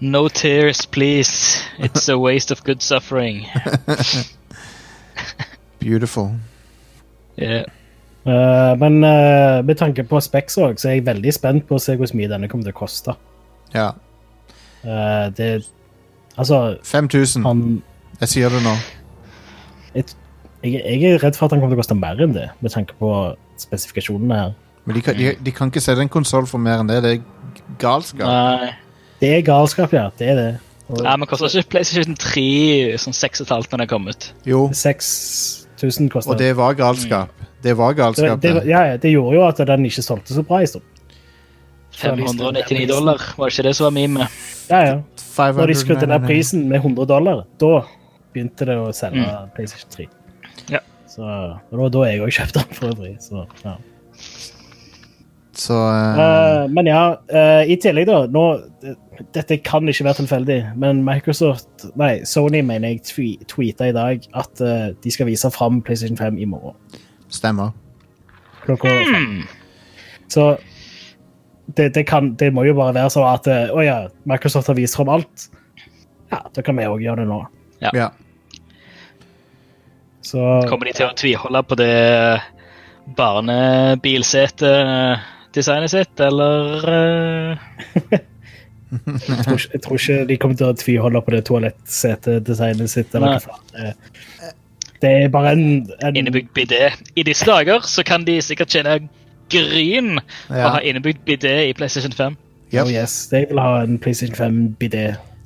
No 0.00 0.28
tears, 0.28 0.86
please. 0.86 1.62
It's 1.78 2.08
a 2.08 2.18
waste 2.18 2.50
of 2.52 2.62
good 2.64 2.82
suffering. 2.82 3.46
Beautiful. 5.80 6.30
Yeah. 7.38 7.64
Uh, 8.26 8.74
men 8.78 9.04
uh, 9.04 9.64
med 9.64 9.76
tanke 9.76 10.04
på 10.04 10.20
Specs 10.20 10.56
òg, 10.58 10.78
så 10.80 10.88
er 10.88 10.92
jeg 10.98 11.06
veldig 11.06 11.32
spent 11.34 11.66
på 11.68 11.76
å 11.76 11.82
se 11.82 11.96
hvor 12.00 12.08
mye 12.16 12.28
denne 12.30 12.48
kommer 12.48 12.64
til 12.68 12.72
å 12.72 12.78
koste. 12.78 13.14
Ja. 13.74 13.90
Uh, 14.84 15.28
det 15.36 15.64
Altså, 16.36 16.76
5000. 16.82 17.44
han 17.46 17.82
Jeg 18.20 18.28
sier 18.28 18.48
det 18.50 18.62
nå. 18.64 18.72
jeg, 19.94 20.04
jeg 20.64 21.02
er 21.04 21.18
redd 21.22 21.36
for 21.36 21.46
at 21.46 21.54
den 21.54 21.60
kommer 21.60 21.74
til 21.74 21.78
å 21.78 21.82
koste 21.82 21.96
mer 21.98 22.20
enn 22.24 22.34
det, 22.36 22.48
med 22.64 22.72
tanke 22.72 22.96
på 23.00 23.10
spesifikasjonene 23.60 24.38
her. 24.38 24.54
Men 24.84 24.96
de 24.96 25.02
kan, 25.04 25.16
de, 25.16 25.32
de 25.40 25.52
kan 25.54 25.72
ikke 25.72 25.82
selge 25.84 26.04
en 26.04 26.12
konsoll 26.12 26.48
for 26.48 26.60
mer 26.60 26.82
enn 26.82 26.88
det. 26.88 27.00
Det 27.04 27.12
er 27.16 27.74
galskap. 27.80 28.24
Nei. 28.28 28.72
Det 29.20 29.30
er 29.38 29.44
galskap, 29.46 29.92
ja. 29.96 30.08
Det 30.18 30.30
er 30.32 30.40
det. 30.40 30.48
Og 30.92 31.00
Nei, 31.00 31.14
men 31.16 31.28
koster 31.28 31.48
ikke 31.48 31.78
PlayStation 31.78 32.16
3 32.20 32.44
sånn 33.00 33.16
6,5 33.16 33.70
når 33.72 33.84
den 33.84 33.88
kom 33.88 34.08
ut? 34.10 34.26
Jo, 34.44 34.66
6000 34.76 36.10
koster 36.12 36.34
og 36.34 36.40
det 36.42 36.50
var 36.58 36.76
galskap. 36.76 37.44
Det 37.64 37.72
var 37.78 37.96
galskap. 37.96 38.42
det, 38.42 38.52
det. 38.58 38.64
ja, 38.68 38.82
ja, 38.90 38.98
det 39.00 39.14
gjorde 39.14 39.38
jo 39.38 39.46
at 39.46 39.62
den 39.70 39.86
ikke 39.88 40.04
solgte 40.04 40.36
så 40.36 40.44
bra 40.44 40.60
en 40.60 40.68
stund. 40.74 40.90
599 41.94 42.88
dollar, 42.90 43.22
var 43.38 43.48
det 43.48 43.54
ikke 43.54 43.68
det 43.68 43.76
som 43.78 43.86
var 43.86 43.94
memet? 43.96 44.40
Ja, 44.68 44.80
ja. 44.82 44.94
Når 44.98 45.70
de 45.70 45.76
599. 45.78 45.78
skrudde 45.80 46.10
ned 46.10 46.26
prisen 46.26 46.66
med 46.68 46.82
100 46.82 47.08
dollar, 47.08 47.44
da 47.62 47.72
begynte 48.34 48.68
det 48.68 48.76
å 48.82 48.90
selge 48.92 49.24
PlayStation 49.56 49.94
3. 49.94 50.08
Ja. 51.14 51.20
Så, 51.20 51.22
og 51.70 51.70
det 51.70 51.80
var 51.82 51.92
da 51.94 52.04
jeg 52.08 52.22
òg 52.24 52.34
kjøpte 52.34 52.60
den, 52.60 52.76
for 52.78 52.90
øvrig. 52.90 53.14
Så, 53.22 53.44
ja. 53.64 53.74
Så 55.54 55.76
uh... 55.78 56.18
Eh, 56.18 56.70
men 56.74 56.88
ja, 56.90 57.02
eh, 57.30 57.70
i 57.70 57.76
tillegg, 57.78 58.08
da 58.10 58.24
nå, 58.26 58.42
Dette 59.36 59.60
kan 59.62 59.86
ikke 59.86 60.08
være 60.08 60.18
tilfeldig, 60.22 60.58
men 60.82 61.04
Microsoft 61.06 61.84
Nei, 62.00 62.24
Sony 62.26 62.64
mener 62.66 62.90
jeg 62.90 63.04
twe 63.06 63.28
tweeta 63.50 63.86
i 63.86 63.94
dag 63.94 64.26
at 64.34 64.62
de 65.04 65.12
skal 65.14 65.28
vise 65.30 65.50
fram 65.54 65.78
PlayStation 65.86 66.18
5 66.18 66.40
i 66.42 66.48
morgen. 66.50 66.74
stemmer. 67.30 67.70
Klokka 68.64 68.90
fem. 69.12 69.44
Så 70.32 70.56
det, 71.76 71.94
det, 71.94 72.06
kan, 72.10 72.34
det 72.34 72.50
må 72.54 72.64
jo 72.66 72.74
bare 72.74 72.96
være 72.96 73.12
sånn 73.14 73.28
at 73.28 73.46
Å 73.46 73.86
ja, 73.86 73.98
Microsoft 74.26 74.72
har 74.72 74.78
vist 74.78 74.98
fram 74.98 75.12
alt. 75.14 75.46
Ja, 76.32 76.42
da 76.50 76.66
kan 76.66 76.74
vi 76.76 76.90
òg 76.90 77.04
gjøre 77.04 77.22
det 77.22 77.30
nå. 77.30 77.40
Ja. 77.84 78.10
Så 80.24 80.40
Kommer 80.70 80.84
de 80.88 80.92
til 80.96 81.06
å 81.06 81.12
tviholde 81.18 81.60
på 81.68 81.74
det 81.76 82.40
barnebilsetedesignet 83.18 85.90
sitt, 85.92 86.20
eller 86.24 86.86
eh, 86.88 87.58
jeg 89.28 89.44
tror, 89.44 89.58
ikke, 89.58 89.70
jeg 89.72 89.80
tror 89.84 89.96
ikke 89.98 90.18
de 90.30 90.36
kommer 90.40 90.56
til 90.60 90.68
å 90.70 90.74
tviholde 90.80 91.20
på 91.26 91.30
det 91.34 91.42
toalettsetedesignet 91.48 92.88
sitt. 92.92 93.10
Eller 93.14 93.28
hva 93.34 93.40
faen. 93.42 93.64
Det, 95.02 95.10
er 95.10 95.28
bare 95.32 95.48
en, 95.52 95.64
en 96.06 96.16
innebygd 96.16 96.50
bidé? 96.56 96.82
I 97.18 97.22
disse 97.26 97.44
dager 97.48 97.78
så 97.84 98.02
kan 98.06 98.24
de 98.24 98.38
sikkert 98.44 98.70
tjene 98.72 98.94
gryn 99.52 100.10
på 100.48 100.54
å 100.54 100.56
Ja. 100.62 100.68
ha 100.78 100.80
innebygd 100.80 101.20
bidé 101.28 101.54
i 101.68 101.72
PlayStation 101.76 102.12
5. 102.16 102.36
Yep. 102.72 102.84
Oh 102.86 102.90
yes, 102.90 103.28
jeg 103.32 103.46
vil 103.50 103.60
ha 103.60 103.82
en 103.84 103.98
PlayStation 104.02 104.36
5-bidé. 104.38 105.04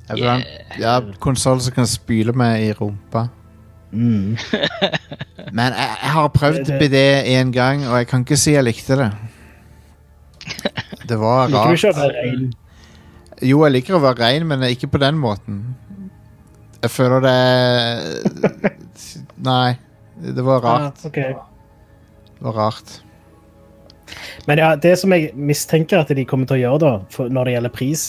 Jeg 0.09 0.15
vil 0.15 0.27
ha 0.29 0.35
en 0.39 0.45
ja, 0.81 0.93
konsoll 1.21 1.59
som 1.61 1.73
kan 1.75 1.87
spyle 1.89 2.33
med 2.33 2.61
i 2.63 2.71
rumpa. 2.73 3.27
Mm. 3.91 4.37
Men 5.51 5.73
jeg, 5.73 5.89
jeg 6.03 6.11
har 6.13 6.27
prøvd 6.29 6.59
Det- 6.67 6.79
BD 6.79 6.99
en 7.39 7.51
gang, 7.55 7.87
og 7.87 7.97
jeg 7.97 8.07
kan 8.07 8.21
ikke 8.25 8.37
si 8.37 8.51
jeg 8.53 8.63
likte 8.67 8.95
det. 8.99 9.09
Det 11.09 11.17
var 11.19 11.47
rart. 11.49 11.71
Liker 11.71 11.73
du 11.73 11.75
ikke 11.75 11.93
å 11.93 11.99
være 11.99 12.23
rein? 12.23 12.53
Jo, 13.49 13.63
jeg 13.65 13.71
liker 13.77 13.95
å 13.97 14.01
være 14.03 14.19
rein, 14.19 14.47
men 14.47 14.63
ikke 14.69 14.89
på 14.91 14.99
den 15.01 15.17
måten. 15.21 15.61
Jeg 16.83 16.91
føler 16.91 17.19
det 17.25 17.37
Nei. 19.43 19.77
Det 20.19 20.43
var 20.43 20.59
rart. 20.63 20.99
Ja, 21.03 21.07
okay. 21.07 21.33
Det 22.35 22.43
var 22.43 22.57
rart. 22.59 22.97
Men 24.47 24.57
ja, 24.59 24.73
det 24.75 24.95
som 24.99 25.11
jeg 25.13 25.31
mistenker 25.37 26.01
at 26.01 26.09
de 26.15 26.25
kommer 26.27 26.47
til 26.49 26.57
å 26.57 26.63
gjøre 26.63 26.79
da, 26.83 26.93
når 27.29 27.45
det 27.49 27.53
gjelder 27.55 27.73
pris, 27.75 28.03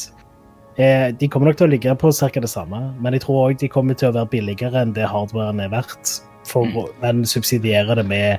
er, 0.79 1.11
de 1.13 1.29
kommer 1.29 1.51
nok 1.51 1.59
til 1.61 1.67
å 1.69 1.71
ligge 1.73 1.95
på 1.99 2.13
ca. 2.15 2.41
det 2.41 2.51
samme, 2.51 2.81
men 3.01 3.17
jeg 3.17 3.25
tror 3.25 3.51
òg 3.51 3.61
de 3.61 3.69
kommer 3.69 3.95
til 3.99 4.11
å 4.11 4.17
være 4.17 4.31
billigere 4.33 4.85
enn 4.85 4.95
det 4.97 5.09
hardwaren 5.11 5.61
er 5.61 5.73
verdt. 5.73 6.21
For, 6.49 6.65
mm. 6.65 6.95
Men 7.03 7.27
subsidiere 7.29 7.95
det 7.99 8.07
med 8.09 8.39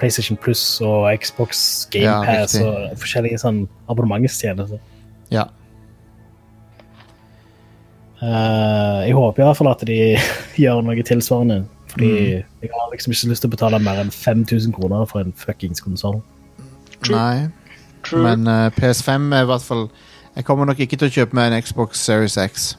PlayStation 0.00 0.38
Plus 0.40 0.80
og 0.80 1.10
Xbox 1.20 1.84
GamePass 1.92 2.56
ja, 2.58 2.66
og 2.66 3.02
forskjellige 3.02 3.42
sånn 3.42 3.66
abonnementstjenester. 3.92 4.80
Ja. 5.32 5.46
Uh, 8.22 9.02
jeg 9.02 9.14
håper 9.18 9.42
i 9.42 9.46
hvert 9.46 9.58
fall 9.58 9.70
at 9.72 9.84
de 9.86 10.00
gjør 10.62 10.82
noe 10.86 11.06
tilsvarende. 11.06 11.62
Fordi 11.92 12.12
jeg 12.40 12.70
har 12.72 12.92
liksom 12.92 13.12
ikke 13.12 13.32
lyst 13.34 13.44
til 13.44 13.50
å 13.50 13.52
betale 13.52 13.80
mer 13.84 13.98
enn 14.00 14.12
5000 14.14 14.72
kroner 14.72 15.04
for 15.10 15.20
en 15.20 15.34
fuckings 15.36 15.82
konsoll. 15.84 16.22
Nei. 17.12 17.50
Men 18.14 18.48
uh, 18.48 18.70
PS5 18.78 19.28
er 19.36 19.44
i 19.44 19.50
hvert 19.50 19.66
fall 19.66 19.84
Jeg 20.36 20.44
kommer 20.44 20.64
nok 20.64 20.80
ikke 20.80 20.96
til 20.96 21.10
å 21.10 21.12
kjøpe 21.12 21.36
meg 21.36 21.50
en 21.52 21.62
Xbox 21.62 22.00
Series 22.06 22.38
X, 22.40 22.70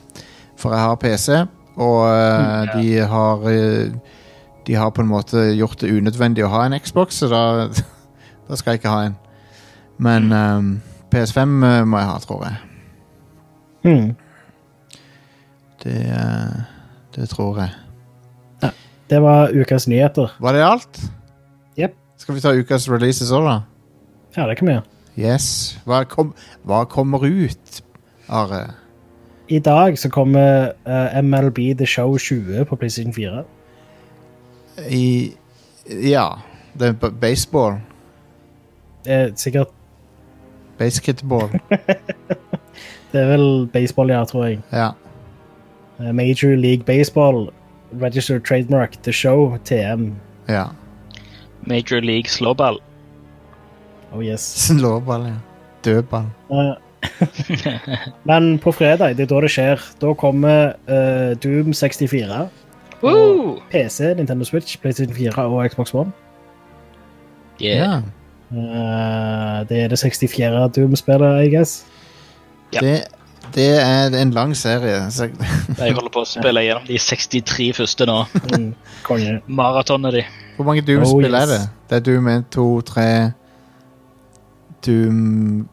for 0.57 0.73
jeg 0.73 0.81
har 0.81 0.95
PC, 0.97 1.35
og 1.77 1.99
eh, 2.09 2.71
de 2.73 2.87
har 3.09 3.45
eh, 3.49 3.93
De 4.63 4.75
har 4.79 4.93
på 4.95 5.01
en 5.03 5.09
måte 5.09 5.41
gjort 5.57 5.81
det 5.81 5.91
unødvendig 5.91 6.45
å 6.45 6.49
ha 6.53 6.61
en 6.65 6.75
Xbox, 6.79 7.17
så 7.19 7.27
da, 7.27 7.41
da 8.47 8.57
skal 8.57 8.73
jeg 8.73 8.81
ikke 8.81 8.93
ha 8.93 9.01
en. 9.09 9.17
Men 9.99 10.31
um, 10.31 10.69
PS5 11.11 11.65
eh, 11.67 11.81
må 11.85 11.99
jeg 11.99 12.07
ha, 12.09 12.13
tror 12.23 12.45
jeg. 12.47 12.55
Mm. 13.83 14.07
Det, 15.83 15.99
det 17.17 17.27
tror 17.29 17.59
jeg. 17.59 17.75
Det 18.63 18.71
Det 19.11 19.21
var 19.21 19.51
ukas 19.51 19.87
nyheter. 19.87 20.31
Var 20.39 20.55
det 20.55 20.63
alt? 20.63 21.03
Yep. 21.77 21.99
Skal 22.17 22.35
vi 22.35 22.41
ta 22.41 22.55
ukas 22.55 22.87
releases 22.89 23.35
òg, 23.35 23.45
da? 23.45 23.59
Ja, 24.37 24.47
det 24.47 24.57
kan 24.57 24.71
vi 24.71 24.77
gjøre. 24.77 24.92
Yes. 25.17 25.77
Hva, 25.85 26.03
kom, 26.09 26.33
hva 26.65 26.83
kommer 26.89 27.25
ut, 27.25 27.83
Are? 28.29 28.73
I 29.49 29.59
dag 29.59 29.97
så 29.99 30.09
kommer 30.09 30.71
uh, 30.87 31.21
MLB 31.21 31.77
The 31.77 31.85
Show 31.85 32.17
20 32.17 32.65
på 32.65 32.75
PlayStation 32.75 33.13
4. 33.13 33.43
I 34.89 35.33
Ja. 36.03 36.27
Det 36.79 36.87
er 36.87 37.09
baseball. 37.21 37.77
Eh, 39.05 39.29
sikkert 39.35 39.67
Basketball. 40.77 41.49
Det 43.11 43.21
er 43.21 43.27
vel 43.29 43.67
baseball, 43.73 44.09
ja, 44.09 44.23
tror 44.25 44.45
jeg. 44.45 44.59
Ja. 44.71 44.87
Eh, 45.99 46.11
Major 46.13 46.55
League 46.55 46.83
Baseball, 46.85 47.51
Registered 48.01 48.41
Trademark, 48.41 49.03
The 49.03 49.11
Show, 49.13 49.57
TM. 49.65 50.15
ja. 50.49 50.65
Major 51.67 51.99
League 52.01 52.29
slåball. 52.29 52.79
Oh 54.13 54.21
yes. 54.23 54.41
Slåball, 54.67 55.25
ja. 55.31 55.37
Dødball. 55.83 56.25
Eh, 56.51 56.73
Men 58.29 58.59
på 58.63 58.71
fredag, 58.71 59.17
det 59.17 59.25
er 59.25 59.31
da 59.33 59.41
det 59.43 59.51
skjer. 59.51 59.81
Da 60.01 60.13
kommer 60.15 60.75
eh, 60.87 61.33
Doom 61.43 61.73
64. 61.75 62.43
Woo! 63.03 63.57
PC, 63.71 64.13
Nintendo 64.15 64.45
Switch, 64.47 64.77
PlayStation 64.79 65.15
4 65.15 65.43
og 65.43 65.65
Xbox 65.71 65.91
One. 65.93 66.11
Yeah. 67.61 67.79
Ja. 67.79 67.97
Eh, 68.53 69.59
det 69.69 69.81
er 69.83 69.91
det 69.91 69.99
64. 69.99 70.69
Doom-spillet, 70.77 71.43
I 71.43 71.49
guess. 71.51 71.83
Ja. 72.73 72.79
Det, 72.79 72.93
det 73.55 73.67
er 73.81 74.15
en 74.21 74.31
lang 74.31 74.55
serie. 74.57 75.11
Så, 75.11 75.27
Jeg 75.77 75.93
holder 75.93 76.09
på 76.15 76.23
å 76.23 76.29
spille 76.29 76.63
gjennom 76.63 76.87
de 76.87 76.97
63 77.01 77.69
første 77.77 78.07
nå. 78.09 78.21
Mm, 78.53 78.71
konge. 79.05 79.39
Maratonet 79.47 80.15
de. 80.21 80.23
hvor 80.55 80.65
mange 80.71 80.81
Doom-spill 80.87 81.27
Oh, 81.27 81.39
yes. 81.39 81.43
er 81.43 81.51
det? 81.57 81.61
Det 81.89 81.99
er 81.99 82.05
Doom 82.07 82.27
1, 82.37 82.47
2, 82.55 82.67
3 82.93 83.07
Doom 84.85 85.67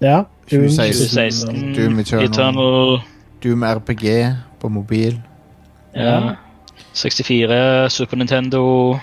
Ja. 0.00 0.24
Doom 0.50 0.68
2016. 0.68 1.54
2016. 1.54 1.74
Doom 1.74 1.98
Eternal. 1.98 2.24
Eternal. 2.24 3.00
Doom 3.44 3.62
RPG 3.64 4.36
på 4.60 4.68
mobil. 4.68 5.20
Ja. 5.96 6.34
64, 6.94 7.88
Super 7.90 8.16
Nintendo 8.16 8.98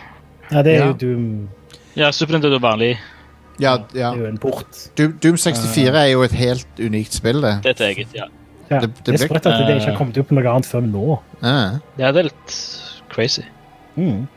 Ja, 0.51 0.61
det 0.61 0.75
er 0.75 0.79
Ja. 0.79 0.85
jo 0.87 0.93
Doom. 0.93 1.49
Ja, 1.95 2.11
Super 2.11 2.33
Nintendo 2.33 2.59
vanlig. 2.59 2.97
Ja, 3.59 3.71
ja. 3.93 4.11
Det 4.11 4.19
er 4.19 4.23
jo 4.23 4.25
en 4.25 4.37
port. 4.37 4.89
Doom, 4.97 5.13
Doom 5.23 5.37
64 5.37 5.95
er 5.95 6.11
jo 6.11 6.21
et 6.23 6.31
helt 6.31 6.67
unikt 6.79 7.13
spill, 7.13 7.41
det. 7.41 7.59
Det 7.63 7.65
er 7.79 7.85
et 7.85 7.97
eget, 7.97 8.07
ja. 8.15 8.23
Ja. 8.71 8.79
Det- 8.79 8.95
Det, 8.95 9.05
det 9.05 9.13
er 9.21 9.27
sprøtt 9.27 9.45
at 9.45 9.67
det 9.67 9.75
ikke 9.75 9.89
har 9.91 9.97
kommet 9.97 10.17
opp 10.17 10.31
noe 10.31 10.43
annet 10.49 10.65
før 10.65 10.81
nå. 10.81 11.19
Ja. 11.43 11.79
Det 11.97 12.17
er 12.17 12.23
litt 12.23 12.55
crazy. 13.09 13.41
Mm. 13.97 14.27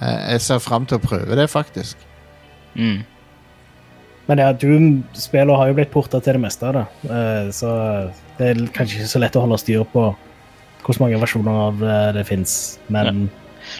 Jeg 0.00 0.40
ser 0.40 0.58
fram 0.58 0.86
til 0.86 0.98
å 0.98 1.00
prøve 1.00 1.34
det, 1.36 1.48
faktisk. 1.50 1.96
Mm. 2.76 3.04
Men 4.28 4.38
ja, 4.38 4.52
Doom-spillene 4.54 5.56
har 5.58 5.68
jo 5.72 5.74
blitt 5.74 5.90
porta 5.90 6.20
til 6.22 6.36
det 6.38 6.40
meste 6.44 6.66
av 6.68 6.74
det. 6.76 6.84
Eh, 7.10 7.50
Så 7.50 7.68
det 8.38 8.48
er 8.52 8.60
kanskje 8.74 9.00
ikke 9.00 9.08
så 9.10 9.18
lett 9.22 9.36
å 9.36 9.42
holde 9.44 9.58
styr 9.58 9.82
på 9.92 10.04
hvor 10.82 10.98
mange 11.00 11.18
versjoner 11.22 11.58
av 11.68 11.78
det 11.78 12.14
det 12.18 12.26
fins. 12.26 12.78
Men 12.88 13.28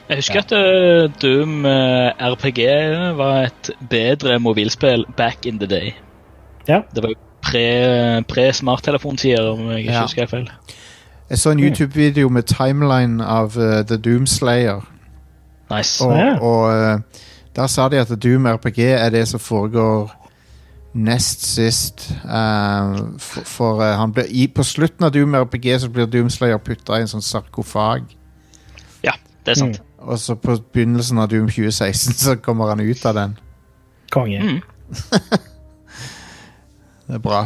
Jeg 0.09 0.16
husker 0.20 0.38
at 0.45 0.53
eh, 0.53 1.09
Doom 1.22 1.64
eh, 1.66 2.12
RPG 2.32 2.61
var 3.18 3.49
et 3.49 3.70
bedre 3.90 4.38
mobilspill 4.38 5.05
back 5.16 5.47
in 5.47 5.59
the 5.59 5.66
day. 5.66 5.95
Ja. 6.68 6.82
Det 6.95 7.03
var 7.03 7.11
jo 7.14 7.18
pre- 7.43 8.22
pre-smarttelefontider, 8.30 9.49
om 9.53 9.70
jeg 9.70 9.84
ikke 9.84 9.93
Ja. 9.93 10.03
husker 10.03 10.26
feil. 10.26 10.49
Jeg 11.30 11.38
så 11.38 11.51
en 11.51 11.61
YouTube-video 11.61 12.28
med 12.28 12.43
timeline 12.43 13.20
av 13.24 13.57
uh, 13.57 13.82
The 13.82 13.97
Doom 13.97 14.26
Slayer. 14.26 14.82
Nice. 15.70 16.05
Og, 16.05 16.16
Ja. 16.16 16.34
og 16.38 16.64
uh, 16.70 17.01
der 17.57 17.66
sa 17.66 17.88
de 17.88 17.99
at 18.01 18.09
Doom 18.22 18.47
RPG 18.47 18.78
er 18.78 19.11
det 19.11 19.28
som 19.28 19.40
foregår 19.40 20.11
nest 20.95 21.45
sist. 21.55 22.09
Uh, 22.24 23.16
for 23.18 23.47
for 23.49 23.82
uh, 23.82 23.95
han 23.99 24.12
blir, 24.12 24.28
i, 24.28 24.47
på 24.49 24.64
slutten 24.66 25.07
av 25.07 25.12
Doom 25.14 25.34
RPG 25.34 25.70
så 25.80 25.88
blir 25.93 26.11
Doom 26.11 26.30
Slayer 26.30 26.61
putta 26.62 26.99
i 26.99 27.07
en 27.07 27.11
sånn 27.11 27.24
sarkofag. 27.24 28.11
Ja, 29.05 29.16
det 29.45 29.57
er 29.57 29.62
sant. 29.62 29.80
Og 30.03 30.18
så 30.18 30.34
på 30.34 30.57
begynnelsen 30.74 31.18
av 31.22 31.30
Doom 31.30 31.49
2016 31.49 32.18
så 32.18 32.36
kommer 32.43 32.72
han 32.72 32.80
ut 32.80 33.07
av 33.07 33.14
den. 33.14 33.38
konge. 34.11 34.40
Mm. 34.40 34.61
Det 37.07 37.18
er 37.18 37.20
bra. 37.20 37.40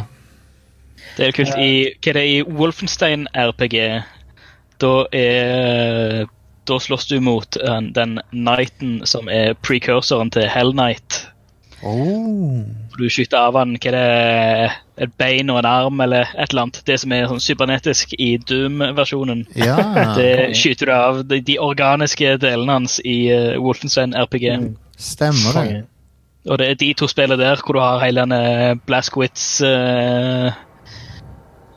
Det 1.17 1.27
er 1.27 1.33
kult. 1.35 1.55
I, 1.59 1.91
hva 1.97 2.11
er 2.11 2.15
det 2.15 2.25
i 2.29 2.35
Wolfenstein 2.45 3.25
RPG? 3.33 3.79
Da 4.79 4.91
er 5.11 6.27
Da 6.67 6.77
slåss 6.79 7.07
du 7.09 7.17
mot 7.23 7.57
eh, 7.57 7.81
den 7.95 8.19
knighten 8.31 9.01
som 9.07 9.27
er 9.31 9.55
precursoren 9.63 10.31
til 10.31 10.47
Hell 10.51 10.73
Knight. 10.75 11.21
Oh. 11.81 12.63
Du 12.97 13.05
skyter 13.09 13.37
av 13.37 13.57
han 13.59 13.75
hva 13.77 13.91
er 13.91 13.95
det, 13.97 14.71
et 15.05 15.11
bein 15.21 15.51
og 15.53 15.59
en 15.61 15.69
arm 15.69 16.01
eller 16.01 16.31
et 16.33 16.49
eller 16.49 16.67
annet. 16.67 16.79
Det 16.87 16.97
som 17.01 17.13
er 17.13 17.27
sånn 17.29 17.43
cybernetisk 17.43 18.15
i 18.17 18.31
Doom-versjonen. 18.41 19.45
Ja. 19.59 19.77
Det 20.17 20.55
skyter 20.57 20.89
du 20.89 20.93
av 20.95 21.21
de, 21.29 21.41
de 21.45 21.59
organiske 21.61 22.37
delene 22.41 22.79
hans 22.79 22.97
i 23.05 23.19
uh, 23.29 23.59
Wolfenstein 23.61 24.17
RPG. 24.17 24.47
Mm. 24.63 24.73
Stemmer 24.97 25.61
det. 25.61 25.83
Og 26.47 26.57
det 26.57 26.69
er 26.71 26.79
de 26.79 26.93
to 26.95 27.09
spillene 27.11 27.41
der 27.41 27.59
hvor 27.61 27.75
du 27.75 27.81
har 27.83 28.01
hele 28.05 28.23
denne 28.23 28.77
Blaskowitz 28.87 29.59
uh, 29.67 30.47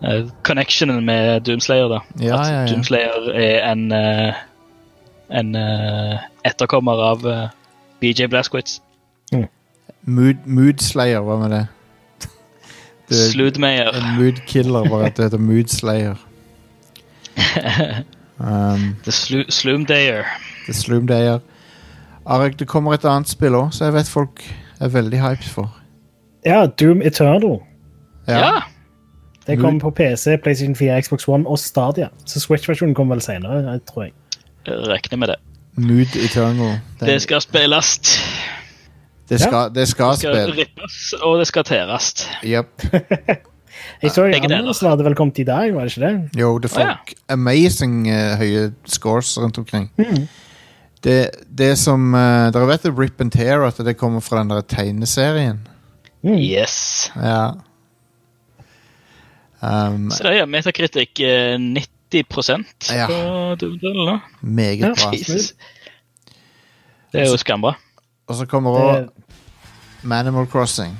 uh, 0.01 0.21
connectionen 0.47 1.05
med 1.05 1.41
Doomslayer. 1.49 1.89
da. 1.91 2.01
Ja, 2.23 2.39
At 2.39 2.53
ja, 2.53 2.61
ja. 2.61 2.66
Doomslayer 2.71 3.33
er 3.35 3.73
en, 3.73 3.91
uh, 3.93 4.45
en 5.41 5.57
uh, 5.57 6.23
etterkommer 6.47 7.03
av 7.11 7.27
uh, 7.27 7.49
BJ 8.01 8.31
Blaskowitz. 8.31 8.81
Mood, 10.05 10.34
mood 10.46 10.78
Slayer, 10.80 11.20
hva 11.20 11.36
med 11.42 11.51
det? 11.51 11.66
det 13.11 13.18
er 13.26 13.30
Sludmeyer. 13.32 13.90
en 13.96 14.16
mood 14.22 14.40
killer, 14.46 14.88
bare 14.88 15.07
at 15.07 15.16
det 15.16 15.24
heter 15.28 15.38
Mood 15.38 15.68
Slayer. 15.68 16.14
Um, 18.40 18.96
The 19.05 19.12
Slu 19.12 19.42
Slumdayer. 19.53 20.22
det 20.66 20.72
er 20.72 20.78
Sloom 20.78 21.07
Dayer. 21.07 21.38
Arek, 22.26 22.55
det 22.59 22.68
kommer 22.68 22.94
et 22.96 23.05
annet 23.05 23.28
spill 23.28 23.53
òg, 23.53 23.66
så 23.76 23.84
jeg 23.84 23.92
vet 23.98 24.09
folk 24.09 24.40
er 24.80 24.88
veldig 24.88 25.18
hyped 25.20 25.44
for. 25.53 25.68
Ja, 26.46 26.62
Doom 26.66 27.03
Eternal. 27.05 27.59
Ja. 28.28 28.62
Det 29.46 29.59
kommer 29.61 29.80
på 29.80 29.90
PC, 29.90 30.38
PlayStation 30.40 30.76
4, 30.76 31.03
Xbox 31.03 31.28
One 31.28 31.44
og 31.46 31.59
Stadia. 31.59 32.09
Så 32.24 32.40
Switch-versjonen 32.40 32.94
kommer 32.96 33.18
vel 33.18 33.22
senere, 33.24 33.76
tror 33.92 34.03
jeg. 34.09 34.12
Regner 34.68 35.16
med 35.20 35.28
det. 35.34 35.36
Mood 35.76 36.16
Eternal. 36.16 36.78
Den- 37.01 37.09
Det 37.09 37.22
skal 37.22 37.40
spilles. 37.44 38.01
Det 39.31 39.39
skal, 39.41 39.70
det 39.74 39.87
skal 39.89 40.11
Det 40.11 40.18
skal 40.18 40.35
spille. 40.35 40.57
rippes, 40.64 40.99
og 41.22 41.39
det 41.41 41.47
skal 41.49 41.64
teres. 41.64 42.11
Yep. 42.45 42.83
Jeg 44.03 44.11
så 44.12 44.24
jo 44.26 44.33
deler. 44.33 44.45
anmeldelsen 44.45 44.89
hadde 44.91 45.05
vel 45.07 45.14
kommet 45.16 45.39
i 45.41 45.45
dag, 45.49 45.70
var 45.74 45.87
det 45.89 45.95
ikke 45.97 46.07
det? 46.09 46.41
Jo, 46.41 46.51
det 46.61 46.70
Å, 46.76 46.81
ja. 46.85 46.95
amazing 47.33 47.95
uh, 48.11 48.35
høye 48.41 48.66
scores 48.89 49.35
rundt 49.41 49.59
omkring. 49.61 49.87
Mm. 50.01 50.26
Det, 51.05 51.16
det 51.49 51.70
som 51.81 52.11
uh, 52.12 52.51
Dere 52.53 52.66
vet 52.68 52.83
det 52.85 52.93
Rip 52.99 53.20
and 53.24 53.33
Tear, 53.33 53.62
at 53.64 53.78
det 53.87 53.97
kommer 53.97 54.20
fra 54.20 54.43
den 54.43 54.51
der 54.53 54.61
tegneserien? 54.68 55.62
Mm. 56.22 56.37
Yes. 56.37 57.11
Ja. 57.16 57.53
Um, 59.62 60.11
Så 60.11 60.24
det 60.24 60.39
er 60.41 60.47
metakritikk 60.49 61.20
uh, 61.24 61.57
90 61.61 61.85
Ja. 62.91 63.07
på 63.07 63.57
nå. 63.95 64.18
meget 64.43 64.81
Ja. 64.81 64.93
bra. 64.97 65.11
Jesus. 65.12 65.53
Det 67.12 67.20
er 67.22 67.26
jo 67.31 67.37
skambra. 67.37 67.74
Og 68.31 68.37
så 68.39 68.47
kommer 68.47 68.70
òg 68.78 69.09
Manimal 70.03 70.47
Crossing. 70.47 70.95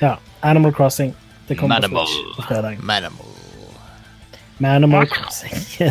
ja, 0.00 0.16
Animal 0.42 0.72
Crossing. 0.76 1.14
Det 1.48 1.56
kommer 1.58 1.76
på 1.80 1.80
Manimal. 1.88 2.06
Switch 2.06 2.36
på 2.36 2.42
fredag. 2.42 2.76
Manimal. 2.80 3.26
Manimal 4.58 5.06
Crossing. 5.08 5.54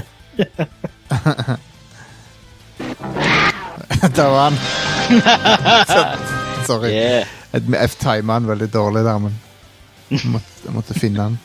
Der 4.16 4.30
var 4.30 4.50
han. 4.50 4.58
Sorry. 6.68 6.90
Yeah. 6.92 7.28
Jeg, 7.54 7.62
jeg 7.72 7.90
tima 7.90 8.34
han 8.34 8.48
veldig 8.48 8.68
dårlig 8.74 9.04
der, 9.06 9.18
men 9.20 9.36
jeg 10.12 10.30
måtte, 10.34 10.62
jeg 10.66 10.74
måtte 10.76 10.94
finne 10.98 11.22
han. 11.24 11.38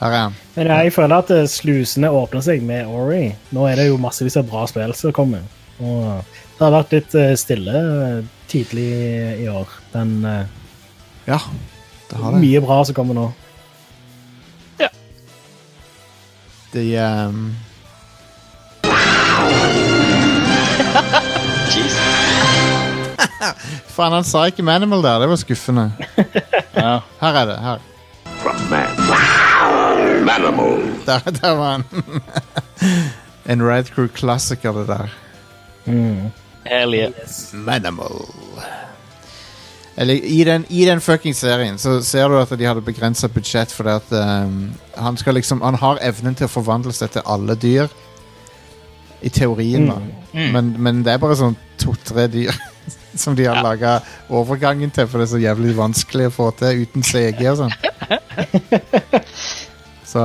Her 0.00 0.10
er 0.10 0.22
han. 0.22 0.36
Men 0.56 0.70
jeg 0.72 0.92
føler 0.96 1.16
at 1.22 1.30
eh, 1.34 1.46
slusene 1.50 2.10
åpner 2.10 2.40
seg 2.44 2.62
med 2.66 2.88
Ori. 2.88 3.34
Nå 3.54 3.66
er 3.68 3.76
det 3.80 3.88
jo 3.90 3.98
massevis 4.00 4.38
av 4.40 4.48
bra 4.48 4.64
spill 4.70 4.94
som 4.96 5.12
kommer. 5.16 5.44
Og 5.80 6.24
det 6.60 6.66
har 6.66 6.74
vært 6.74 6.90
litt 6.92 7.14
eh, 7.16 7.30
stille 7.40 7.72
eh, 7.72 8.16
tidlig 8.52 8.88
i 9.40 9.46
år. 9.48 9.70
Men 9.94 10.10
eh, 10.28 10.42
Ja, 11.24 11.38
det 12.10 12.18
har 12.20 12.34
det. 12.34 12.40
mye 12.42 12.60
bra 12.60 12.82
som 12.84 12.96
kommer 12.98 13.16
nå. 13.16 13.30
De 16.70 16.82
um, 17.00 17.38
Jeez. 21.72 21.96
Faen, 23.90 24.12
han 24.14 24.24
sa 24.28 24.44
ikke 24.52 24.62
Manimal 24.68 25.02
der. 25.02 25.24
Det 25.24 25.30
var 25.32 25.40
skuffende. 25.40 25.88
Ja. 26.80 27.00
Her 27.20 27.34
er 27.40 27.46
det. 27.48 27.56
her. 27.60 27.80
from 28.40 28.60
man. 28.70 30.24
Manimal. 30.24 30.76
Der, 31.06 31.18
der 31.40 31.56
var 31.58 31.70
han. 31.72 31.84
en 33.50 33.62
Ride 33.66 33.90
Crew-klassiker, 33.90 34.72
det 34.72 34.86
der. 34.88 35.08
Mm. 35.84 36.30
Hell 36.70 36.94
yeah. 36.94 37.10
Manimal. 37.66 38.22
Eller 40.00 40.14
i 40.14 40.44
den, 40.46 40.64
i 40.70 40.84
den 40.86 41.00
fucking 41.02 41.34
serien 41.34 41.78
så 41.78 41.98
ser 42.06 42.30
du 42.30 42.38
at 42.38 42.52
de 42.56 42.64
hadde 42.64 42.80
begrensa 42.86 43.28
budsjett 43.28 43.72
fordi 43.74 43.96
at 43.98 44.12
um, 44.14 44.70
han 44.96 45.18
skal 45.20 45.34
liksom 45.36 45.60
Han 45.66 45.76
har 45.82 45.98
evnen 46.06 46.38
til 46.38 46.46
å 46.46 46.52
forvandle 46.52 46.94
seg 46.96 47.10
til 47.16 47.26
alle 47.26 47.56
dyr. 47.60 47.90
I 49.20 49.28
teorien, 49.28 49.90
da. 49.90 49.98
Mm. 50.32 50.46
Men, 50.54 50.68
men 50.80 51.02
det 51.04 51.12
er 51.12 51.20
bare 51.20 51.36
sånn 51.36 51.58
to-tre 51.82 52.24
dyr 52.32 52.54
som 53.20 53.34
de 53.36 53.44
har 53.50 53.58
Ja. 53.58 53.66
laga 53.66 53.96
overgangen 54.30 54.94
til, 54.94 55.04
for 55.10 55.20
det 55.20 55.26
er 55.26 55.32
så 55.34 55.42
jævlig 55.42 55.74
vanskelig 55.76 56.30
å 56.30 56.32
få 56.32 56.46
til 56.56 56.86
uten 56.86 57.04
CG 57.04 57.42
og 57.50 57.58
sånn. 57.60 57.74
så 60.12 60.22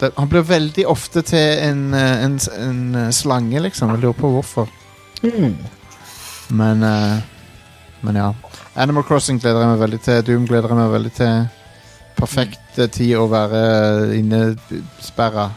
det, 0.00 0.14
han 0.16 0.30
blir 0.32 0.46
veldig 0.48 0.86
ofte 0.88 1.20
til 1.28 1.58
en, 1.66 1.82
eh, 1.98 2.24
en, 2.24 2.38
en 2.56 2.80
eh, 3.02 3.10
slange, 3.12 3.60
liksom. 3.66 3.92
Jeg 3.92 4.06
lurer 4.06 4.16
på 4.22 4.32
hvorfor. 4.38 4.72
Mm. 5.22 5.56
Men 6.50 6.82
eh, 6.82 7.18
Men 8.02 8.16
ja. 8.18 8.32
Animal 8.74 9.04
Crossing 9.06 9.38
gleder 9.40 9.60
jeg 9.62 9.68
meg 9.70 9.82
veldig 9.84 10.00
til. 10.02 10.22
Doom 10.26 10.46
gleder 10.48 10.72
jeg 10.72 10.78
meg 10.80 10.90
veldig 10.96 11.12
til. 11.16 11.42
Perfekt 12.18 12.78
eh, 12.82 12.88
tid 12.90 13.12
å 13.20 13.26
være 13.30 13.60
innesperra 14.18 15.50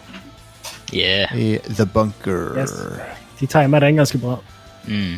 Yeah. 0.93 1.31
i 1.35 1.57
The 1.75 1.85
Bunker. 1.89 2.53
Yes. 2.61 2.73
De 3.39 3.47
timer 3.49 3.79
den 3.81 3.97
ganske 3.97 4.19
bra. 4.21 4.35
Mm. 4.87 5.17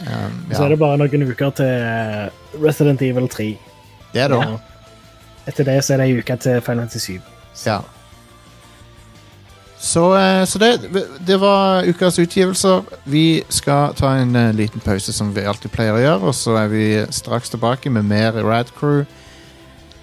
Um, 0.00 0.38
Så 0.54 0.64
er 0.64 0.68
det 0.72 0.78
bare 0.80 0.96
noen 0.98 1.26
uker 1.28 1.50
til 1.58 1.66
eh, 1.68 2.28
Resident 2.62 3.02
Evil 3.02 3.28
3. 3.28 3.48
Det 4.14 4.22
er 4.24 4.32
det. 4.32 4.38
Ja. 4.40 4.56
Etter 5.50 5.64
det 5.68 5.76
så 5.84 5.94
er 5.94 6.02
det 6.02 6.08
ei 6.08 6.18
uke 6.18 6.36
til 6.40 6.60
Final 6.64 6.86
Fantasy 6.88 7.18
7. 7.18 7.20
Ja. 7.66 7.78
Så, 9.80 10.16
eh, 10.18 10.44
så 10.44 10.58
det, 10.58 10.80
det 11.26 11.36
var 11.40 11.86
ukas 11.86 12.18
utgivelser. 12.18 12.82
Vi 13.04 13.42
skal 13.48 13.94
ta 13.94 14.10
en 14.18 14.36
eh, 14.36 14.54
liten 14.54 14.80
pause, 14.80 15.12
som 15.12 15.30
vi 15.34 15.46
alltid 15.46 15.70
pleier 15.70 15.94
å 15.94 16.02
gjøre. 16.02 16.32
Og 16.32 16.34
så 16.34 16.56
er 16.58 16.72
vi 16.72 16.84
straks 17.14 17.54
tilbake 17.54 17.90
med 17.90 18.08
mer 18.10 18.40
Radcrew. 18.42 19.04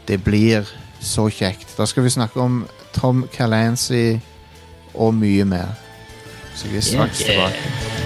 Det 0.07 0.21
blir 0.23 0.69
så 1.01 1.28
kjekt. 1.30 1.76
Da 1.78 1.86
skal 1.86 2.07
vi 2.07 2.15
snakke 2.15 2.39
om 2.39 2.63
Tom 2.95 3.28
Calancy 3.34 4.17
og 4.93 5.13
mye 5.13 5.45
mer. 5.45 5.76
Så 6.55 6.71
vi 6.71 6.80
er 6.80 6.88
straks 6.93 7.26
tilbake. 7.26 8.05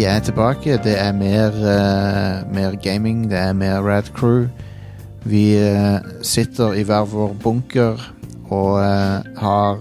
Vi 0.00 0.06
er 0.08 0.22
tilbake. 0.24 0.78
Det 0.80 0.94
er 0.96 1.12
mer, 1.12 1.52
uh, 1.60 2.54
mer 2.54 2.76
gaming, 2.80 3.26
det 3.28 3.36
er 3.36 3.52
mer 3.52 3.82
Rad 3.84 4.08
Crew. 4.16 4.46
Vi 5.28 5.58
uh, 5.60 6.00
sitter 6.24 6.72
i 6.72 6.84
hver 6.88 7.04
vår 7.04 7.34
bunker 7.42 8.00
og 8.48 8.78
uh, 8.80 9.20
har 9.36 9.76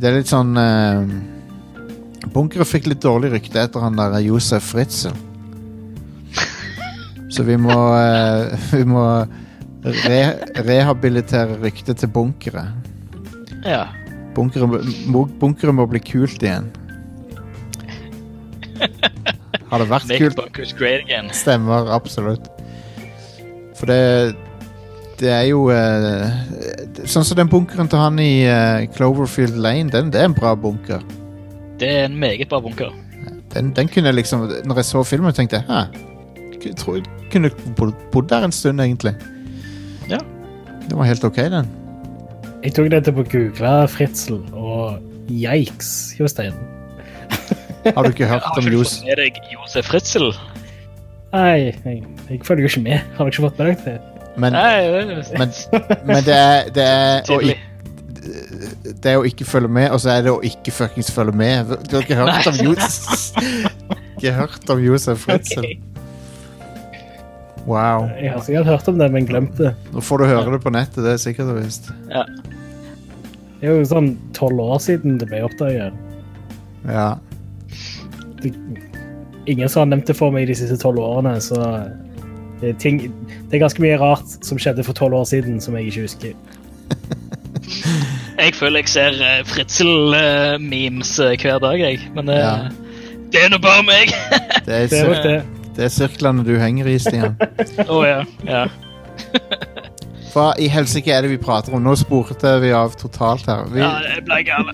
Det 0.00 0.08
er 0.08 0.16
litt 0.16 0.32
sånn 0.32 0.56
uh, 0.56 1.04
Bunkere 2.32 2.64
fikk 2.64 2.88
litt 2.88 3.04
dårlig 3.04 3.34
rykte 3.34 3.66
etter 3.66 3.84
han 3.84 4.00
der 4.00 4.16
Josef 4.24 4.72
Fritzel. 4.72 5.12
Så 7.28 7.44
vi 7.44 7.60
må 7.60 7.76
Vi 8.78 8.84
må 8.88 9.04
re 9.84 10.22
rehabilitere 10.56 11.60
ryktet 11.60 12.00
til 12.00 12.16
bunkere. 12.16 12.64
Ja. 13.60 13.90
Bunkeret, 14.32 14.88
bunkeret 15.04 15.40
bunkere 15.42 15.76
må 15.76 15.90
bli 15.90 16.00
kult 16.00 16.40
igjen. 16.40 16.72
Har 19.70 19.78
det 19.82 19.88
vært 19.90 20.08
Make 20.10 20.18
kult? 20.24 20.36
bunkers 20.36 20.72
great 20.74 21.04
again. 21.06 21.28
Stemmer, 21.34 21.90
absolutt. 21.94 22.48
For 23.78 23.86
det 23.86 24.34
Det 25.20 25.28
er 25.28 25.42
jo 25.50 25.66
eh, 25.68 26.30
Sånn 27.04 27.24
som 27.28 27.36
den 27.36 27.48
bunkeren 27.52 27.88
til 27.92 28.00
han 28.00 28.18
i 28.18 28.42
eh, 28.48 28.86
Cloverfield 28.96 29.56
Lane, 29.60 29.90
den, 29.92 30.08
det 30.10 30.20
er 30.22 30.30
en 30.30 30.34
bra 30.36 30.54
bunker. 30.56 31.02
Det 31.80 31.88
er 31.88 32.04
en 32.08 32.16
meget 32.20 32.48
bra 32.48 32.60
bunker. 32.60 32.90
Den, 33.54 33.72
den 33.76 33.88
kunne 33.88 34.06
jeg 34.12 34.14
liksom 34.20 34.46
Når 34.64 34.76
jeg 34.80 34.84
så 34.88 35.02
filmen, 35.04 35.32
tenkte 35.34 35.58
jeg 35.60 35.64
Hæ, 35.68 35.80
jeg 36.64 36.76
tror 36.76 36.96
jeg 37.00 37.04
kunne 37.32 37.50
bodd 38.12 38.28
der 38.30 38.44
en 38.44 38.52
stund, 38.52 38.80
egentlig. 38.80 39.14
Ja. 40.10 40.18
Det 40.88 40.96
var 40.98 41.04
helt 41.06 41.24
ok, 41.24 41.36
den. 41.52 41.68
Jeg 42.64 42.74
tok 42.74 42.90
dette 42.92 43.12
på 43.14 43.22
google 43.30 43.88
Fritzel, 43.88 44.40
og 44.52 44.98
yikes, 45.30 46.16
Jostein. 46.18 46.52
Har 47.84 48.04
du 48.04 48.12
ikke 48.12 48.28
hørt 48.28 48.44
om 48.44 48.58
om 48.58 48.64
Har 48.64 48.70
du 48.70 48.76
ikke 48.76 48.84
fått 48.84 49.06
med 49.06 49.20
deg 49.22 49.40
Josef 49.54 49.94
Ritzel? 49.94 50.30
Nei, 51.30 51.50
jeg, 51.70 52.04
jeg 52.28 52.40
følger 52.44 52.66
jo 52.66 52.70
ikke 52.72 52.84
med. 52.84 53.10
Har 53.16 53.24
du 53.26 53.32
ikke 53.32 53.46
fått 53.46 53.60
med 53.60 53.70
deg 53.70 53.84
det? 53.86 53.98
Men, 54.40 54.54
Nei, 54.54 54.76
det 54.86 55.26
men, 55.38 55.52
men 56.06 56.24
det 56.26 56.36
er, 56.36 56.70
det 56.74 56.86
er 56.86 57.30
å 57.34 57.40
det 59.00 59.08
er 59.08 59.16
å 59.16 59.24
ikke 59.24 59.46
følge 59.48 59.70
med, 59.72 59.88
og 59.94 60.00
så 60.02 60.10
er 60.12 60.26
det 60.26 60.32
å 60.32 60.40
ikke 60.44 60.74
fuckings 60.74 61.08
følge 61.14 61.32
med. 61.40 61.70
Du 61.88 61.96
har 61.96 62.04
ikke 62.04 62.18
hørt 62.18 62.48
om 62.50 62.58
Josef 62.60 63.38
Ikke 64.18 64.34
hørt 64.36 64.72
om 64.74 64.82
Josef 64.84 65.22
Fritzel? 65.24 65.70
Wow. 67.64 68.10
Jeg 68.20 68.34
har 68.34 68.44
sikkert 68.44 68.68
hørt 68.68 68.88
om 68.92 69.00
det, 69.00 69.08
men 69.14 69.28
glemt 69.28 69.56
det. 69.60 69.72
Nå 69.94 70.04
får 70.04 70.20
du 70.20 70.26
høre 70.28 70.52
det 70.52 70.60
på 70.64 70.72
nettet, 70.74 71.00
det 71.06 71.14
er 71.14 71.22
sikkert 71.22 71.54
og 71.54 71.62
visst. 71.62 71.88
Ja. 72.12 72.26
Det 73.60 73.68
er 73.68 73.80
jo 73.80 73.88
sånn 73.88 74.14
tolv 74.36 74.60
år 74.64 74.80
siden 74.84 75.18
det 75.20 75.28
ble 75.30 75.42
oppdaget. 75.48 75.96
Ja. 76.88 77.08
Det, 78.42 78.52
ingen 79.50 79.68
som 79.68 79.80
har 79.84 79.90
nevnt 79.94 80.06
det 80.10 80.16
for 80.18 80.30
meg 80.34 80.46
de 80.50 80.54
siste 80.58 80.76
tolv 80.80 81.00
årene, 81.02 81.36
så 81.42 81.58
det 82.60 82.74
er, 82.74 82.78
ting, 82.82 83.00
det 83.48 83.56
er 83.56 83.62
ganske 83.64 83.82
mye 83.82 83.96
rart 84.00 84.34
som 84.44 84.58
skjedde 84.60 84.84
for 84.84 84.92
tolv 84.96 85.16
år 85.20 85.24
siden, 85.30 85.60
som 85.64 85.76
jeg 85.78 85.90
ikke 85.90 86.06
husker. 86.08 86.34
Jeg 88.40 88.54
føler 88.56 88.80
jeg 88.80 88.88
ser 88.88 89.16
uh, 89.20 89.40
Fritzel-memes 89.44 91.10
hver 91.42 91.58
dag, 91.60 91.76
jeg. 91.80 91.98
Men 92.16 92.28
eh, 92.32 92.38
Ja. 92.40 92.52
det 93.32 93.42
er 93.44 93.50
nå 93.52 93.58
bare 93.60 93.82
meg. 93.84 94.14
Det 94.66 94.74
er, 94.74 94.86
Det 94.88 94.98
er 95.00 95.08
nok 95.10 95.24
det. 95.26 95.34
det 95.76 95.84
er 95.84 95.92
sirklene 95.92 96.44
du 96.46 96.54
henger 96.58 96.88
i, 96.88 96.96
Stian. 96.98 97.36
Å 97.96 97.98
ja. 98.06 98.22
ja. 98.48 98.62
Hva 100.32 100.46
i 100.62 100.70
helsike 100.72 101.12
er 101.12 101.26
det 101.26 101.30
vi 101.34 101.38
prater 101.42 101.74
om? 101.76 101.82
Nå 101.84 101.92
spurte 102.00 102.54
vi 102.62 102.72
av 102.76 102.94
totalt 102.96 103.44
her. 103.50 103.66
Vi, 103.74 103.82
ja, 103.82 103.92
det 104.06 104.24
ble 104.28 104.40
gal. 104.48 104.72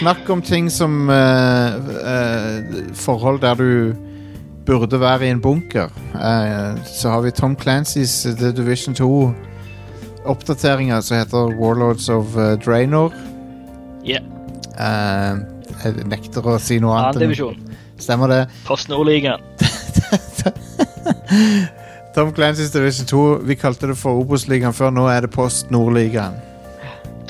Snakk 0.00 0.30
om 0.32 0.40
ting 0.42 0.70
som 0.72 1.10
uh, 1.12 1.76
uh, 1.76 2.94
Forhold 2.96 3.42
der 3.42 3.54
du 3.54 3.94
burde 4.66 5.00
være 5.00 5.26
i 5.26 5.30
en 5.34 5.40
bunker. 5.40 5.92
Uh, 6.14 6.78
så 6.88 7.12
har 7.12 7.20
vi 7.20 7.30
Tom 7.30 7.56
Clancys 7.56 8.22
The 8.38 8.52
Division 8.56 8.94
2 8.94 9.34
oppdateringer 10.24 11.00
som 11.00 11.16
heter 11.16 11.52
Warlords 11.60 12.08
of 12.08 12.36
Draenor. 12.64 13.12
Ja. 14.04 14.20
Eh, 14.80 15.38
jeg 15.84 16.08
nekter 16.08 16.44
å 16.44 16.58
si 16.60 16.78
noe 16.80 16.96
annet. 16.96 17.16
Annen 17.16 17.28
divisjon. 17.28 17.56
Stemmer 18.00 18.32
det. 18.32 18.42
Post 18.68 18.88
Nordligaen. 18.92 19.42
Tom 22.14 22.32
Clancy's 22.36 22.72
Division 22.72 23.08
2. 23.08 23.24
Vi 23.48 23.56
kalte 23.60 23.90
det 23.90 23.98
for 24.00 24.20
Obos-ligaen 24.20 24.76
før. 24.76 24.94
Nå 24.94 25.08
er 25.12 25.26
det 25.26 25.32
Post 25.34 25.70
Nord-ligaen. 25.74 26.38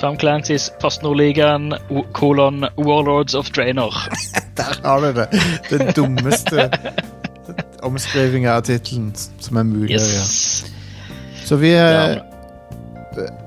Tom 0.01 0.17
Clancys 0.17 0.73
PostNord-ligaen, 0.81 1.75
kolon 2.17 2.65
Warlords 2.77 3.35
of 3.35 3.51
Draenor. 3.51 3.95
Der 4.57 4.79
har 4.83 5.01
du 5.01 5.13
det. 5.13 5.27
Den 5.69 5.93
dummeste 5.97 6.71
omskrivinga 7.83 8.55
av 8.55 8.65
tittelen 8.65 9.13
som 9.15 9.61
er 9.61 9.69
mulig 9.69 9.93
Yes. 9.93 10.65
Ja. 10.65 10.71
Så 11.45 11.57
vi 11.61 11.75
Ja, 11.75 11.93
eh, 12.09 12.17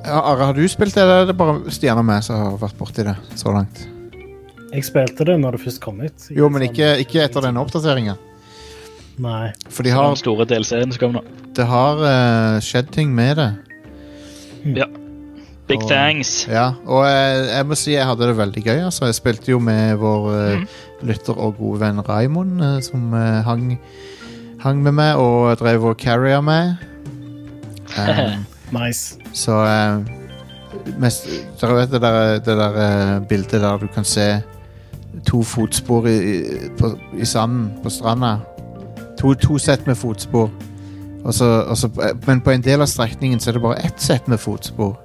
ja, 0.06 0.22
Are, 0.22 0.44
har 0.44 0.54
du 0.54 0.68
spilt 0.70 0.94
det, 0.94 1.02
eller 1.02 1.24
er 1.24 1.26
det 1.32 1.38
bare 1.38 1.72
Stian 1.74 1.98
og 1.98 2.06
meg 2.06 2.22
som 2.26 2.38
har 2.38 2.62
vært 2.62 2.78
borti 2.78 3.06
det 3.08 3.18
så 3.40 3.54
langt? 3.56 3.86
Jeg 4.74 4.86
spilte 4.86 5.26
det 5.26 5.40
når 5.42 5.58
det 5.58 5.66
først 5.66 5.82
kom 5.82 6.02
ut. 6.06 6.30
Jo, 6.34 6.50
men 6.54 6.70
ikke, 6.70 7.00
ikke 7.02 7.22
etter 7.26 7.46
denne 7.46 7.62
oppdateringa. 7.62 8.18
Nei. 9.22 9.54
For 9.70 9.86
de 9.86 9.90
Den 9.94 9.98
har, 9.98 10.18
store 10.22 10.46
DLC-en 10.50 10.94
som 10.94 11.00
kommer 11.02 11.22
nå. 11.22 11.46
det 11.58 11.66
har 11.70 12.02
uh, 12.02 12.60
skjedd 12.62 12.94
ting 12.94 13.14
med 13.14 13.38
det. 13.42 13.54
Ja. 14.82 14.90
Big 15.68 15.84
Og- 15.84 15.90
thanks. 15.90 16.48
Ja, 16.52 16.72
og 16.86 17.06
jeg, 17.08 17.48
jeg 17.56 17.66
må 17.66 17.76
si 17.76 17.92
jeg 17.94 18.06
hadde 18.06 18.28
det 18.28 18.38
veldig 18.38 18.64
gøy. 18.64 18.80
Altså. 18.86 19.06
Jeg 19.06 19.16
spilte 19.16 19.52
jo 19.52 19.60
med 19.60 19.96
vår 19.96 20.26
mm. 20.30 20.60
Mhm. 20.60 20.68
lytter 21.08 21.34
og 21.40 21.56
gode 21.58 21.80
venn 21.80 22.02
Raimond, 22.10 22.62
eh, 22.62 22.82
som 22.82 23.14
eh, 23.14 23.42
hang, 23.44 23.80
hang 24.60 24.84
med 24.84 24.92
meg 24.92 25.16
og 25.16 25.58
drev 25.60 25.86
og 25.86 25.98
carrier 25.98 26.42
meg. 26.42 26.76
Um, 27.94 28.46
Nice. 28.74 29.18
så 29.34 29.52
eh, 29.52 30.00
mest, 30.98 31.28
Dere 31.62 31.76
vet 31.76 31.92
det 31.92 32.00
der, 32.02 32.40
det 32.40 32.56
der 32.58 32.78
uh, 33.20 33.28
bildet 33.30 33.62
der 33.62 33.78
du 33.78 33.88
kan 33.94 34.04
se 34.04 34.42
to 35.28 35.44
fotspor 35.44 36.08
i, 36.10 36.16
i, 36.18 36.70
på, 36.80 36.90
i 37.14 37.26
sanden 37.26 37.68
på 37.84 37.90
stranda? 37.90 38.38
To, 39.20 39.34
to 39.34 39.58
sett 39.62 39.86
med 39.88 39.96
fotspor. 39.96 40.50
Og 41.24 41.34
så, 41.34 41.46
og 41.46 41.78
så, 41.78 41.90
men 42.28 42.42
på 42.42 42.52
en 42.52 42.64
del 42.66 42.82
av 42.82 42.90
strekningen 42.90 43.40
så 43.40 43.52
er 43.52 43.60
det 43.60 43.62
bare 43.62 43.86
ett 43.86 44.02
sett 44.02 44.28
med 44.28 44.40
fotspor. 44.42 44.98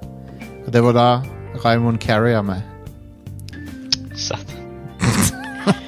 Det 0.73 0.83
var 0.83 0.93
da 0.93 1.21
Raymond 1.65 1.99
carrier 1.99 2.41
med. 2.41 2.61
Satt. 4.15 4.45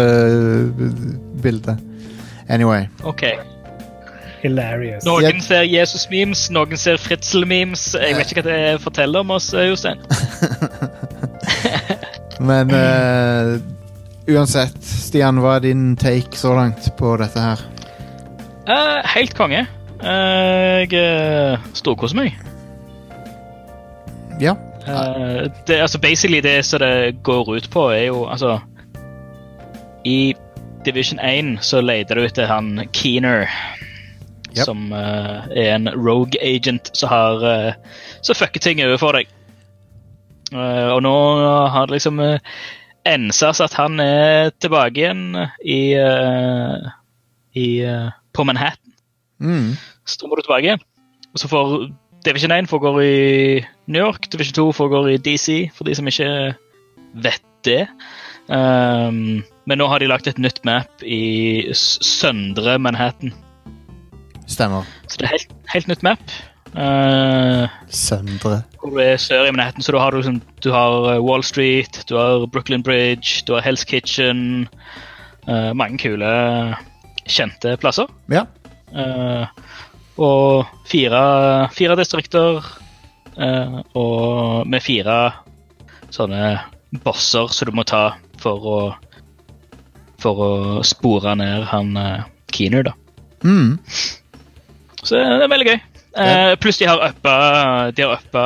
anyway. 2.49 2.87
OK. 3.05 3.23
Hilarious. 4.43 5.05
Noen 5.07 5.41
ser 5.45 5.63
Jesus-memes, 5.69 6.51
noen 6.51 6.77
ser 6.81 6.97
Fritzel-memes. 6.99 7.95
Jeg 7.95 8.17
vet 8.17 8.33
ikke 8.33 8.43
hva 8.43 8.51
det 8.51 8.81
forteller 8.83 9.21
om 9.23 9.31
oss, 9.37 9.55
eh, 9.55 9.69
Jostein. 9.69 9.99
Men 12.49 12.73
uh, 12.75 13.61
uansett, 14.33 14.81
Stian, 14.83 15.39
hva 15.45 15.57
er 15.61 15.69
din 15.69 15.97
take 16.01 16.37
så 16.39 16.55
langt 16.59 16.91
på 16.99 17.17
dette 17.21 17.41
her? 17.45 17.63
Uh, 18.67 18.99
helt 19.15 19.35
konge. 19.39 19.67
Eh, 20.03 20.83
jeg 20.83 20.91
uh, 20.99 21.63
storkoser 21.79 22.19
meg. 22.19 22.35
Ja. 24.41 24.57
Uh, 24.89 25.51
det, 25.67 25.81
altså 25.81 25.99
basically 25.99 26.41
det 26.41 26.65
som 26.65 26.81
det 26.81 27.23
går 27.23 27.57
ut 27.57 27.71
på, 27.71 27.89
er 27.91 28.07
jo 28.11 28.25
altså 28.27 28.59
I 30.05 30.35
Division 30.85 31.21
1 31.23 31.59
så 31.63 31.81
leter 31.81 32.19
du 32.19 32.27
etter 32.27 32.51
han 32.51 32.89
Keener. 32.93 33.47
Yep. 34.53 34.65
Som 34.67 34.91
uh, 34.93 35.49
er 35.57 35.75
en 35.75 35.89
rogue 35.97 36.37
agent 36.43 36.91
som 36.93 37.09
har 37.09 37.41
uh, 37.41 37.73
Så 38.21 38.35
fucker 38.37 38.61
ting 38.61 38.83
overfor 38.85 39.17
deg. 39.17 39.31
Uh, 40.53 40.93
og 40.93 41.01
nå 41.07 41.15
har 41.73 41.89
det 41.89 41.97
liksom 41.97 42.21
uh, 42.21 42.37
ensas 43.09 43.63
at 43.65 43.73
han 43.79 43.97
er 44.01 44.51
tilbake 44.61 45.01
igjen 45.01 45.39
i, 45.65 45.97
i 47.59 47.69
På 48.31 48.45
Manhattan. 48.45 48.93
Mm. 49.43 49.73
Så 50.07 50.21
da 50.21 50.29
må 50.29 50.37
du 50.39 50.45
tilbake 50.45 50.69
igjen. 50.69 50.85
Og 51.33 51.41
så 51.43 51.49
får 51.51 51.73
Division 52.25 52.53
1 52.55 52.69
foregår 52.71 53.03
i 53.03 53.65
New 53.87 54.03
York, 54.03 54.29
Division 54.33 54.55
2 54.55 54.73
foregår 54.73 55.09
i 55.11 55.17
DC, 55.19 55.71
for 55.75 55.85
de 55.85 55.95
som 55.95 56.07
ikke 56.07 56.55
vet 57.25 57.49
det. 57.67 57.87
Um, 58.49 59.43
men 59.67 59.79
nå 59.79 59.87
har 59.91 60.03
de 60.03 60.11
lagt 60.11 60.27
et 60.31 60.39
nytt 60.39 60.63
map 60.67 61.03
i 61.03 61.73
søndre 61.75 62.79
Manhattan. 62.83 63.35
Stemmer. 64.47 64.87
Så 65.07 65.19
det 65.19 65.29
er 65.29 65.35
helt, 65.37 65.55
helt 65.75 65.91
nytt 65.91 66.03
map. 66.07 66.35
Uh, 66.73 67.69
Søndre. 67.93 68.63
hvor 68.81 68.95
du 68.95 68.97
er 69.03 69.19
sør 69.21 69.45
i 69.47 69.53
Manhattan, 69.53 69.83
så 69.83 69.93
du 69.93 69.99
har 69.99 70.15
liksom, 70.17 70.41
du 70.65 70.71
har 70.73 71.19
uh, 71.19 71.25
Wall 71.25 71.45
Street, 71.45 72.05
du 72.09 72.17
har 72.17 72.47
Brooklyn 72.47 72.83
Bridge, 72.83 73.45
du 73.47 73.55
har 73.55 73.63
Hell's 73.63 73.85
Kitchen. 73.85 74.69
uh, 75.49 75.73
mange 75.75 75.99
kule, 75.99 76.33
kjente 77.27 77.77
plasser. 77.77 78.07
Ja. 78.31 78.47
Eh, 78.93 79.47
og 80.21 80.69
fire, 80.89 81.23
fire 81.73 81.97
distrikter 81.97 82.61
eh, 83.39 83.79
og 83.97 84.69
med 84.69 84.85
fire 84.85 85.17
sånne 86.13 86.59
bosser 87.05 87.49
som 87.55 87.71
du 87.71 87.77
må 87.77 87.87
ta 87.89 88.05
for 88.43 88.69
å 88.69 88.79
for 90.23 90.43
å 90.43 90.53
spore 90.87 91.35
ned 91.39 91.67
han 91.73 91.97
eh, 91.99 92.29
Keener, 92.53 92.85
da. 92.87 92.93
Mm. 93.43 93.79
Så 95.03 95.17
det 95.17 95.47
er 95.47 95.51
veldig 95.51 95.69
gøy. 95.71 95.81
Eh, 96.23 96.53
pluss 96.61 96.77
de 96.79 96.87
har 96.87 97.01
uppa 97.01 97.33
De 97.97 98.05
har 98.05 98.21
uppa 98.21 98.43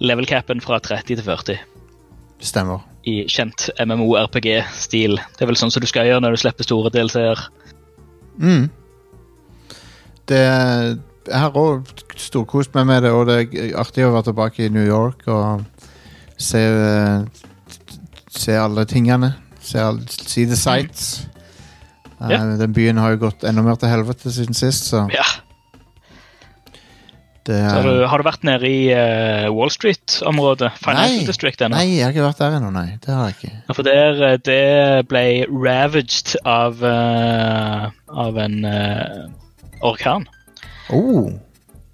level 0.00 0.26
capen 0.26 0.62
fra 0.64 0.78
30 0.80 1.18
til 1.18 1.24
40 1.24 1.60
Stemmer. 2.40 2.80
i 3.08 3.22
kjent 3.30 3.68
MMO-RPG-stil. 3.80 5.16
Det 5.16 5.44
er 5.44 5.50
vel 5.50 5.58
sånn 5.60 5.72
som 5.72 5.84
du 5.84 5.88
skal 5.88 6.08
gjøre 6.08 6.24
når 6.24 6.34
du 6.34 6.40
slipper 6.42 6.66
store 6.66 6.92
DLC-er. 6.92 7.44
Mm. 8.40 8.66
Det 10.28 10.42
Jeg 11.26 11.40
har 11.42 11.56
òg 11.58 11.88
storkost 12.16 12.74
meg 12.74 12.86
med 12.86 13.02
det, 13.02 13.10
og 13.10 13.26
det 13.26 13.36
er 13.54 13.72
artig 13.80 14.04
å 14.06 14.12
være 14.14 14.28
tilbake 14.30 14.66
i 14.66 14.70
New 14.70 14.86
York 14.86 15.26
og 15.26 15.64
se 16.38 16.62
Se 18.36 18.52
alle 18.52 18.84
tingene. 18.84 19.32
Se 19.64 19.80
all, 19.80 19.98
see 20.08 20.44
the 20.46 20.56
sights. 20.56 21.26
Mm. 22.20 22.30
Yeah. 22.30 22.42
Uh, 22.52 22.58
Den 22.60 22.72
byen 22.76 22.98
har 23.00 23.14
jo 23.14 23.22
gått 23.26 23.44
enda 23.48 23.62
mer 23.64 23.78
til 23.80 23.88
helvete 23.90 24.30
siden 24.32 24.54
sist, 24.54 24.90
så 24.92 25.06
Ja. 25.12 25.24
det 27.46 27.56
Så 27.56 27.70
har, 27.76 27.82
du, 27.82 28.06
har 28.06 28.18
du 28.18 28.24
vært 28.26 28.44
nede 28.44 28.68
i 28.68 28.92
uh, 28.92 29.48
Wall 29.54 29.70
Street-området? 29.70 30.72
Financial 30.82 31.20
Nei. 31.22 31.26
District 31.28 31.60
ennå? 31.62 31.76
Nei, 31.76 31.96
jeg 31.96 32.04
har 32.04 32.12
ikke 32.14 32.26
vært 32.28 32.40
der 32.44 32.56
ennå, 32.58 32.70
nei. 32.74 32.98
Det 33.04 33.14
har 33.14 33.28
jeg 33.30 33.36
ikke. 33.38 33.52
Ja, 33.68 33.76
For 33.78 33.82
der, 33.86 34.22
eh, 34.28 34.38
det 34.44 35.08
ble 35.08 35.24
ravaged 35.48 36.36
av, 36.44 36.82
uh, 36.82 37.90
av 38.26 38.38
en 38.44 38.58
orkan. 39.82 40.26
Oh, 40.90 41.32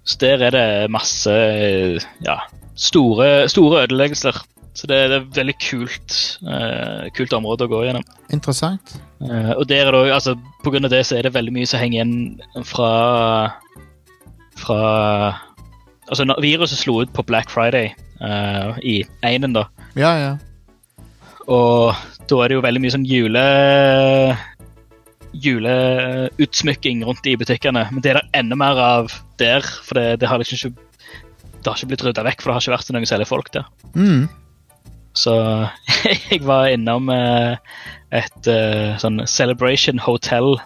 Så 0.05 0.17
der 0.19 0.41
er 0.43 0.51
det 0.51 0.91
masse 0.91 1.31
eh, 1.31 1.99
ja, 2.25 2.37
store, 2.75 3.47
store 3.49 3.83
ødeleggelser. 3.85 4.35
Så 4.73 4.87
det, 4.89 4.97
det 5.09 5.15
er 5.15 5.21
et 5.21 5.35
veldig 5.37 5.53
kult, 5.61 6.15
uh, 6.49 7.05
kult 7.13 7.33
område 7.37 7.67
å 7.67 7.69
gå 7.69 7.83
gjennom. 7.85 8.03
interessant. 8.33 8.95
Uh, 9.21 9.53
og 9.53 9.67
der 9.69 9.85
er 9.85 9.91
det, 9.93 9.99
også- 10.01 10.13
altså, 10.15 10.33
på 10.63 10.71
grunn 10.73 10.85
av 10.85 10.89
det 10.91 11.03
så 11.05 11.17
er 11.19 11.21
det 11.27 11.33
veldig 11.35 11.53
mye 11.53 11.67
som 11.69 11.79
henger 11.79 11.99
igjen 12.01 12.65
fra 12.65 13.53
fra 14.57 14.79
Altså, 16.09 16.25
når 16.27 16.41
viruset 16.43 16.77
slo 16.81 16.97
ut 17.01 17.13
på 17.15 17.23
Black 17.25 17.49
Friday 17.49 17.93
uh, 18.21 18.75
i 18.83 19.03
einen, 19.23 19.53
da. 19.55 19.63
Ja, 19.95 20.11
ja. 20.19 20.33
Og 21.47 21.93
da 22.29 22.41
er 22.43 22.51
det 22.51 22.57
jo 22.57 22.63
veldig 22.65 22.81
mye 22.83 22.91
sånn 22.93 23.05
jule 23.07 23.43
juleutsmykking 25.33 27.03
rundt 27.07 27.27
i 27.27 27.35
butikkene. 27.39 27.87
Men 27.91 28.03
det 28.03 28.13
er 28.13 28.21
det 28.21 28.39
enda 28.39 28.57
mer 28.59 28.79
av 28.79 29.13
der, 29.41 29.65
for 29.85 29.99
det, 29.99 30.21
det 30.21 30.29
har 30.29 30.41
liksom 30.41 30.59
ikke 30.59 30.89
det 31.63 31.71
har 31.71 31.79
ikke 31.79 31.91
blitt 31.93 32.03
rydda 32.03 32.25
vekk, 32.27 32.41
for 32.41 32.49
det 32.49 32.55
har 32.55 32.63
ikke 32.65 32.75
vært 32.75 32.89
noen 32.91 33.07
særlig 33.07 33.27
folk 33.29 33.49
der. 33.55 33.67
Mm. 33.95 34.23
Så 35.15 35.33
jeg 36.29 36.41
var 36.43 36.67
innom 36.73 37.07
eh, 37.13 37.53
et 38.11 38.47
eh, 38.51 38.97
sånn 38.99 39.23
Celebration 39.29 40.01
Hotel 40.03 40.57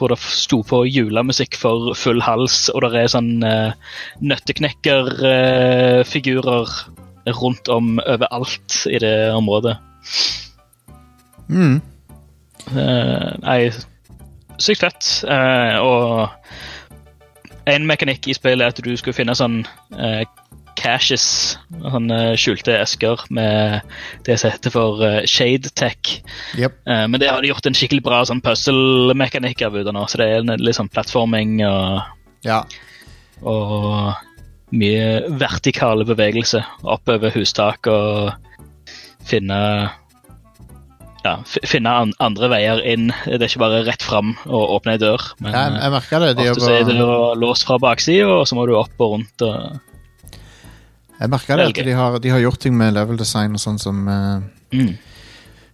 hvor 0.00 0.08
det 0.12 0.18
sto 0.22 0.62
på 0.64 0.84
julemusikk 0.88 1.56
for 1.60 1.92
full 1.98 2.20
hals, 2.24 2.70
og 2.72 2.80
det 2.86 3.02
er 3.02 3.10
sånn 3.12 3.44
uh, 3.44 3.72
nøtteknekkerfigurer 4.24 6.68
rundt 7.36 7.68
om 7.68 8.00
overalt 8.06 8.86
i 8.88 8.96
det 9.02 9.34
området. 9.36 9.76
Mm. 11.50 11.82
Eh, 12.76 13.30
Nei, 13.44 13.70
sykt 14.60 14.84
fett. 14.84 15.08
Eh, 15.26 15.78
og 15.80 16.28
en 17.70 17.86
mekanikk 17.88 18.28
i 18.30 18.36
spillet 18.36 18.64
er 18.64 18.74
at 18.74 18.84
du 18.84 18.92
skulle 18.96 19.16
finne 19.16 19.36
sånn 19.36 19.62
uh, 19.94 20.22
caches, 20.80 21.58
sånne 21.82 22.18
skjulte 22.40 22.74
esker 22.80 23.20
med 23.34 23.82
det 24.26 24.38
som 24.40 24.52
heter 24.52 24.72
for 24.72 25.02
eh, 25.04 25.26
shade 25.28 25.72
tech. 25.76 26.20
Yep. 26.58 26.78
Eh, 26.88 27.04
men 27.10 27.20
det 27.20 27.28
har 27.30 27.42
de 27.42 27.50
gjort 27.50 27.68
en 27.68 27.76
skikkelig 27.76 28.04
bra 28.06 28.22
sånn 28.28 28.42
puzzle-mekanikk 28.44 29.64
av 29.66 29.76
nå, 29.76 30.06
så 30.08 30.22
det 30.22 30.28
er 30.28 30.40
en, 30.40 30.54
litt 30.62 30.78
sånn 30.78 30.90
plattforming 30.92 31.60
og, 31.68 32.00
Ja. 32.46 32.62
og 33.44 34.16
mye 34.72 35.26
vertikale 35.40 36.06
bevegelse 36.08 36.62
oppover 36.86 37.34
hustak 37.34 37.90
og 37.90 38.30
finne 39.28 39.60
ja, 41.24 41.34
finne 41.68 41.92
an 42.02 42.14
andre 42.22 42.48
veier 42.52 42.80
inn. 42.88 43.10
Det 43.26 43.38
er 43.38 43.48
ikke 43.48 43.62
bare 43.62 43.82
rett 43.88 44.04
fram 44.04 44.32
og 44.46 44.76
åpne 44.78 44.96
ei 44.96 45.02
dør. 45.02 45.26
Men 45.42 45.54
Ja, 45.56 45.66
jeg 45.84 45.94
merker 45.96 46.24
det. 46.24 46.32
De 46.38 46.48
ofte 46.52 46.64
så 46.64 46.72
er 46.78 46.88
det 46.88 46.96
låst 47.40 47.68
fra 47.68 47.78
baksida, 47.82 48.28
og 48.40 48.48
så 48.48 48.58
må 48.58 48.66
du 48.68 48.74
opp 48.78 49.04
og 49.04 49.16
rundt. 49.16 49.44
Og, 49.44 50.38
jeg 51.20 51.32
merker 51.34 51.60
det 51.60 51.68
at 51.68 51.84
de 51.84 51.94
har, 51.98 52.18
de 52.24 52.32
har 52.32 52.42
gjort 52.46 52.62
ting 52.64 52.76
med 52.76 52.96
level 52.96 53.20
design 53.20 53.56
og 53.56 53.60
sånn 53.60 53.80
som 53.80 54.02
uh... 54.08 54.40
mm. 54.72 54.92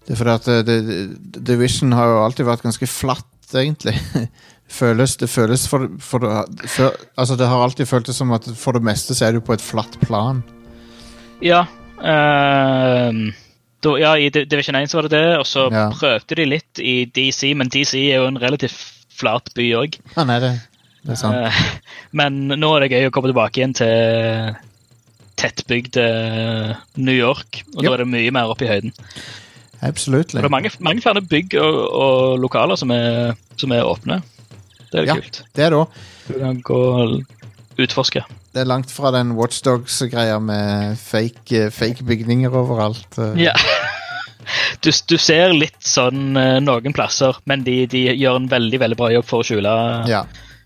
Det 0.07 0.15
er 0.15 0.19
fordi 0.21 0.35
at 0.39 0.49
eh, 0.51 0.61
det, 0.63 0.75
det, 0.87 1.41
Division 1.49 1.95
har 1.99 2.13
jo 2.13 2.19
alltid 2.23 2.47
vært 2.47 2.63
ganske 2.63 2.87
flatt, 2.87 3.49
egentlig. 3.59 3.97
føles, 4.79 5.17
det 5.19 5.29
føles 5.31 5.67
for, 5.71 5.89
for 6.03 6.27
for, 6.67 6.95
Altså, 7.17 7.35
det 7.39 7.49
har 7.51 7.63
alltid 7.63 7.91
føltes 7.91 8.19
som 8.19 8.31
at 8.35 8.47
for 8.59 8.79
det 8.79 8.85
meste 8.87 9.15
så 9.19 9.27
er 9.27 9.35
du 9.35 9.43
på 9.43 9.57
et 9.57 9.65
flatt 9.65 9.99
plan. 10.07 10.45
Ja. 11.43 11.65
ehm, 12.03 13.35
da, 13.87 13.95
ja, 14.03 14.13
I 14.19 14.29
Division 14.35 14.77
1 14.79 14.91
så 14.93 14.99
var 15.01 15.07
det 15.09 15.15
det, 15.17 15.39
og 15.41 15.47
så 15.49 15.67
Ja. 15.73 15.87
prøvde 15.95 16.37
de 16.39 16.47
litt 16.51 16.81
i 16.83 16.97
DC, 17.07 17.55
men 17.57 17.71
DC 17.73 17.95
er 18.11 18.21
jo 18.21 18.27
en 18.31 18.41
relativt 18.43 18.77
flat 19.17 19.49
by 19.57 19.71
òg. 19.79 19.97
Ja, 20.17 20.25
nei, 20.29 20.39
det, 20.43 20.53
det 21.07 21.15
er 21.17 21.21
sant. 21.23 21.83
men 22.13 22.47
nå 22.53 22.75
er 22.77 22.85
det 22.87 22.93
gøy 22.93 23.09
å 23.09 23.15
komme 23.15 23.31
tilbake 23.33 23.63
igjen 23.63 23.75
til 23.79 24.57
tettbygd 25.37 25.97
New 26.97 27.15
York, 27.17 27.63
og 27.75 27.83
yep. 27.83 27.91
da 27.91 27.95
er 27.97 28.03
det 28.05 28.09
mye 28.13 28.33
mer 28.33 28.53
oppe 28.53 28.65
i 28.67 28.71
høyden. 28.71 28.93
Absolutt. 29.85 30.33
Og 30.35 30.41
det 30.41 30.49
er 30.49 30.53
mange, 30.55 30.71
mange 30.81 31.03
flere 31.05 31.21
bygg 31.21 31.55
og, 31.61 31.81
og 31.93 32.39
lokaler 32.41 32.79
som 32.81 32.91
er, 32.95 33.35
som 33.61 33.73
er 33.77 33.85
åpne. 33.85 34.23
Det 34.93 35.03
er 35.03 35.09
Ja. 35.11 35.15
kult. 35.19 35.43
Det 35.55 35.65
er 35.67 35.71
det 35.75 35.79
òg. 35.83 35.99
Du 36.29 36.39
kan 36.41 36.61
gå 36.65 36.79
og 36.81 37.23
utforske. 37.85 38.23
Det 38.57 38.63
er 38.63 38.69
langt 38.71 38.89
fra 38.89 39.11
den 39.13 39.35
Watchdogs-greia 39.37 40.39
med 40.41 40.95
fake, 40.97 41.67
fake 41.77 42.07
bygninger 42.09 42.55
overalt. 42.57 43.19
eh. 43.21 43.35
Ja. 43.51 43.53
Du, 44.81 44.89
du 45.11 45.17
ser 45.21 45.53
litt 45.53 45.77
sånn 45.85 46.37
eh, 46.41 46.57
noen 46.65 46.95
plasser, 46.97 47.37
men 47.51 47.65
de, 47.67 47.83
de 47.91 48.05
gjør 48.15 48.39
en 48.39 48.47
veldig 48.49 48.79
veldig 48.81 48.97
bra 48.97 49.11
jobb 49.13 49.27
for 49.29 49.43
å 49.43 49.47
skjule, 49.49 49.73
Ja. 50.09 50.23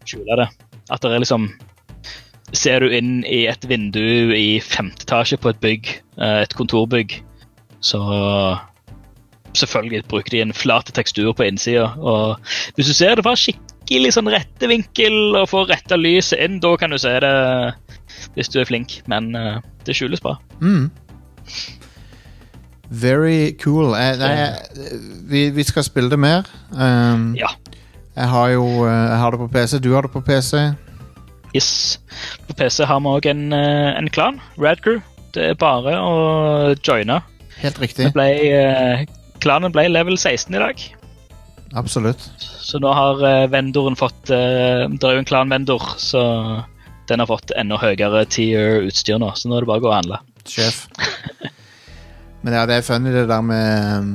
skjule 0.06 0.36
det. 0.42 0.46
At 0.92 1.02
det 1.02 1.10
er 1.16 1.22
liksom 1.24 1.48
Ser 2.52 2.82
du 2.82 2.90
inn 2.94 3.20
i 3.30 3.44
et 3.46 3.62
vindu 3.70 4.34
i 4.34 4.58
femte 4.62 5.04
etasje 5.06 5.36
på 5.38 5.50
et 5.52 5.60
bygg, 5.62 5.90
eh, 6.18 6.40
et 6.44 6.54
kontorbygg, 6.58 7.16
så 7.80 8.00
Selvfølgelig 9.54 10.04
bruker 10.10 10.30
de 10.36 10.40
en 10.44 10.52
flat 10.54 10.86
tekstur 10.94 11.32
på 11.34 11.42
innsida. 11.48 11.88
Hvis 12.76 12.86
du 12.86 12.94
ser 12.94 13.16
det 13.18 13.24
var 13.26 13.34
skikkelig 13.38 13.69
sånn 14.14 14.30
rette 14.30 14.68
vinkel 14.70 15.36
og 15.36 15.48
får 15.50 15.70
retta 15.72 15.98
lyset 15.98 16.38
inn, 16.38 16.60
da 16.62 16.76
kan 16.78 16.90
du 16.94 16.98
se 17.00 17.12
det 17.22 17.34
hvis 18.36 18.50
du 18.52 18.60
er 18.60 18.68
flink, 18.68 19.00
men 19.10 19.34
uh, 19.34 19.58
det 19.86 19.96
skjules 19.98 20.22
bra. 20.22 20.36
Mm. 20.60 20.90
Very 22.90 23.56
cool. 23.62 23.94
Jeg, 23.94 24.18
eh, 24.18 24.98
vi, 25.30 25.44
vi 25.54 25.64
skal 25.66 25.86
spille 25.86 26.10
det 26.10 26.18
mer. 26.18 26.48
Um, 26.74 27.34
Ja. 27.38 27.54
Jeg 28.18 28.26
har 28.28 28.48
jo 28.50 28.64
eh, 28.84 28.90
jeg 28.90 29.18
har 29.22 29.30
det 29.30 29.38
på 29.38 29.46
PC. 29.48 29.78
Du 29.78 29.92
har 29.94 30.02
det 30.02 30.10
på 30.10 30.20
PC. 30.20 30.74
Yes. 31.54 32.00
På 32.48 32.56
PC 32.58 32.84
har 32.84 32.98
vi 33.00 33.12
òg 33.14 33.28
en, 33.30 33.52
en 33.54 34.10
klan, 34.10 34.40
Radcrew. 34.58 34.98
Det 35.34 35.52
er 35.52 35.54
bare 35.54 35.94
å 36.02 36.74
joine. 36.82 37.20
Helt 37.62 37.78
riktig. 37.80 38.10
ble, 38.16 38.26
klanen 39.40 39.72
ble 39.72 39.86
level 39.88 40.18
16 40.18 40.58
i 40.58 40.62
dag, 40.62 40.82
Absolutt. 41.72 42.30
så 42.40 42.80
nå 42.82 42.90
har 42.92 43.22
uh, 43.22 43.46
vendoren 43.50 43.96
fått 43.96 44.32
uh, 44.32 44.90
Det 44.90 45.06
er 45.06 45.14
jo 45.14 45.22
en 45.22 45.28
klan-vendor, 45.28 45.84
så 46.02 46.22
den 47.10 47.22
har 47.22 47.30
fått 47.30 47.54
enda 47.58 47.78
høyere 47.78 48.24
tier 48.30 48.86
utstyr 48.86 49.18
nå, 49.18 49.32
så 49.34 49.50
nå 49.50 49.58
er 49.58 49.64
det 49.64 49.70
bare 49.70 49.82
å 49.82 49.84
gå 49.84 49.90
og 49.90 49.96
handle. 49.96 50.20
Sjef. 50.46 50.84
Men 52.42 52.56
ja, 52.56 52.66
det 52.66 52.78
er 52.78 52.86
funny 52.86 53.12
det 53.14 53.26
der 53.30 53.42
med 53.44 53.98
um, 53.98 54.12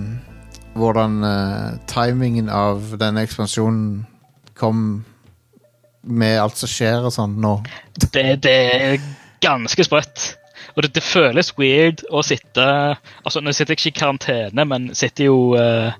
hvordan 0.79 1.19
uh, 1.23 1.75
timingen 1.91 2.49
av 2.51 2.95
denne 2.99 3.25
ekspansjonen 3.27 4.05
kom 4.55 5.03
med 6.05 6.39
alt 6.39 6.57
som 6.59 6.71
skjer 6.71 7.05
og 7.07 7.13
sånn 7.13 7.37
nå. 7.41 7.57
Det, 8.13 8.25
det 8.45 8.55
er 8.55 8.97
ganske 9.43 9.85
sprøtt. 9.85 10.33
Og 10.75 10.83
det, 10.83 10.93
det 10.97 11.03
føles 11.05 11.53
weird 11.59 12.03
å 12.11 12.23
sitte 12.25 12.65
Altså, 12.65 13.41
nå 13.41 13.53
sitter 13.53 13.75
jeg 13.75 13.81
ikke 13.81 13.91
i 13.91 13.99
karantene, 13.99 14.65
men 14.67 14.89
sitter 14.97 15.29
jo 15.29 15.37
eh, 15.59 15.95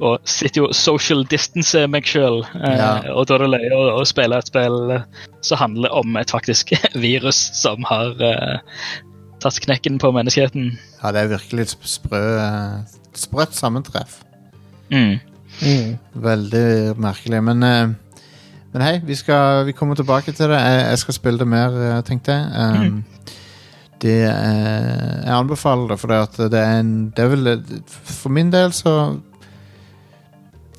og 0.00 0.22
sitter 0.28 0.64
jo 0.64 0.70
social 0.74 1.24
distance 1.30 1.84
meg 1.90 2.08
sjøl. 2.08 2.42
Ja. 2.58 2.90
Og 3.14 3.28
da 3.28 3.36
er 3.36 3.44
det 3.44 3.52
løye 3.54 3.80
å, 3.94 4.04
spille 4.08 4.38
et 4.38 4.50
spill 4.50 4.94
eh, 4.96 5.06
som 5.44 5.60
handler 5.60 5.94
om 5.94 6.16
et 6.20 6.32
faktisk 6.34 6.74
virus 7.06 7.38
som 7.54 7.84
har 7.88 8.14
uh, 8.18 8.58
tatt 9.44 9.60
knekken 9.64 10.00
på 10.02 10.10
menneskeheten. 10.14 10.72
Ja, 11.02 11.12
det 11.14 11.24
er 11.24 11.34
virkelig 11.36 11.68
et 11.68 11.76
sprø 11.94 12.22
eh, 12.40 12.96
sprøtt 13.18 13.54
sammentreff. 13.56 14.22
Mm. 14.90 15.20
Mm. 15.62 15.94
Veldig 16.24 16.66
merkelig. 17.00 17.42
Men, 17.44 17.62
uh, 17.62 18.20
men 18.74 18.86
hei, 18.86 18.98
vi, 19.06 19.14
skal, 19.18 19.64
vi 19.68 19.76
kommer 19.76 19.98
tilbake 19.98 20.32
til 20.32 20.50
det. 20.50 20.60
Jeg, 20.60 20.86
jeg 20.90 21.02
skal 21.04 21.18
spille 21.20 21.38
det 21.38 21.48
mer, 21.48 21.76
eh, 21.78 22.00
tenkte 22.06 22.34
jeg. 22.34 22.50
Um, 22.58 23.04
det, 24.02 24.16
eh, 24.26 25.12
jeg 25.24 25.34
anbefaler 25.36 25.92
det, 25.92 25.98
for 26.00 26.10
det, 26.10 26.16
at 26.26 26.40
det 26.52 26.60
er 26.60 26.80
en 26.80 26.94
det 27.14 27.24
er 27.24 27.30
vel, 27.30 27.52
For 27.86 28.32
min 28.34 28.50
del 28.52 28.74
så 28.76 29.20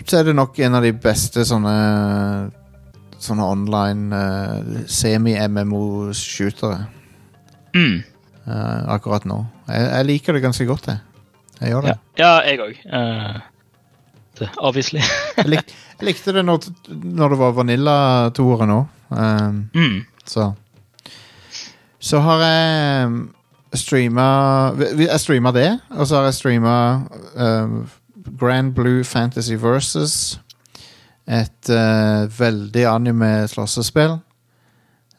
Så 0.06 0.20
er 0.20 0.28
det 0.28 0.36
nok 0.38 0.60
en 0.62 0.78
av 0.78 0.86
de 0.86 0.94
beste 0.94 1.46
sånne 1.48 1.76
Sånne 3.26 3.46
online 3.48 4.14
uh, 4.14 4.84
semi-MMO-shootere 4.92 6.84
Mm. 7.76 8.04
Uh, 8.48 8.88
akkurat 8.94 9.26
nå. 9.28 9.42
Jeg, 9.68 9.84
jeg 9.84 10.06
liker 10.08 10.38
det 10.38 10.42
ganske 10.46 10.66
godt, 10.70 10.86
jeg. 10.88 11.02
Jeg 11.60 11.74
gjør 11.74 11.88
det. 11.88 11.96
Ja. 12.16 12.22
ja, 12.22 12.30
jeg 12.48 12.62
òg. 12.64 12.78
obviously. 14.64 15.02
Jeg, 15.38 15.50
lik, 15.52 15.74
jeg 16.00 16.08
likte 16.08 16.32
det 16.36 16.46
når, 16.46 16.70
når 16.88 17.34
det 17.34 17.40
var 17.40 17.58
Vanilla-toere 17.58 18.68
nå. 18.68 18.78
Um, 19.10 19.60
mm. 19.76 19.98
så 20.26 20.54
Så 22.00 22.20
har 22.20 22.42
jeg 22.42 23.12
streama 23.74 24.26
Jeg 24.98 25.20
streama 25.20 25.52
det, 25.52 25.80
og 25.90 26.08
så 26.08 26.16
har 26.16 26.30
jeg 26.30 26.38
streama 26.40 26.76
um, 27.36 27.86
Grand 28.40 28.74
Blue 28.74 29.04
Fantasy 29.04 29.56
Versus. 29.56 30.40
Et 31.28 31.70
uh, 31.70 32.40
veldig 32.40 32.86
anime-slåssespill. 32.86 34.20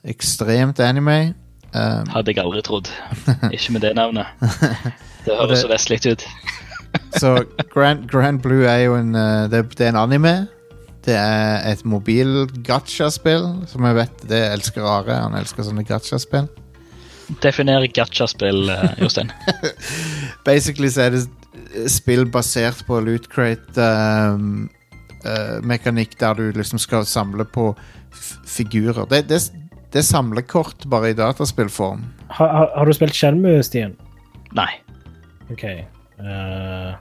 Ekstremt 0.06 0.80
anime. 0.80 1.34
Um, 1.74 2.06
Hadde 2.12 2.32
jeg 2.32 2.44
aldri 2.44 2.62
trodd. 2.62 2.90
Ikke 3.54 3.72
med 3.74 3.82
det 3.82 3.94
navnet. 3.98 4.26
Det 5.26 5.34
høres 5.34 5.64
så 5.64 5.70
vestlig 5.72 6.02
ut. 6.06 6.26
Så 7.20 7.44
Grand, 7.72 8.06
Grand 8.08 8.40
Blue 8.40 8.64
er 8.64 8.86
jo 8.86 8.94
en 8.96 9.14
uh, 9.14 9.50
det, 9.50 9.66
det 9.78 9.86
er 9.86 9.88
en 9.94 10.04
anime. 10.06 10.36
Det 11.06 11.14
er 11.14 11.62
et 11.70 11.84
mobil 11.86 12.46
gacha-spill, 12.66 13.44
som 13.70 13.84
jeg 13.86 13.98
vet 13.98 14.22
det 14.30 14.40
elsker 14.50 14.82
Are. 14.82 15.20
Han 15.26 15.36
elsker 15.38 15.66
sånne 15.66 15.84
gacha-spill. 15.86 16.48
Definer 17.42 17.86
gacha-spill, 17.94 18.68
eh, 18.70 18.96
Jostein. 19.02 19.30
Basically 20.48 20.90
så 20.90 21.06
er 21.06 21.14
det 21.14 21.22
spill 21.90 22.26
basert 22.30 22.82
på 22.86 23.00
loot 23.04 23.28
crate 23.32 23.86
um, 24.34 24.68
uh, 25.26 25.60
der 26.20 26.34
du 26.34 26.50
liksom 26.52 26.78
skal 26.78 27.06
samle 27.06 27.44
på 27.44 27.74
f 28.12 28.36
figurer. 28.46 29.06
Det, 29.10 29.28
det, 29.28 29.52
det 29.92 29.98
er 29.98 30.06
samlekort, 30.06 30.88
bare 30.90 31.10
i 31.10 31.14
dataspillform. 31.14 32.04
Har, 32.28 32.48
har, 32.48 32.70
har 32.76 32.84
du 32.84 32.92
spilt 32.92 33.14
Shenmue, 33.14 33.62
Stian? 33.62 33.96
Nei. 34.52 34.70
OK. 35.50 35.64
Uh... 36.20 36.94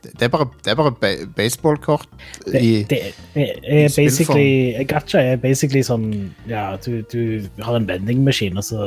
Det, 0.00 0.12
det 0.16 0.22
er 0.22 0.28
bare, 0.32 0.46
det 0.64 0.70
er 0.70 0.76
bare 0.78 0.92
ba 0.96 1.08
baseballkort 1.36 2.08
i 2.46 2.86
det 2.88 2.98
er, 2.98 3.16
er 3.36 3.88
spillform. 3.88 4.06
basically 4.06 4.84
Gacha 4.88 5.20
er 5.20 5.36
basically 5.36 5.82
sånn 5.84 6.06
Ja, 6.48 6.78
du, 6.80 7.02
du 7.12 7.44
har 7.60 7.76
en 7.76 7.88
vendingmaskin, 7.88 8.56
og 8.56 8.64
så 8.64 8.86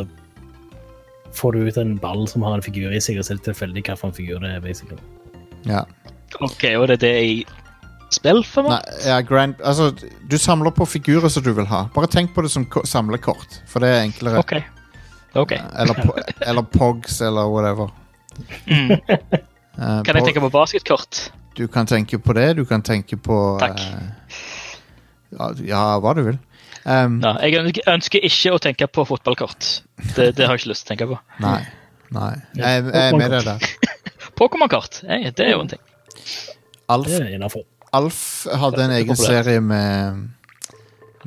får 1.33 1.55
du 1.55 1.67
ut 1.67 1.77
en 1.81 1.97
ball 1.97 2.27
som 2.29 2.45
har 2.45 2.57
en 2.57 2.65
figur 2.65 2.93
i 2.93 3.01
seg, 3.01 3.19
og 3.19 3.25
så 3.25 3.33
er 3.33 3.41
det 3.41 3.47
tilfeldig 3.49 3.83
hvilken 3.83 4.15
figur 4.15 4.39
det 4.43 4.55
er. 4.55 4.63
basically. 4.63 5.01
ja. 5.65 5.83
Ok, 6.41 6.63
og 6.79 6.87
det 6.89 6.95
er 6.95 7.01
det 7.03 7.17
i 7.23 7.33
meg? 8.23 8.65
Nei, 8.69 8.79
ja, 9.05 9.19
grand, 9.21 9.55
altså, 9.63 9.91
du 10.29 10.37
samler 10.37 10.71
på 10.71 10.85
figurer 10.85 11.29
som 11.29 11.43
du 11.43 11.51
vil 11.53 11.65
ha. 11.65 11.87
Bare 11.93 12.07
tenk 12.07 12.33
på 12.33 12.41
det 12.41 12.51
som 12.51 12.65
ko- 12.65 12.85
samlekort, 12.85 13.61
for 13.69 13.79
det 13.79 13.89
er 13.89 14.01
enklere. 14.03 14.39
Ok. 14.39 14.53
Okay. 15.33 15.57
Eller, 15.77 15.93
po 15.93 16.13
eller 16.49 16.61
Pogs, 16.61 17.21
eller 17.21 17.49
whatever. 17.49 17.89
Mm. 18.67 18.91
Uh, 19.77 20.01
Kan 20.05 20.15
jeg 20.17 20.25
tenke 20.27 20.41
på 20.41 20.49
basketkort? 20.53 21.31
Du 21.57 21.67
kan 21.67 21.85
tenke 21.89 22.19
på 22.21 22.33
det, 22.33 22.55
du 22.57 22.65
kan 22.65 22.81
tenke 22.81 23.17
på 23.17 23.57
Takk. 23.61 23.79
Uh, 23.79 24.33
ja, 25.33 25.49
ja, 25.65 25.83
hva 26.01 26.13
du 26.17 26.23
vil. 26.27 26.37
Um, 26.85 27.21
Ja, 27.23 27.37
jeg 27.39 27.79
ønsker, 27.87 28.23
ikke 28.27 28.53
å 28.55 28.59
tenke 28.61 28.87
på 28.91 29.05
fotballkort. 29.07 29.69
Det, 30.15 30.33
det 30.35 30.47
har 30.47 30.57
jeg 30.57 30.63
ikke 30.63 30.73
lyst 30.73 30.85
til 30.85 30.89
å 30.89 30.91
tenke 30.93 31.09
på. 31.13 31.19
Nei. 31.45 31.61
nei. 32.11 32.33
Jeg, 32.59 32.85
jeg 32.89 33.07
er 33.07 33.17
med 33.17 33.31
deg 33.31 33.47
der. 33.47 33.67
Pokémon-kort, 34.39 35.03
det 35.05 35.45
er 35.45 35.53
jo 35.53 35.63
en 35.63 35.71
ting. 35.71 35.83
Alf. 36.91 37.09
Alf 37.93 38.21
hadde 38.59 38.85
en 38.87 38.95
egen 38.97 39.17
serie 39.17 39.61
med, 39.61 40.23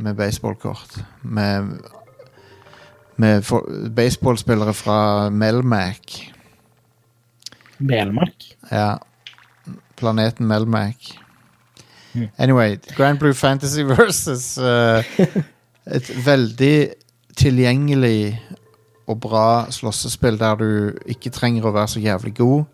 med 0.03 0.17
baseballkort. 0.19 0.99
Med, 1.23 1.77
med 3.17 3.47
baseballspillere 3.97 4.75
fra 4.77 4.99
Melmac. 5.31 6.19
Melmac? 7.79 8.51
Ja. 8.73 8.97
planeten 9.97 10.47
Melmac. 10.51 11.15
Anyway, 12.43 12.79
Grand 12.97 13.19
Blue 13.19 13.35
Fantasy 13.35 13.85
versus 13.87 14.59
uh, 14.59 15.03
et 15.87 16.11
veldig 16.27 16.77
tilgjengelig 17.37 18.41
og 19.07 19.21
bra 19.23 19.49
slåssespill 19.71 20.39
der 20.41 20.59
du 20.59 20.71
ikke 21.07 21.31
trenger 21.31 21.67
å 21.67 21.75
være 21.77 21.93
så 21.95 22.03
jævlig 22.03 22.35
god. 22.41 22.65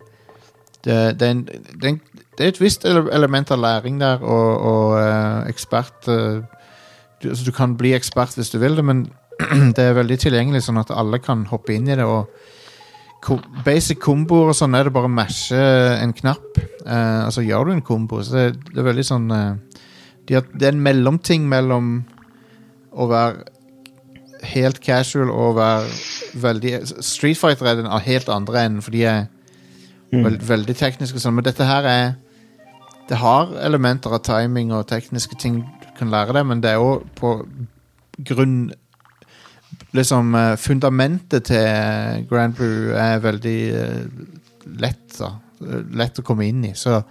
Det, 0.83 0.95
det, 1.19 1.27
er, 1.27 1.31
en, 1.31 1.43
det, 1.45 1.83
er, 1.83 1.89
en, 1.93 1.99
det 2.37 2.45
er 2.45 2.51
et 2.51 2.61
visst 2.61 2.85
element 2.85 3.51
av 3.53 3.61
læring 3.61 3.99
der, 4.01 4.23
og, 4.23 4.49
og 4.71 4.95
uh, 4.97 5.43
ekspert 5.47 6.09
uh, 6.11 6.41
du, 7.23 7.29
altså, 7.29 7.45
du 7.45 7.53
kan 7.55 7.77
bli 7.79 7.93
ekspert 7.95 8.35
hvis 8.35 8.51
du 8.51 8.59
vil 8.59 8.75
det, 8.75 8.85
men 8.85 9.05
det 9.77 9.83
er 9.83 9.95
veldig 9.97 10.19
tilgjengelig, 10.19 10.65
sånn 10.65 10.81
at 10.81 10.91
alle 10.93 11.21
kan 11.23 11.45
hoppe 11.51 11.75
inn 11.75 11.87
i 11.87 11.95
det. 11.95 12.05
og 12.05 12.27
Basic 13.63 14.01
komboer 14.03 14.51
og 14.51 14.57
sånn 14.57 14.75
er 14.75 14.87
det 14.87 14.93
bare 14.95 15.07
å 15.09 15.13
mashe 15.13 15.59
en 15.99 16.13
knapp. 16.15 16.59
Uh, 16.83 17.23
altså 17.27 17.43
gjør 17.45 17.69
du 17.69 17.75
en 17.77 17.85
kombo, 17.85 18.19
så 18.23 18.35
det, 18.35 18.47
det 18.73 18.81
er 18.81 18.89
veldig 18.89 19.05
sånn 19.07 19.29
uh, 19.31 19.55
de 20.27 20.37
har, 20.37 20.47
Det 20.51 20.67
er 20.67 20.75
en 20.75 20.83
mellomting 20.83 21.45
mellom 21.51 21.93
å 22.91 23.07
være 23.09 23.45
helt 24.53 24.81
casual 24.83 25.31
og 25.31 25.55
være 25.55 25.87
veldig 26.43 26.73
Street 27.05 27.39
Fighter 27.39 27.69
er 27.69 27.79
den 27.79 27.87
helt 27.87 28.29
andre 28.29 28.65
enden, 28.65 28.83
for 28.83 28.95
de 28.95 29.05
er 29.07 29.25
veld, 30.11 30.43
veldig 30.47 30.75
tekniske 30.77 31.17
og 31.17 31.23
sånn, 31.23 31.37
men 31.37 31.47
dette 31.47 31.67
her 31.67 31.87
er 31.89 32.13
Det 33.09 33.17
har 33.19 33.49
elementer 33.59 34.13
av 34.15 34.21
timing 34.23 34.71
og 34.71 34.87
tekniske 34.87 35.35
ting 35.39 35.57
du 35.59 35.87
kan 35.97 36.11
lære 36.11 36.33
deg, 36.37 36.45
men 36.47 36.61
det 36.63 36.69
er 36.71 36.79
jo 36.79 37.01
på 37.19 37.33
grunn 38.23 38.71
Liksom 39.93 40.35
eh, 40.35 40.55
fundamentet 40.57 41.49
til 41.51 42.25
Grand 42.29 42.55
Blue 42.57 42.93
er 42.97 43.21
veldig 43.23 43.59
eh, 43.77 44.03
lett, 44.81 45.05
da. 45.19 45.35
Lett 45.95 46.19
å 46.19 46.25
komme 46.25 46.47
inn 46.49 46.63
i, 46.67 46.73
så 46.75 47.01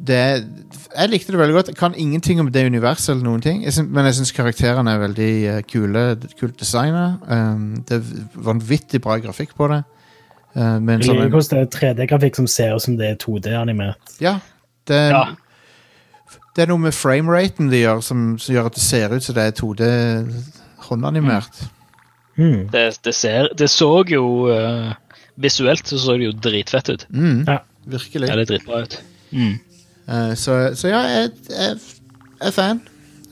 det, 0.00 0.18
jeg 0.96 1.10
likte 1.12 1.32
det 1.34 1.40
veldig 1.40 1.54
godt. 1.54 1.70
Jeg 1.72 1.76
kan 1.76 1.94
ingenting 1.96 2.40
om 2.40 2.48
det 2.52 2.64
universet, 2.66 3.12
eller 3.12 3.26
noen 3.26 3.42
ting 3.44 3.58
Jeg 3.64 3.84
men 3.84 4.06
jeg 4.08 4.16
syns 4.16 4.32
karakterene 4.32 4.94
er 4.94 5.02
veldig 5.02 5.32
eh, 5.50 5.60
kule. 5.68 6.04
Kult 6.40 6.56
designa. 6.60 7.18
Um, 7.28 7.82
det 7.88 7.98
er 7.98 8.28
vanvittig 8.48 9.02
bra 9.04 9.18
grafikk 9.20 9.52
på 9.58 9.68
det. 9.72 9.82
Uh, 10.56 10.78
med 10.80 10.94
en 10.94 11.04
Jeg 11.04 11.18
liker 11.18 11.36
hvordan 11.36 11.60
det 11.60 11.66
er 11.66 11.70
3D-grafikk 11.76 12.40
som 12.40 12.48
ser 12.50 12.74
ut 12.74 12.84
som 12.86 12.96
det 12.98 13.12
er 13.12 13.20
2D-animert. 13.20 14.16
ja, 14.24 14.38
det, 14.88 15.02
Ja. 15.12 15.24
Det 16.56 16.64
er 16.64 16.70
noe 16.72 16.82
med 16.82 16.94
frameraten 16.96 17.70
de 17.70 17.82
gjør, 17.84 18.00
som, 18.04 18.24
som 18.42 18.54
gjør 18.54 18.68
at 18.70 18.74
det 18.78 18.82
ser 18.84 19.14
ut 19.14 19.24
som 19.24 19.36
det 19.36 19.44
er 19.48 19.54
2D 19.60 19.90
håndanimert. 20.88 21.60
Mm. 22.36 22.68
Det, 22.72 22.84
det, 23.04 23.14
ser, 23.14 23.48
det 23.58 23.68
så 23.70 23.90
jo 24.08 24.24
uh, 24.48 24.92
Visuelt 25.40 25.86
så 25.88 25.98
så 26.00 26.14
det 26.18 26.28
jo 26.30 26.32
dritfett 26.36 26.88
ut. 26.92 27.06
Mm, 27.10 27.44
Ja. 27.48 27.58
virkelig. 27.86 28.28
Ja, 28.28 28.36
det 28.36 28.42
er 28.46 28.50
dritbra 28.54 28.82
ut. 28.84 28.96
Mm. 29.32 29.54
Uh, 30.08 30.34
så, 30.36 30.56
så 30.76 30.88
ja, 30.90 31.00
jeg, 31.08 31.30
jeg, 31.48 31.78
jeg 32.40 32.48
er 32.48 32.54
fan. 32.56 32.80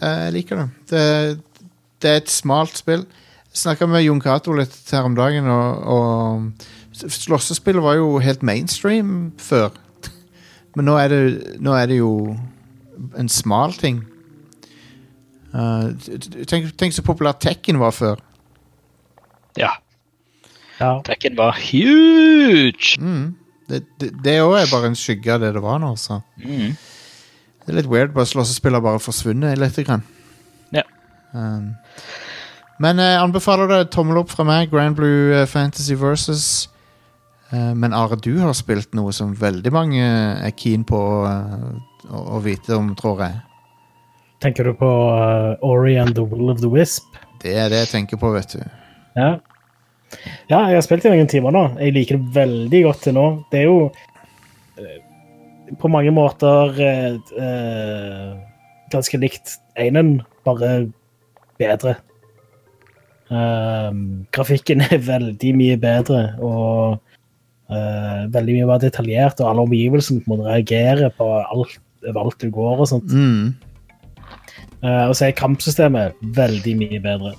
Eh, 0.01 0.18
Jeg 0.28 0.32
liker 0.32 0.57
det. 0.62 0.68
det. 0.90 1.66
Det 2.03 2.11
er 2.11 2.20
et 2.22 2.30
smalt 2.30 2.76
spill. 2.78 3.05
Jeg 3.51 3.61
snakka 3.64 3.88
med 3.90 4.05
Jon 4.07 4.20
Cato 4.22 4.53
litt 4.55 4.76
her 4.92 5.05
om 5.09 5.16
dagen, 5.18 5.49
og, 5.51 5.82
og 5.84 7.03
slåssespill 7.11 7.80
var 7.82 7.99
jo 7.99 8.18
helt 8.22 8.42
mainstream 8.46 9.32
før. 9.42 9.72
Men 10.76 10.86
nå 10.88 10.94
er 11.03 11.09
det, 11.12 11.22
nå 11.61 11.74
er 11.74 11.90
det 11.90 11.99
jo 11.99 12.12
en 13.18 13.28
smal 13.28 13.72
ting. 13.78 14.03
Uh, 15.55 15.94
tenk, 16.46 16.72
tenk 16.76 16.92
så 16.92 17.03
populær 17.07 17.38
Tekken 17.40 17.78
var 17.80 17.94
før. 17.96 18.20
Ja. 19.59 19.70
Ja. 20.78 20.99
Tekken 21.07 21.36
var 21.38 21.57
huge! 21.59 22.99
Mm. 23.01 23.34
Det 23.68 23.82
det- 24.01 24.12
det 24.24 24.36
òg 24.40 24.55
er 24.62 24.70
bare 24.70 24.86
en 24.86 24.94
skygge 24.96 25.32
av 25.34 25.40
det 25.40 25.53
det 25.55 25.62
var 25.62 25.78
nå. 25.78 25.94
Så. 25.96 26.20
Mm. 26.38 26.76
Det 27.66 27.68
er 27.74 27.82
litt 27.82 27.90
weird, 27.90 28.14
bare 28.14 28.26
slåssespill 28.26 28.72
har 28.72 28.80
bare 28.80 28.99
forsvunnet 29.01 29.59
litt. 29.59 29.76
Grann. 29.86 30.03
Ja. 30.72 30.82
Um, 31.34 31.74
men 32.80 32.96
jeg 32.99 33.18
anbefaler 33.20 33.66
det. 33.68 33.90
Tommel 33.90 34.18
opp 34.18 34.30
fra 34.30 34.44
meg. 34.44 34.70
Grand 34.70 34.96
Blue 34.96 35.34
eh, 35.34 35.46
Fantasy 35.46 35.94
Versus. 35.94 36.68
Eh, 37.53 37.74
men 37.74 37.92
Are, 37.92 38.16
du 38.16 38.38
har 38.38 38.53
spilt 38.55 38.94
noe 38.94 39.12
som 39.12 39.34
veldig 39.34 39.72
mange 39.72 40.01
er 40.01 40.51
keen 40.57 40.84
på 40.84 41.01
eh, 41.26 41.80
å, 42.09 42.24
å 42.38 42.40
vite 42.44 42.76
om, 42.76 42.92
tror 42.98 43.22
jeg. 43.26 43.38
Tenker 44.42 44.68
du 44.68 44.74
på 44.78 44.88
uh, 44.88 45.59
Ori 45.66 45.96
and 45.98 46.14
the 46.14 46.22
Will 46.22 46.50
of 46.52 46.61
the 46.62 46.70
Wisp? 46.70 47.06
Det 47.42 47.56
er 47.59 47.70
det 47.72 47.82
jeg 47.84 47.92
tenker 47.94 48.20
på, 48.20 48.30
vet 48.34 48.54
du. 48.54 48.62
Ja. 49.18 49.30
ja, 50.46 50.61
jeg 50.70 50.78
har 50.78 50.84
spilt 50.86 51.06
i 51.09 51.12
noen 51.12 51.30
timer 51.30 51.54
nå. 51.54 51.64
Jeg 51.82 51.96
liker 51.96 52.20
det 52.20 52.36
veldig 52.36 52.82
godt 52.86 53.02
til 53.06 53.16
nå. 53.18 53.26
Det 53.50 53.64
er 53.64 53.66
jo 53.66 53.80
uh, 53.90 54.98
på 55.78 55.90
mange 55.92 56.09
måter 56.16 56.78
eh, 56.80 58.28
ganske 58.88 59.18
likt 59.20 59.59
einen, 59.76 60.22
bare 60.48 60.86
bedre. 61.61 61.98
Um, 63.28 64.24
grafikken 64.32 64.80
er 64.86 65.02
veldig 65.11 65.52
mye 65.59 65.76
bedre 65.82 66.22
og 66.40 67.04
veldig 67.68 68.54
mye 68.56 68.66
mer 68.70 68.80
detaljert, 68.80 69.42
og 69.42 69.50
alle 69.50 69.66
omgivelsene 69.66 70.38
reagerer 70.40 71.12
på 71.18 71.26
alt, 71.36 71.74
overalt 72.07 72.38
du 72.42 72.51
går 72.55 72.84
og 72.84 72.90
sånt. 72.90 73.12
Mm. 73.12 73.55
Uh, 74.82 75.09
og 75.09 75.16
så 75.18 75.26
er 75.26 75.38
kampsystemet 75.38 76.18
veldig 76.36 76.74
mye 76.78 77.01
bedre. 77.03 77.32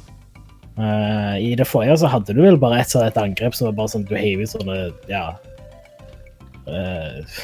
Uh, 0.79 1.35
I 1.39 1.53
det 1.59 1.67
forrige 1.67 1.99
så 2.01 2.09
hadde 2.11 2.35
du 2.35 2.41
vel 2.43 2.59
bare 2.59 2.81
et, 2.81 2.95
et 2.99 3.19
angrep 3.19 3.55
som 3.55 3.69
var 3.69 3.77
bare 3.77 3.93
sånn 3.93 4.07
du 4.07 4.15
heiv 4.15 4.43
ut 4.43 4.51
sånne 4.51 4.77
ja 5.11 5.23
uh, 6.71 7.39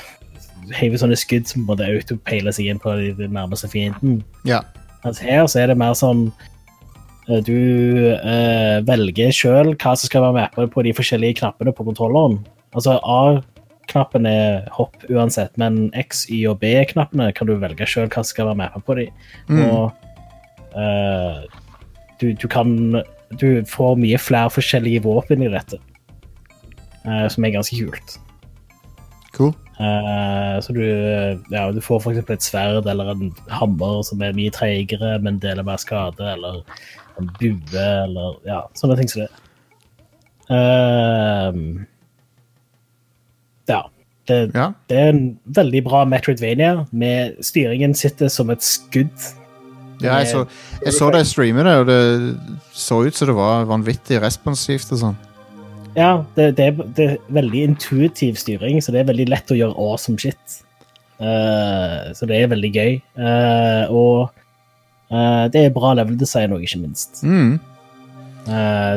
Heiv 0.76 0.96
ut 0.96 1.02
sånne 1.04 1.18
skudd 1.20 1.46
som 1.46 1.68
måtte 1.68 1.86
autopeile 1.86 2.52
seg 2.56 2.72
inn 2.72 2.80
på 2.82 2.96
den 3.20 3.36
nærmeste 3.36 3.70
fienden. 3.70 4.24
Ja. 4.50 4.64
Mens 5.04 5.20
her 5.22 5.44
så 5.52 5.62
er 5.62 5.70
det 5.70 5.76
mer 5.78 5.94
sånn 5.94 6.32
Du 7.46 7.60
velger 8.88 9.36
sjøl 9.36 9.76
hva 9.76 9.94
som 9.94 10.10
skal 10.10 10.24
være 10.24 10.36
med 10.40 10.56
på, 10.56 10.66
på 10.74 10.86
de 10.88 10.94
forskjellige 10.98 11.38
knappene 11.44 11.74
på 11.76 11.86
kontrolleren. 11.86 12.40
Altså 12.74 12.98
A-knappen 13.86 14.26
er 14.26 14.66
hopp 14.74 14.96
uansett, 15.10 15.54
men 15.58 15.92
X, 15.96 16.26
Y 16.30 16.46
og 16.50 16.60
B-knappene 16.60 17.32
kan 17.36 17.48
du 17.48 17.56
velge 17.62 17.86
sjøl 17.88 18.10
hva 18.10 18.24
skal 18.26 18.50
være 18.50 18.60
med 18.64 18.78
på 18.86 18.98
de. 18.98 19.06
Mm. 19.48 19.62
Og 19.70 19.92
uh, 20.76 21.46
du, 22.20 22.34
du 22.34 22.48
kan 22.48 23.02
Du 23.36 23.66
får 23.68 23.98
mye 24.00 24.18
flere 24.22 24.50
forskjellige 24.54 25.04
våpen 25.04 25.44
i 25.44 25.52
dette, 25.52 25.80
uh, 27.06 27.28
som 27.28 27.46
er 27.46 27.56
ganske 27.56 27.78
kult. 27.78 28.18
Cool. 29.36 29.54
Uh, 29.76 30.62
så 30.64 30.72
du, 30.72 30.84
ja, 31.52 31.66
du 31.74 31.82
får 31.84 32.00
f.eks. 32.06 32.22
et 32.32 32.46
sverd 32.46 32.88
eller 32.88 33.12
en 33.12 33.34
hammer 33.52 34.04
som 34.08 34.22
er 34.24 34.38
mye 34.38 34.54
treigere, 34.54 35.18
men 35.26 35.42
deler 35.44 35.68
mer 35.68 35.82
skade, 35.82 36.22
eller 36.22 36.62
en 37.20 37.34
bue, 37.40 37.82
eller 37.82 38.40
ja, 38.48 38.62
sånne 38.78 39.00
ting 39.00 39.12
som 39.12 39.26
det. 39.26 39.34
Ehm, 40.54 41.88
ja. 43.70 43.84
Det, 44.26 44.40
Ja. 44.56 44.72
det 44.90 44.98
er 44.98 45.10
en 45.12 45.40
veldig 45.54 45.84
bra 45.86 46.06
Metroidvania, 46.10 46.88
med 46.92 47.36
styringen 47.46 47.94
sitter 47.94 48.28
som 48.28 48.50
et 48.50 48.64
skudd. 48.66 49.14
ja 50.02 50.18
jeg, 50.18 50.28
så, 50.32 50.46
jeg 50.82 50.94
så 50.94 51.12
deg 51.14 51.28
streame 51.30 51.64
det, 51.64 51.76
og 51.84 51.86
det 51.88 52.00
så 52.74 53.04
ut 53.06 53.16
som 53.16 53.30
det 53.30 53.36
var 53.38 53.68
vanvittig 53.70 54.18
responsivt 54.22 54.92
og 54.92 55.02
sånn. 55.04 55.20
Ja, 55.96 56.26
det, 56.36 56.58
det, 56.58 56.66
er, 56.66 56.88
det 56.98 57.06
er 57.06 57.18
veldig 57.32 57.62
intuitiv 57.70 58.36
styring, 58.42 58.82
så 58.84 58.92
det 58.92 59.04
er 59.04 59.12
veldig 59.14 59.30
lett 59.32 59.54
å 59.54 59.60
gjøre 59.60 59.78
awesome 59.80 60.20
shit. 60.20 60.58
Uh, 61.16 62.12
så 62.12 62.28
det 62.28 62.42
er 62.42 62.52
veldig 62.52 62.72
gøy. 62.76 62.98
Uh, 63.16 63.86
og 63.96 64.34
uh, 65.14 65.46
det 65.54 65.62
er 65.68 65.76
bra 65.76 65.94
level 65.96 66.18
design 66.20 66.52
òg, 66.56 66.66
ikke 66.68 66.82
minst. 66.84 67.24
Mm. 67.24 67.56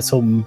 Som 0.04 0.42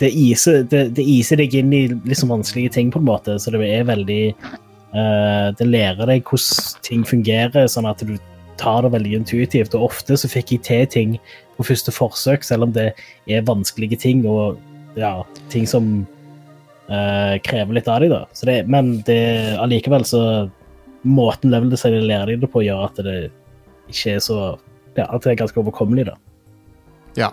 det, 0.00 0.10
iser, 0.10 0.62
det, 0.70 0.82
det 0.96 1.04
iser 1.04 1.40
deg 1.40 1.54
inn 1.58 1.72
i 1.74 1.82
liksom 2.08 2.32
vanskelige 2.32 2.74
ting, 2.76 2.92
på 2.92 3.02
en 3.02 3.08
måte, 3.08 3.36
så 3.40 3.52
det 3.54 3.62
er 3.66 3.88
veldig 3.88 4.22
uh, 4.36 5.52
Det 5.56 5.66
lærer 5.66 6.08
deg 6.10 6.24
hvordan 6.26 6.82
ting 6.86 7.04
fungerer, 7.06 7.68
sånn 7.70 7.88
at 7.88 8.04
du 8.06 8.16
tar 8.60 8.84
det 8.84 8.92
veldig 8.94 9.14
intuitivt. 9.20 9.74
Og 9.76 9.90
ofte 9.90 10.16
så 10.16 10.30
fikk 10.30 10.56
jeg 10.56 10.64
til 10.66 10.86
ting 10.92 11.16
på 11.56 11.66
første 11.68 11.92
forsøk, 11.94 12.44
selv 12.44 12.68
om 12.68 12.74
det 12.76 12.90
er 13.28 13.48
vanskelige 13.48 14.00
ting 14.00 14.24
og 14.28 14.60
ja, 14.96 15.20
ting 15.52 15.66
som 15.68 16.06
uh, 16.88 17.34
krever 17.44 17.76
litt 17.76 17.88
av 17.88 18.02
deg, 18.04 18.12
da. 18.14 18.22
Så 18.36 18.48
det, 18.48 18.62
men 18.72 19.00
det, 19.08 19.56
allikevel 19.62 20.06
så 20.08 20.22
Måten 21.06 21.52
level 21.52 21.68
designet 21.70 22.02
lærer 22.02 22.32
deg 22.32 22.40
det 22.42 22.48
på, 22.50 22.64
gjør 22.66 22.88
at 22.88 22.96
det 23.06 23.28
ikke 23.92 24.16
er 24.16 24.22
så 24.24 24.38
Ja, 24.96 25.04
at 25.04 25.22
det 25.22 25.34
er 25.34 25.42
ganske 25.44 25.60
overkommelig, 25.60 26.08
da. 26.08 26.16
Ja. 27.20 27.28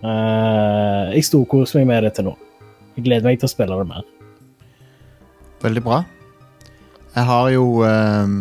Eh, 0.00 1.10
jeg 1.16 1.26
storkoser 1.28 1.80
meg 1.82 1.90
med 1.90 2.06
det 2.06 2.14
til 2.16 2.30
nå. 2.30 2.36
Jeg 2.96 3.04
gleder 3.04 3.28
meg 3.28 3.40
til 3.40 3.48
å 3.48 3.52
spille 3.52 3.76
det 3.80 3.88
mer. 3.90 4.06
Veldig 5.60 5.82
bra. 5.84 5.98
Jeg 7.14 7.26
har 7.26 7.48
jo 7.52 7.64
ehm, 7.84 8.36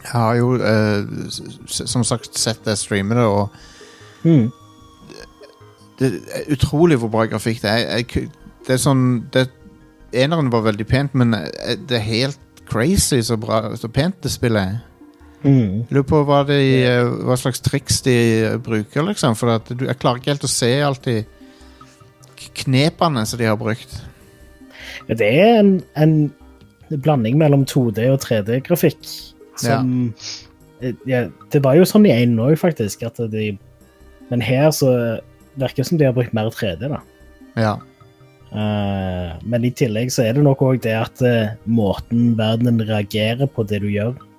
Jeg 0.00 0.10
har 0.12 0.34
jo 0.34 0.48
uh, 0.58 1.28
som 1.68 2.02
sagt 2.04 2.34
sett 2.40 2.64
deg 2.66 2.76
streame 2.80 3.14
det, 3.14 3.24
og 3.24 3.48
Mm. 4.24 4.50
det 5.98 6.10
er 6.34 6.50
utrolig 6.52 6.98
hvor 7.00 7.08
bra 7.08 7.24
grafikk 7.30 7.62
det 7.62 7.70
er. 7.70 7.78
Jeg, 8.02 8.28
det 8.66 8.74
er 8.74 8.80
sånn 8.82 9.04
det, 9.32 9.46
Eneren 10.12 10.50
var 10.52 10.66
veldig 10.66 10.84
pent, 10.90 11.14
men 11.14 11.32
eh, 11.38 11.76
det 11.88 11.96
er 11.96 12.04
helt 12.04 12.40
crazy 12.68 13.22
så, 13.22 13.36
bra, 13.40 13.76
så 13.76 13.88
pent 13.88 14.18
det 14.22 14.32
spillet 14.34 14.60
er. 14.60 14.78
Mm. 15.40 15.86
Lurer 15.88 16.06
på 16.08 16.20
hva, 16.28 16.42
de, 16.48 16.58
eh, 16.84 17.06
hva 17.24 17.36
slags 17.40 17.62
triks 17.64 18.02
de 18.04 18.16
eh, 18.44 18.58
bruker, 18.60 19.04
liksom. 19.08 19.36
For 19.38 19.54
at 19.56 19.70
du, 19.72 19.86
jeg 19.88 20.00
klarer 20.00 20.20
ikke 20.20 20.34
helt 20.34 20.46
å 20.46 20.52
se 20.52 20.70
alltid 20.84 21.24
de 22.40 22.52
knepene 22.62 23.24
som 23.28 23.40
de 23.40 23.48
har 23.48 23.58
brukt. 23.60 23.96
Ja, 25.08 25.16
Det 25.16 25.30
er 25.30 25.58
en, 25.62 25.74
en 25.96 26.14
blanding 26.90 27.38
mellom 27.40 27.64
2D 27.68 28.10
og 28.12 28.20
3D-grafikk 28.24 29.00
som 29.60 29.90
ja. 30.80 30.92
ja, 31.08 31.24
Det 31.52 31.60
var 31.64 31.76
jo 31.76 31.88
sånn 31.88 32.08
i 32.08 32.14
én 32.14 32.38
òg, 32.40 32.56
faktisk. 32.60 33.04
At 33.08 33.20
de, 33.32 33.52
men 34.30 34.44
her 34.44 34.70
så 34.74 34.92
virker 35.60 35.82
det 35.82 35.88
som 35.90 36.00
de 36.00 36.08
har 36.08 36.16
brukt 36.16 36.36
mer 36.36 36.50
3D, 36.54 36.88
da. 36.90 37.00
Ja. 37.60 37.76
Uh, 38.50 39.36
men 39.46 39.62
i 39.62 39.70
tillegg 39.70 40.10
så 40.10 40.24
er 40.24 40.34
det 40.34 40.42
nok 40.42 40.62
òg 40.66 40.80
det 40.82 40.96
at 40.98 41.20
uh, 41.22 41.52
måten 41.70 42.32
verdenen 42.38 42.82
reagerer 42.82 43.46
på 43.46 43.62
det 43.70 43.78
du 43.84 43.86
gjør 43.92 44.16
eh, 44.16 44.29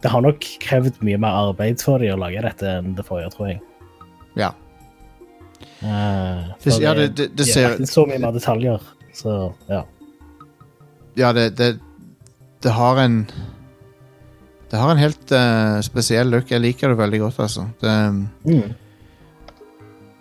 Det 0.00 0.08
har 0.12 0.22
nok 0.24 0.44
krevd 0.62 1.00
mye 1.04 1.18
mer 1.20 1.34
arbeid 1.50 1.80
for 1.84 1.98
dem 2.00 2.14
å 2.14 2.20
lage 2.22 2.40
dette 2.46 2.70
enn 2.78 2.94
det 2.96 3.04
forrige, 3.08 3.30
tror 3.34 3.48
jeg. 3.52 3.60
ja. 4.36 4.52
Uh, 5.82 6.52
Det- 6.62 6.78
ja, 6.80 6.94
det- 6.94 7.14
det- 7.16 7.36
det 7.36 7.36
de 7.36 7.44
ser- 7.44 7.78
lagt 7.78 7.88
så 7.90 8.06
mye 8.08 8.18
mer 8.20 8.32
detaljer, 8.32 8.80
så 9.12 9.54
ja. 9.68 9.82
ja 11.16 11.32
det, 11.32 11.54
det, 11.56 11.78
det 12.62 12.70
har 12.72 12.96
en 12.98 13.26
Det 14.70 14.78
har 14.78 14.90
en 14.92 14.98
helt 15.02 15.32
uh, 15.32 15.80
spesiell 15.82 16.30
look. 16.30 16.48
Jeg 16.50 16.60
liker 16.60 16.88
det 16.88 16.96
veldig 16.98 17.20
godt, 17.20 17.38
altså. 17.40 17.64
Det, 17.80 17.90
Mm. 18.46 18.74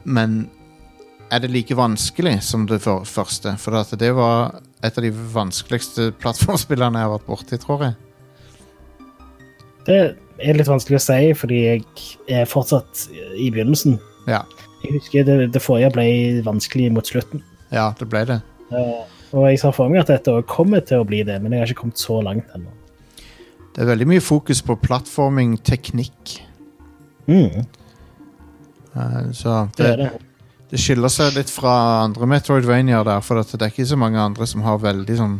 men 0.06 0.50
er 1.32 1.40
det 1.40 1.52
like 1.52 1.76
vanskelig 1.76 2.42
som 2.44 2.66
det 2.66 2.82
for, 2.82 3.04
første? 3.06 3.56
For 3.60 3.76
at 3.78 3.92
det 4.00 4.12
var 4.16 4.56
et 4.84 4.98
av 4.98 5.04
de 5.04 5.12
vanskeligste 5.12 6.12
plattformspillene 6.22 6.98
jeg 6.98 7.08
har 7.08 7.18
vært 7.20 7.28
borti, 7.28 7.60
tror 7.62 7.84
jeg. 7.84 7.96
Det 9.90 10.00
er 10.46 10.56
litt 10.56 10.70
vanskelig 10.70 11.00
å 11.00 11.04
si, 11.04 11.20
fordi 11.36 11.60
jeg 11.66 11.84
er 12.30 12.46
fortsatt 12.48 13.08
i 13.36 13.50
begynnelsen. 13.52 13.98
Ja, 14.30 14.44
Jeg 14.86 14.94
husker 15.00 15.26
det, 15.28 15.38
det 15.56 15.62
forrige 15.66 15.90
ble 15.98 16.06
vanskelig 16.46 16.92
mot 16.96 17.08
slutten. 17.10 17.42
ja 17.74 17.90
det 18.00 18.08
ble 18.10 18.22
det. 18.30 18.38
Eh, 18.72 19.02
og 19.34 19.48
jeg 19.50 19.60
ser 19.60 19.74
for 19.76 19.90
meg 19.92 20.04
at 20.06 20.12
dette 20.14 20.36
kommer 20.48 20.80
til 20.86 21.02
å 21.02 21.08
bli 21.10 21.24
det, 21.28 21.40
men 21.42 21.52
jeg 21.54 21.60
har 21.64 21.68
ikke 21.74 21.82
kommet 21.82 22.00
så 22.02 22.22
langt 22.24 22.48
ennå. 22.56 22.72
Det 23.76 23.84
er 23.84 23.90
veldig 23.92 24.08
mye 24.10 24.22
fokus 24.24 24.62
på 24.66 24.78
plattforming-teknikk. 24.86 26.38
Mm, 27.30 27.66
Eh, 28.96 29.32
så 29.38 29.68
det 29.78 29.84
det, 29.86 29.98
det. 29.98 30.10
det 30.72 30.80
skiller 30.82 31.12
seg 31.14 31.36
litt 31.38 31.52
fra 31.54 31.74
andre 32.08 32.26
Metroidvania 32.26 33.04
der, 33.06 33.22
for 33.22 33.38
det 33.38 33.62
er 33.62 33.70
ikke 33.70 33.86
så 33.86 33.98
mange 34.02 34.18
andre 34.20 34.48
som 34.50 34.64
har 34.66 34.80
veldig 34.82 35.18
sånn 35.20 35.36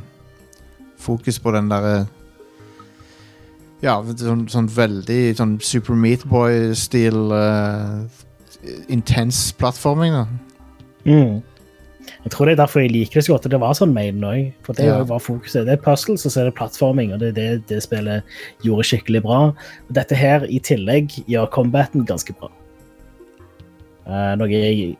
fokus 1.02 1.39
på 1.41 1.52
den 1.56 1.70
derre 1.72 2.06
Ja, 3.82 3.97
sånn, 4.03 4.47
sånn 4.51 4.67
veldig 4.75 5.19
sånn 5.39 5.53
Super 5.63 5.95
Meatboy-stil 5.95 7.32
uh, 7.32 8.03
intens 8.91 9.53
plattforming, 9.55 10.11
da. 10.17 10.25
Mm. 11.07 11.38
Jeg 12.25 12.32
tror 12.34 12.49
det 12.49 12.53
er 12.57 12.59
derfor 12.59 12.82
jeg 12.84 12.91
liker 12.91 13.19
det 13.19 13.23
så 13.27 13.34
godt. 13.36 13.45
at 13.47 13.53
Det 13.53 13.59
var 13.61 13.77
sånn 13.77 13.93
Maiden 13.95 14.25
òg. 14.27 14.49
For 14.67 14.73
det 14.75 14.86
Ja. 14.89 15.03
var 15.07 15.19
fokuset. 15.23 15.63
Det 15.65 15.77
er 15.77 15.84
puzzles, 15.84 16.25
og 16.25 16.32
så 16.34 16.41
er 16.41 16.49
det 16.49 16.55
plattforming, 16.55 17.13
og 17.13 17.19
det 17.19 17.30
er 17.30 17.38
det 17.38 17.67
det 17.67 17.84
spillet 17.86 18.23
gjorde 18.65 18.84
skikkelig 18.89 19.21
bra. 19.23 19.39
Og 19.88 19.93
dette 19.95 20.15
her 20.15 20.43
i 20.49 20.59
tillegg 20.59 21.15
gjør 21.30 21.47
combaten 21.49 22.05
ganske 22.05 22.36
bra. 22.36 22.49
Uh, 24.09 24.36
noe 24.36 24.49
jeg 24.49 24.97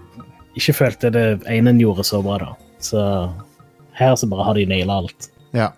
ikke 0.56 0.74
følte 0.78 1.12
det 1.12 1.42
ene 1.50 1.74
gjorde 1.82 2.06
så 2.08 2.22
bra, 2.24 2.38
da. 2.38 2.54
Så 2.80 3.04
her 4.00 4.16
så 4.16 4.30
bare 4.30 4.46
har 4.46 4.54
de 4.56 4.66
naila 4.70 5.02
alt. 5.04 5.30
Ja. 5.52 5.72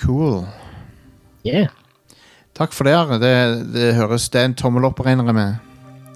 Cool. 0.00 0.46
Yeah. 1.46 1.68
Takk 2.54 2.72
for 2.72 2.84
det. 2.84 2.94
Are. 2.94 3.18
Det, 3.18 3.32
det 3.74 3.94
høres 3.94 4.28
Det 4.28 4.40
er 4.40 4.44
en 4.50 4.54
tommel 4.54 4.84
opp, 4.88 5.00
regner 5.04 5.24
jeg 5.28 5.34
med. 5.34 5.54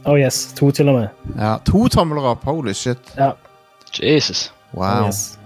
Oh 0.08 0.16
yes, 0.18 0.52
to 0.56 0.70
til 0.70 0.88
og 0.88 0.94
med. 1.00 1.08
Ja, 1.36 1.56
To 1.66 1.88
tomler 1.88 2.22
opp, 2.30 2.44
holy 2.46 2.72
shit. 2.72 2.98
Ja, 3.18 3.32
Jesus. 4.02 4.52
oh 4.72 4.78
Wow. 4.80 5.06
yes. 5.06 5.38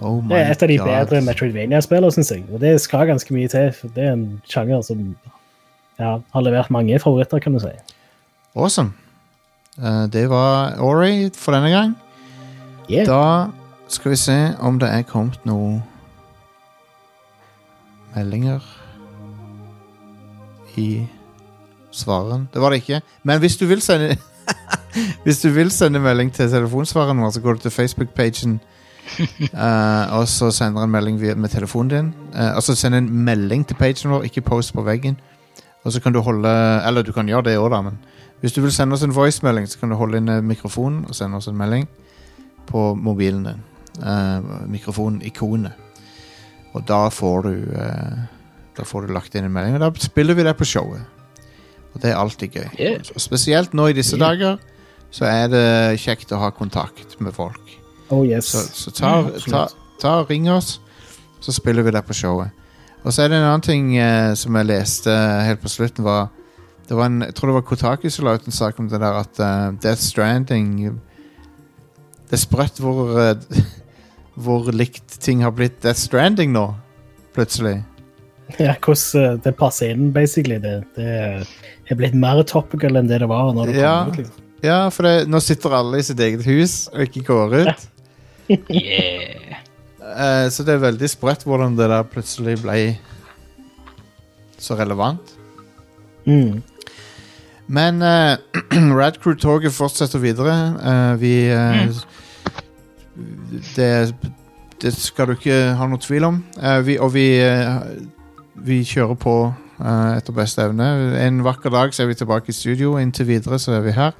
Oh 0.00 0.20
my 0.22 0.28
Det 0.34 0.38
er 0.40 0.50
et 0.52 0.62
av 0.62 0.68
de 0.68 0.76
God. 0.78 0.86
bedre 0.86 1.20
Metroidvania-spillene, 1.26 2.12
syns 2.14 2.30
jeg. 2.30 2.44
Og 2.54 2.60
det 2.62 2.76
skal 2.80 3.06
ganske 3.08 3.34
mye 3.34 3.48
til, 3.50 3.72
for 3.74 3.88
det 3.96 4.04
er 4.04 4.12
en 4.12 4.26
sjanger 4.46 4.82
som 4.86 5.00
ja, 5.98 6.18
har 6.34 6.40
levert 6.46 6.70
mange 6.70 6.98
favoritter, 7.02 7.38
kan 7.42 7.52
du 7.56 7.58
si. 7.64 7.72
Awesome. 8.54 8.92
Eh, 9.78 10.06
det 10.12 10.28
var 10.30 10.76
Ori 10.78 11.30
for 11.34 11.52
denne 11.56 11.70
gang. 11.74 11.96
Yeah. 12.90 13.06
Da 13.06 13.50
skal 13.88 14.10
vi 14.14 14.16
se 14.16 14.38
om 14.60 14.78
det 14.78 14.88
er 14.88 15.02
kommet 15.02 15.42
noe 15.46 15.80
meldinger 18.18 18.66
i 20.76 21.06
svareren. 21.90 22.48
Det 22.54 22.60
var 22.60 22.70
det 22.70 22.76
ikke. 22.82 23.00
Men 23.22 23.38
hvis 23.38 23.56
du 23.56 23.66
vil 23.66 23.82
sende 23.82 24.16
Hvis 25.24 25.40
du 25.40 25.48
vil 25.48 25.70
sende 25.70 26.00
melding 26.00 26.32
til 26.32 26.50
telefonsvareren 26.50 27.20
vår, 27.20 27.30
så 27.30 27.40
går 27.40 27.52
du 27.52 27.58
til 27.58 27.70
Facebook-pagen. 27.70 28.60
Uh, 29.52 30.16
og 30.18 30.28
så 30.28 30.50
sender 30.50 30.82
en 30.82 30.90
melding 30.90 31.20
via, 31.20 31.34
med 31.34 31.48
telefonen 31.48 31.90
din. 31.90 32.14
Eh, 32.34 32.54
altså 32.54 32.74
send 32.74 32.94
en 32.94 33.10
melding 33.24 33.66
til 33.66 33.74
pagen 33.74 34.10
vår, 34.10 34.22
ikke 34.22 34.40
post 34.40 34.72
på 34.72 34.82
veggen. 34.82 35.20
Og 35.84 35.92
så 35.92 36.00
kan 36.00 36.12
du 36.12 36.20
holde 36.20 36.48
Eller 36.86 37.02
du 37.02 37.12
kan 37.12 37.28
gjøre 37.28 37.42
det 37.42 37.58
òg, 37.58 37.70
da, 37.70 37.80
men 37.82 37.98
hvis 38.40 38.52
du 38.52 38.60
vil 38.60 38.72
sende 38.72 38.94
oss 38.94 39.02
en 39.02 39.14
voicemelding, 39.14 39.68
så 39.68 39.78
kan 39.78 39.90
du 39.90 39.96
holde 39.96 40.16
inn 40.16 40.28
eh, 40.28 40.42
mikrofonen 40.42 41.04
og 41.08 41.14
sende 41.14 41.36
oss 41.36 41.48
en 41.48 41.56
melding 41.56 41.88
på 42.66 42.94
mobilen 42.94 43.44
din. 43.44 43.64
Uh, 43.98 44.68
Mikrofonikonet. 44.70 45.87
Og 46.76 46.84
da 46.88 47.08
får 47.08 47.46
du 47.46 47.54
eh, 47.74 48.18
Da 48.78 48.84
får 48.86 49.06
du 49.06 49.14
lagt 49.14 49.34
inn 49.34 49.48
en 49.48 49.52
melding, 49.52 49.74
og 49.78 49.80
da 49.82 50.02
spiller 50.04 50.36
vi 50.38 50.44
det 50.46 50.54
på 50.56 50.66
showet. 50.68 51.02
Og 51.94 52.02
det 52.02 52.12
er 52.12 52.20
alltid 52.20 52.54
gøy. 52.54 52.68
Yeah. 52.78 53.00
Og 53.14 53.20
Spesielt 53.20 53.74
nå 53.74 53.88
i 53.90 53.96
disse 53.96 54.16
Yeah. 54.16 54.28
dager 54.28 54.58
så 55.10 55.24
er 55.24 55.48
det 55.48 56.00
kjekt 56.02 56.32
å 56.36 56.38
ha 56.38 56.50
kontakt 56.52 57.16
med 57.20 57.32
folk. 57.32 57.72
Oh 58.12 58.26
yes. 58.26 58.52
Så, 58.52 58.62
så 58.76 58.90
ta, 58.92 59.12
ta, 59.48 59.62
ta 60.00 60.12
ring 60.28 60.50
oss, 60.52 60.80
så 61.40 61.52
spiller 61.52 61.82
vi 61.82 61.94
det 61.96 62.04
på 62.04 62.14
showet. 62.14 62.52
Og 63.04 63.12
så 63.12 63.24
er 63.24 63.32
det 63.32 63.38
en 63.38 63.48
annen 63.48 63.64
ting 63.64 63.96
eh, 63.96 64.34
som 64.36 64.56
jeg 64.58 64.68
leste 64.68 65.14
helt 65.48 65.62
på 65.64 65.72
slutten, 65.72 66.04
var 66.04 66.28
det 66.88 66.96
var 66.96 67.06
en, 67.06 67.22
Jeg 67.22 67.34
tror 67.34 67.50
det 67.50 67.54
var 67.54 67.66
Kotaku 67.68 68.08
som 68.10 68.24
la 68.24 68.34
ut 68.34 68.46
en 68.46 68.52
sak 68.52 68.78
om 68.80 68.88
det 68.88 69.00
der 69.00 69.18
at 69.20 69.40
uh, 69.40 69.74
Death 69.82 70.00
Stranding 70.00 70.78
Det 70.88 72.32
er 72.32 72.40
sprøtt 72.40 72.80
hvor 72.80 73.12
eh, 73.20 73.34
Hvor 74.38 74.68
likt 74.72 75.18
ting 75.24 75.42
har 75.42 75.54
blitt 75.56 75.80
Death 75.82 76.00
Stranding 76.00 76.52
nå, 76.54 76.66
plutselig. 77.34 77.80
Ja, 78.56 78.74
hvordan 78.80 79.24
eh, 79.24 79.38
det 79.44 79.54
passer 79.58 79.92
inn, 79.92 80.12
basically. 80.14 80.60
Det, 80.62 80.76
det 80.96 81.08
er 81.90 81.98
blitt 81.98 82.14
mer 82.16 82.40
topical 82.48 82.96
enn 83.00 83.10
det 83.10 83.20
det 83.24 83.28
var 83.30 83.50
når 83.56 83.72
det 83.72 83.80
Ja. 83.82 83.96
ut. 84.08 84.20
liksom. 84.22 84.44
Ja, 84.64 84.78
for 84.90 85.06
det, 85.06 85.28
nå 85.30 85.38
sitter 85.42 85.74
alle 85.78 86.00
i 86.00 86.06
sitt 86.06 86.18
eget 86.18 86.42
hus 86.46 86.88
og 86.92 87.04
ikke 87.06 87.26
går 87.28 87.56
ut. 87.62 87.88
Yeah. 88.48 89.58
Eh, 90.00 90.46
så 90.48 90.64
det 90.64 90.72
er 90.72 90.80
veldig 90.80 91.08
sprøtt 91.12 91.42
hvordan 91.44 91.74
det 91.76 91.90
der 91.92 92.06
plutselig 92.08 92.54
ble 92.62 92.78
så 94.56 94.72
relevant. 94.78 95.34
Mm. 96.24 96.62
Men 97.68 98.00
uh, 98.00 98.40
Radcrew-toget 98.98 99.74
fortsetter 99.76 100.22
videre. 100.22 100.54
Uh, 100.80 101.12
vi 101.20 101.32
eh, 101.52 101.92
det, 103.76 104.14
det 104.82 104.94
skal 104.94 105.26
du 105.26 105.34
ikke 105.36 105.56
ha 105.78 105.88
noe 105.90 106.00
tvil 106.02 106.28
om. 106.28 106.42
Eh, 106.62 106.80
vi, 106.86 106.98
og 107.02 107.12
vi, 107.14 107.26
eh, 107.42 107.80
vi 108.66 108.82
kjører 108.86 109.18
på 109.18 109.34
eh, 109.48 110.16
etter 110.18 110.36
beste 110.36 110.62
evne. 110.62 110.88
En 111.22 111.42
vakker 111.46 111.74
dag 111.74 111.94
så 111.94 112.04
er 112.04 112.12
vi 112.12 112.18
tilbake 112.18 112.52
i 112.52 112.56
studio. 112.56 112.96
Inntil 112.98 113.28
videre 113.28 113.58
så 113.58 113.78
er 113.78 113.86
vi 113.86 113.96
her. 113.96 114.14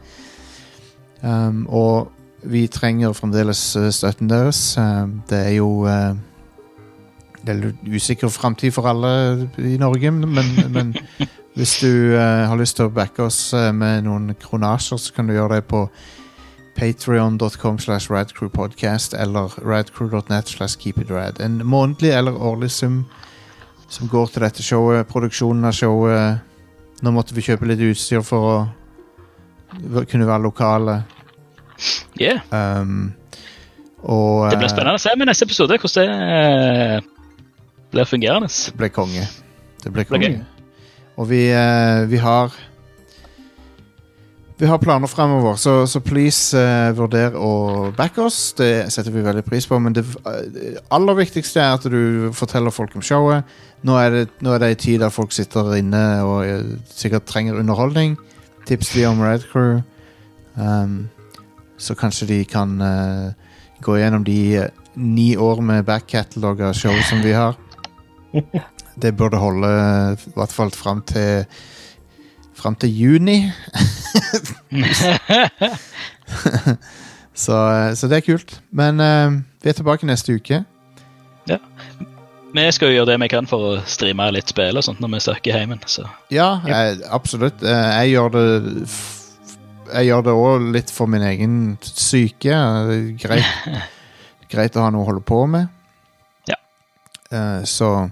Um, 1.19 1.65
og 1.67 2.13
vi 2.47 2.69
trenger 2.71 3.13
fremdeles 3.13 3.61
støtten 3.91 4.29
deres. 4.31 4.77
Um, 4.79 5.23
det 5.31 5.39
er 5.39 5.57
jo 5.57 5.87
Det 7.39 7.55
er 7.55 7.59
litt 7.59 7.89
usikker 7.89 8.29
framtid 8.29 8.71
for 8.75 8.87
alle 8.87 9.49
i 9.59 9.77
Norge, 9.79 10.11
men, 10.11 10.47
men 10.71 10.95
hvis 11.57 11.79
du 11.81 12.15
har 12.19 12.57
lyst 12.59 12.77
til 12.77 12.87
å 12.87 12.93
backe 12.93 13.23
oss 13.23 13.55
med 13.55 14.05
noen 14.05 14.35
kronasjer, 14.39 14.99
så 14.99 15.15
kan 15.15 15.27
du 15.27 15.35
gjøre 15.35 15.55
det 15.55 15.65
på 15.71 15.85
patreon.com 16.79 17.79
slash 17.83 18.11
radcrewpodcast 18.11 19.15
eller 19.15 19.53
radcrew.net 19.67 20.49
slash 20.49 20.79
keepitrad. 20.79 21.41
En 21.41 21.67
månedlig 21.67 22.13
eller 22.15 22.37
årlig 22.43 22.71
sum 22.71 23.05
som 23.89 24.09
går 24.09 24.27
til 24.33 24.45
dette 24.45 24.63
showet, 24.63 25.09
produksjonen 25.09 25.65
av 25.65 25.75
showet. 25.77 26.45
Nå 27.03 27.13
måtte 27.15 27.35
vi 27.35 27.45
kjøpe 27.47 27.67
litt 27.69 27.83
utstyr 27.83 28.23
for 28.27 28.51
å 28.51 30.05
kunne 30.09 30.27
være 30.29 30.43
lokale. 30.43 31.03
yeah. 32.21 32.41
Um, 32.51 33.15
og 34.03 34.51
Det 34.51 34.59
blir 34.61 34.71
spennende 34.71 34.99
å 34.99 35.03
se 35.03 35.15
med 35.19 35.27
neste 35.31 35.47
episode 35.49 35.79
hvordan 35.83 36.13
det 36.13 36.95
eh, 36.95 37.09
blir 37.91 38.07
fungerende. 38.07 38.49
Det 38.49 38.79
blir 38.79 38.93
konge. 38.95 39.27
Det 39.83 39.93
ble 39.95 40.05
konge. 40.07 40.33
Og 41.19 41.29
vi, 41.31 41.49
eh, 41.51 42.05
vi 42.11 42.21
har 42.23 42.55
vi 44.59 44.67
har 44.67 44.79
planer 44.79 45.07
fremover, 45.07 45.55
så, 45.57 45.87
så 45.87 46.01
please 46.03 46.59
uh, 46.59 46.91
vurder 46.99 47.37
å 47.39 47.93
backe 47.95 48.25
oss. 48.27 48.57
Det 48.59 48.89
setter 48.91 49.15
vi 49.15 49.23
veldig 49.23 49.45
pris 49.47 49.69
på. 49.71 49.79
Men 49.79 49.95
det 49.95 50.03
eh, 50.27 50.81
aller 50.95 51.15
viktigste 51.21 51.63
er 51.63 51.77
at 51.77 51.87
du 51.87 52.33
forteller 52.35 52.75
folk 52.75 52.97
om 52.99 53.05
showet. 53.05 53.47
Nå 53.87 53.95
er 54.03 54.11
det, 54.17 54.25
nå 54.43 54.57
er 54.57 54.63
det 54.63 54.73
en 54.73 54.81
tid 54.83 55.05
der 55.05 55.15
folk 55.15 55.31
sitter 55.37 55.71
inne 55.79 56.03
og 56.27 56.41
eh, 56.43 56.73
sikkert 56.91 57.29
trenger 57.31 57.61
underholdning. 57.61 58.17
Tips 58.67 58.91
de 58.97 59.07
om 59.07 59.23
Red 59.23 59.47
Crew. 59.53 59.79
Um, 60.59 61.07
så 61.79 61.95
kanskje 61.95 62.27
de 62.33 62.41
kan 62.51 62.75
uh, 62.83 63.31
gå 63.87 63.95
gjennom 64.01 64.27
de 64.27 64.67
ni 64.99 65.29
år 65.39 65.63
med 65.63 65.87
backcatalog 65.87 66.67
av 66.67 66.75
show 66.75 66.99
som 67.07 67.23
vi 67.23 67.37
har. 67.39 67.55
Det 68.99 69.15
burde 69.15 69.39
holde 69.39 69.69
i 70.19 70.35
hvert 70.35 70.51
fall 70.51 70.75
fram 70.75 71.07
til 71.07 71.47
Fram 72.59 72.75
til 72.75 72.91
juni. 72.91 73.37
så, 77.35 77.71
eh, 77.71 77.95
så 77.95 78.07
det 78.09 78.17
er 78.17 78.21
kult. 78.27 78.61
Men 78.71 79.01
uh, 79.01 79.33
vi 79.63 79.69
er 79.71 79.75
tilbake 79.79 80.07
neste 80.09 80.33
uke. 80.37 80.65
Ja. 81.49 81.57
Vi 82.55 82.65
skal 82.73 82.89
jo 82.89 82.95
gjøre 82.99 83.11
det 83.13 83.19
vi 83.21 83.29
kan 83.29 83.47
for 83.49 83.59
å 83.61 83.73
streame 83.89 84.31
litt 84.33 84.49
spill 84.49 84.77
og 84.81 84.85
sånt 84.87 85.01
når 85.05 85.09
vi 85.17 85.21
søker 85.27 85.53
heimen. 85.59 85.81
Så 85.87 86.03
Ja, 86.33 86.61
jeg, 86.67 86.99
absolutt. 87.13 87.63
Eh, 87.63 87.91
Jeg 88.01 88.11
gjør 88.15 88.29
det 88.33 88.45
Jeg 89.93 90.07
gjør 90.07 90.23
det 90.25 90.33
òg 90.33 90.61
litt 90.73 90.91
for 90.93 91.07
min 91.07 91.23
egen 91.23 91.77
syke. 91.83 92.55
Greit, 93.21 93.45
greit 94.53 94.77
å 94.77 94.81
ha 94.85 94.91
noe 94.93 95.03
å 95.05 95.09
holde 95.11 95.25
på 95.29 95.43
med. 95.47 95.69
Ja. 96.49 96.57
Uh, 97.33 97.65
Så 97.65 98.09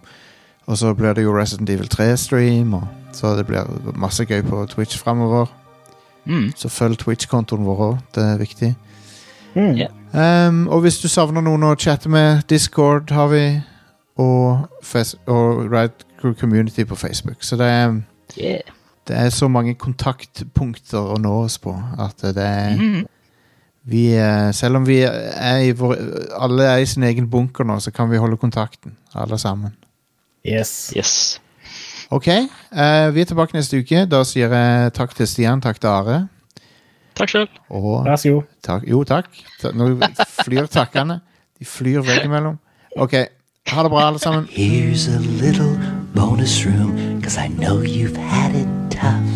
Og 0.66 0.76
så 0.78 0.94
blir 0.94 1.12
det 1.14 1.22
jo 1.22 1.32
Resident 1.36 1.70
Evil 1.70 1.86
3-stream, 1.88 2.74
og 2.74 2.84
så 3.14 3.36
det 3.38 3.46
blir 3.46 3.62
masse 3.94 4.24
gøy 4.26 4.42
på 4.42 4.64
Twitch 4.66 4.98
fremover. 4.98 5.46
Mm. 6.26 6.52
Så 6.56 6.68
følg 6.68 6.98
Twitch-kontoen 6.98 7.64
vår 7.66 7.82
òg. 7.90 7.96
Det 8.14 8.24
er 8.24 8.38
viktig. 8.42 8.74
Mm. 9.56 9.78
Yeah. 9.78 10.48
Um, 10.48 10.68
og 10.68 10.80
hvis 10.80 10.98
du 10.98 11.08
savner 11.08 11.44
noen 11.44 11.64
å 11.64 11.74
chatte 11.80 12.08
med, 12.12 12.44
Discord 12.50 13.10
har 13.12 13.30
vi. 13.32 13.44
Og, 14.16 14.68
og 15.28 15.58
Ride 15.72 16.06
Crew 16.20 16.32
Community 16.34 16.84
på 16.84 16.96
Facebook. 16.96 17.44
Så 17.44 17.56
det 17.56 17.66
er, 17.66 18.00
Yeah. 18.36 18.60
det 19.08 19.16
er 19.16 19.30
så 19.30 19.48
mange 19.48 19.74
kontaktpunkter 19.74 21.12
å 21.14 21.18
nå 21.20 21.32
oss 21.44 21.58
på 21.58 21.72
at 21.98 22.20
det 22.20 22.42
er 22.42 22.76
mm. 22.76 23.06
vi, 23.84 24.02
Selv 24.52 24.76
om 24.76 24.86
vi 24.86 24.98
er 25.04 25.58
i 25.68 25.72
vår, 25.72 25.96
alle 26.36 26.64
er 26.64 26.82
i 26.82 26.86
sin 26.86 27.02
egen 27.02 27.30
bunker 27.30 27.64
nå, 27.64 27.78
så 27.80 27.90
kan 27.90 28.10
vi 28.10 28.16
holde 28.16 28.36
kontakten, 28.36 28.96
alle 29.14 29.38
sammen. 29.38 29.76
Yes. 30.44 30.92
Yes. 30.96 31.40
Ok, 32.10 32.26
eh, 32.28 33.14
vi 33.14 33.20
er 33.20 33.24
tilbake 33.26 33.56
neste 33.56 33.78
uke. 33.82 34.04
Da 34.06 34.20
sier 34.24 34.52
jeg 34.54 34.92
takk 34.94 35.14
til 35.18 35.26
Stian, 35.26 35.60
takk 35.60 35.80
til 35.82 35.90
Are. 35.90 36.18
Takk 37.16 37.28
sjøl. 37.32 37.48
Vær 37.70 38.16
så 38.20 38.30
god. 38.36 38.42
takk, 38.62 38.84
jo, 38.88 39.02
takk. 39.04 39.26
Ta- 39.62 39.72
Nå 39.74 39.88
flyr 40.44 40.66
takkene. 40.70 41.20
De 41.58 41.64
flyr 41.64 42.02
veggimellom. 42.04 42.58
Ok, 42.96 43.12
ha 43.68 43.82
det 43.82 43.90
bra, 43.90 44.06
alle 44.06 44.18
sammen. 44.20 44.46
Here's 44.50 45.08
a 45.08 45.18
little 45.18 45.74
bonus 46.14 46.64
room, 46.66 47.20
cause 47.22 47.36
I 47.38 47.48
know 47.48 47.80
you've 47.80 48.16
had 48.16 48.54
it 48.54 48.68
tough. 48.90 49.32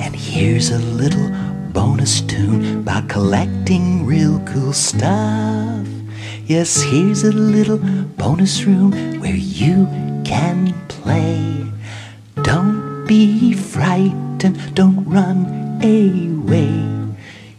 And 0.00 0.14
here's 0.14 0.70
a 0.70 0.78
little 0.78 1.30
bonus 1.72 2.20
tune 2.22 2.80
about 2.82 3.08
collecting 3.08 4.04
real 4.06 4.40
cool 4.46 4.72
stuff. 4.72 5.86
Yes, 6.48 6.82
here's 6.82 7.24
a 7.24 7.32
little 7.32 7.78
bonus 8.18 8.66
room 8.66 8.92
where 9.20 9.34
you 9.36 9.86
can 10.24 10.74
play. 10.88 11.64
Don't 12.46 13.04
be 13.08 13.54
frightened, 13.54 14.72
don't 14.76 15.04
run 15.04 15.80
away. 15.82 16.70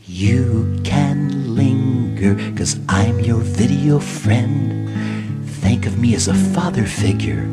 You 0.05 0.79
can 0.85 1.57
linger, 1.57 2.35
cause 2.55 2.79
I'm 2.87 3.19
your 3.19 3.41
video 3.41 3.99
friend. 3.99 4.89
Think 5.45 5.85
of 5.87 5.99
me 5.99 6.15
as 6.15 6.29
a 6.29 6.33
father 6.33 6.85
figure 6.85 7.49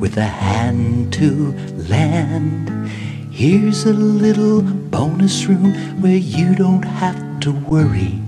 with 0.00 0.16
a 0.16 0.24
hand 0.24 1.12
to 1.12 1.52
lend. 1.76 2.90
Here's 3.30 3.84
a 3.84 3.92
little 3.92 4.62
bonus 4.62 5.44
room 5.44 6.00
where 6.00 6.16
you 6.16 6.54
don't 6.54 6.84
have 6.84 7.40
to 7.40 7.52
worry. 7.52 8.18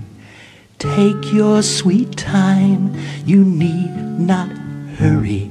Take 0.77 1.33
your 1.33 1.63
sweet 1.63 2.15
time, 2.15 2.95
you 3.25 3.43
need 3.43 3.89
not 4.19 4.51
hurry. 4.99 5.49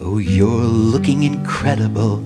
Oh, 0.00 0.18
you're 0.18 0.64
looking 0.64 1.24
incredible, 1.24 2.24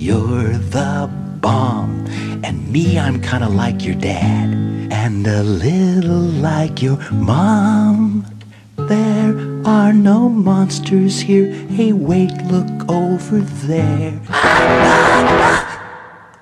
you're 0.00 0.56
the 0.56 1.10
bomb. 1.40 2.06
And 2.42 2.72
me, 2.72 2.98
I'm 2.98 3.20
kinda 3.20 3.48
like 3.50 3.84
your 3.84 3.96
dad, 3.96 4.48
and 4.90 5.26
a 5.26 5.42
little 5.42 6.26
like 6.50 6.80
your 6.80 6.98
mom. 7.12 8.24
There 8.76 9.36
are 9.66 9.92
no 9.92 10.30
monsters 10.30 11.20
here. 11.20 11.52
Hey, 11.68 11.92
wait, 11.92 12.32
look 12.44 12.90
over 12.90 13.40
there. 13.40 14.18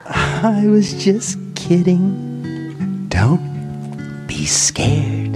I 0.06 0.62
was 0.68 0.94
just 0.94 1.36
kidding. 1.56 3.08
Don't 3.08 4.24
be 4.28 4.46
scared. 4.46 5.34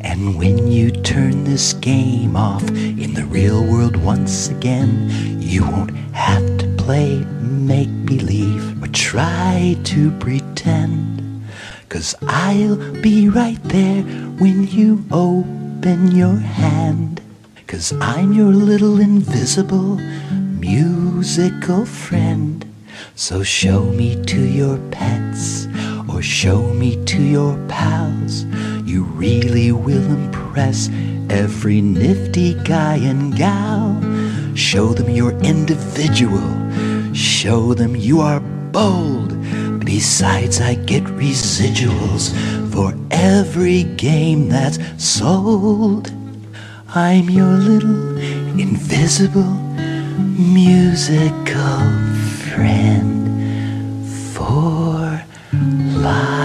And 0.00 0.36
when 0.36 0.72
you 0.72 0.90
turn 0.90 1.44
this 1.44 1.72
game 1.74 2.34
off 2.34 2.68
in 2.68 3.14
the 3.14 3.24
real 3.26 3.62
world 3.64 3.96
once 3.96 4.48
again, 4.48 5.08
you 5.40 5.62
won't 5.62 5.94
have 6.12 6.44
to 6.58 6.73
play 6.84 7.24
make 7.40 7.88
believe 8.04 8.82
or 8.82 8.88
try 8.88 9.74
to 9.84 10.10
pretend. 10.18 11.42
Cause 11.88 12.14
I'll 12.28 12.76
be 13.00 13.30
right 13.30 13.62
there 13.64 14.02
when 14.36 14.66
you 14.66 15.02
open 15.10 16.14
your 16.14 16.36
hand. 16.36 17.22
Cause 17.66 17.94
I'm 18.02 18.34
your 18.34 18.52
little 18.52 19.00
invisible 19.00 19.96
musical 20.60 21.86
friend. 21.86 22.66
So 23.14 23.42
show 23.42 23.84
me 23.84 24.22
to 24.26 24.40
your 24.44 24.76
pets 24.90 25.66
or 26.12 26.20
show 26.20 26.60
me 26.74 27.02
to 27.06 27.22
your 27.22 27.56
pals. 27.66 28.44
You 28.84 29.04
really 29.04 29.72
will 29.72 30.04
impress 30.04 30.90
every 31.30 31.80
nifty 31.80 32.52
guy 32.62 32.96
and 32.96 33.34
gal. 33.34 33.98
Show 34.54 34.92
them 34.92 35.08
you're 35.08 35.38
individual. 35.40 36.63
Show 37.14 37.74
them 37.74 37.94
you 37.94 38.20
are 38.20 38.40
bold. 38.40 39.30
Besides, 39.84 40.60
I 40.60 40.74
get 40.74 41.04
residuals 41.04 42.34
for 42.72 42.92
every 43.12 43.84
game 43.84 44.48
that's 44.48 44.80
sold. 44.98 46.10
I'm 46.88 47.30
your 47.30 47.52
little 47.52 48.18
invisible 48.58 49.54
musical 50.36 51.62
friend 52.50 54.08
for 54.32 55.22
life. 56.02 56.43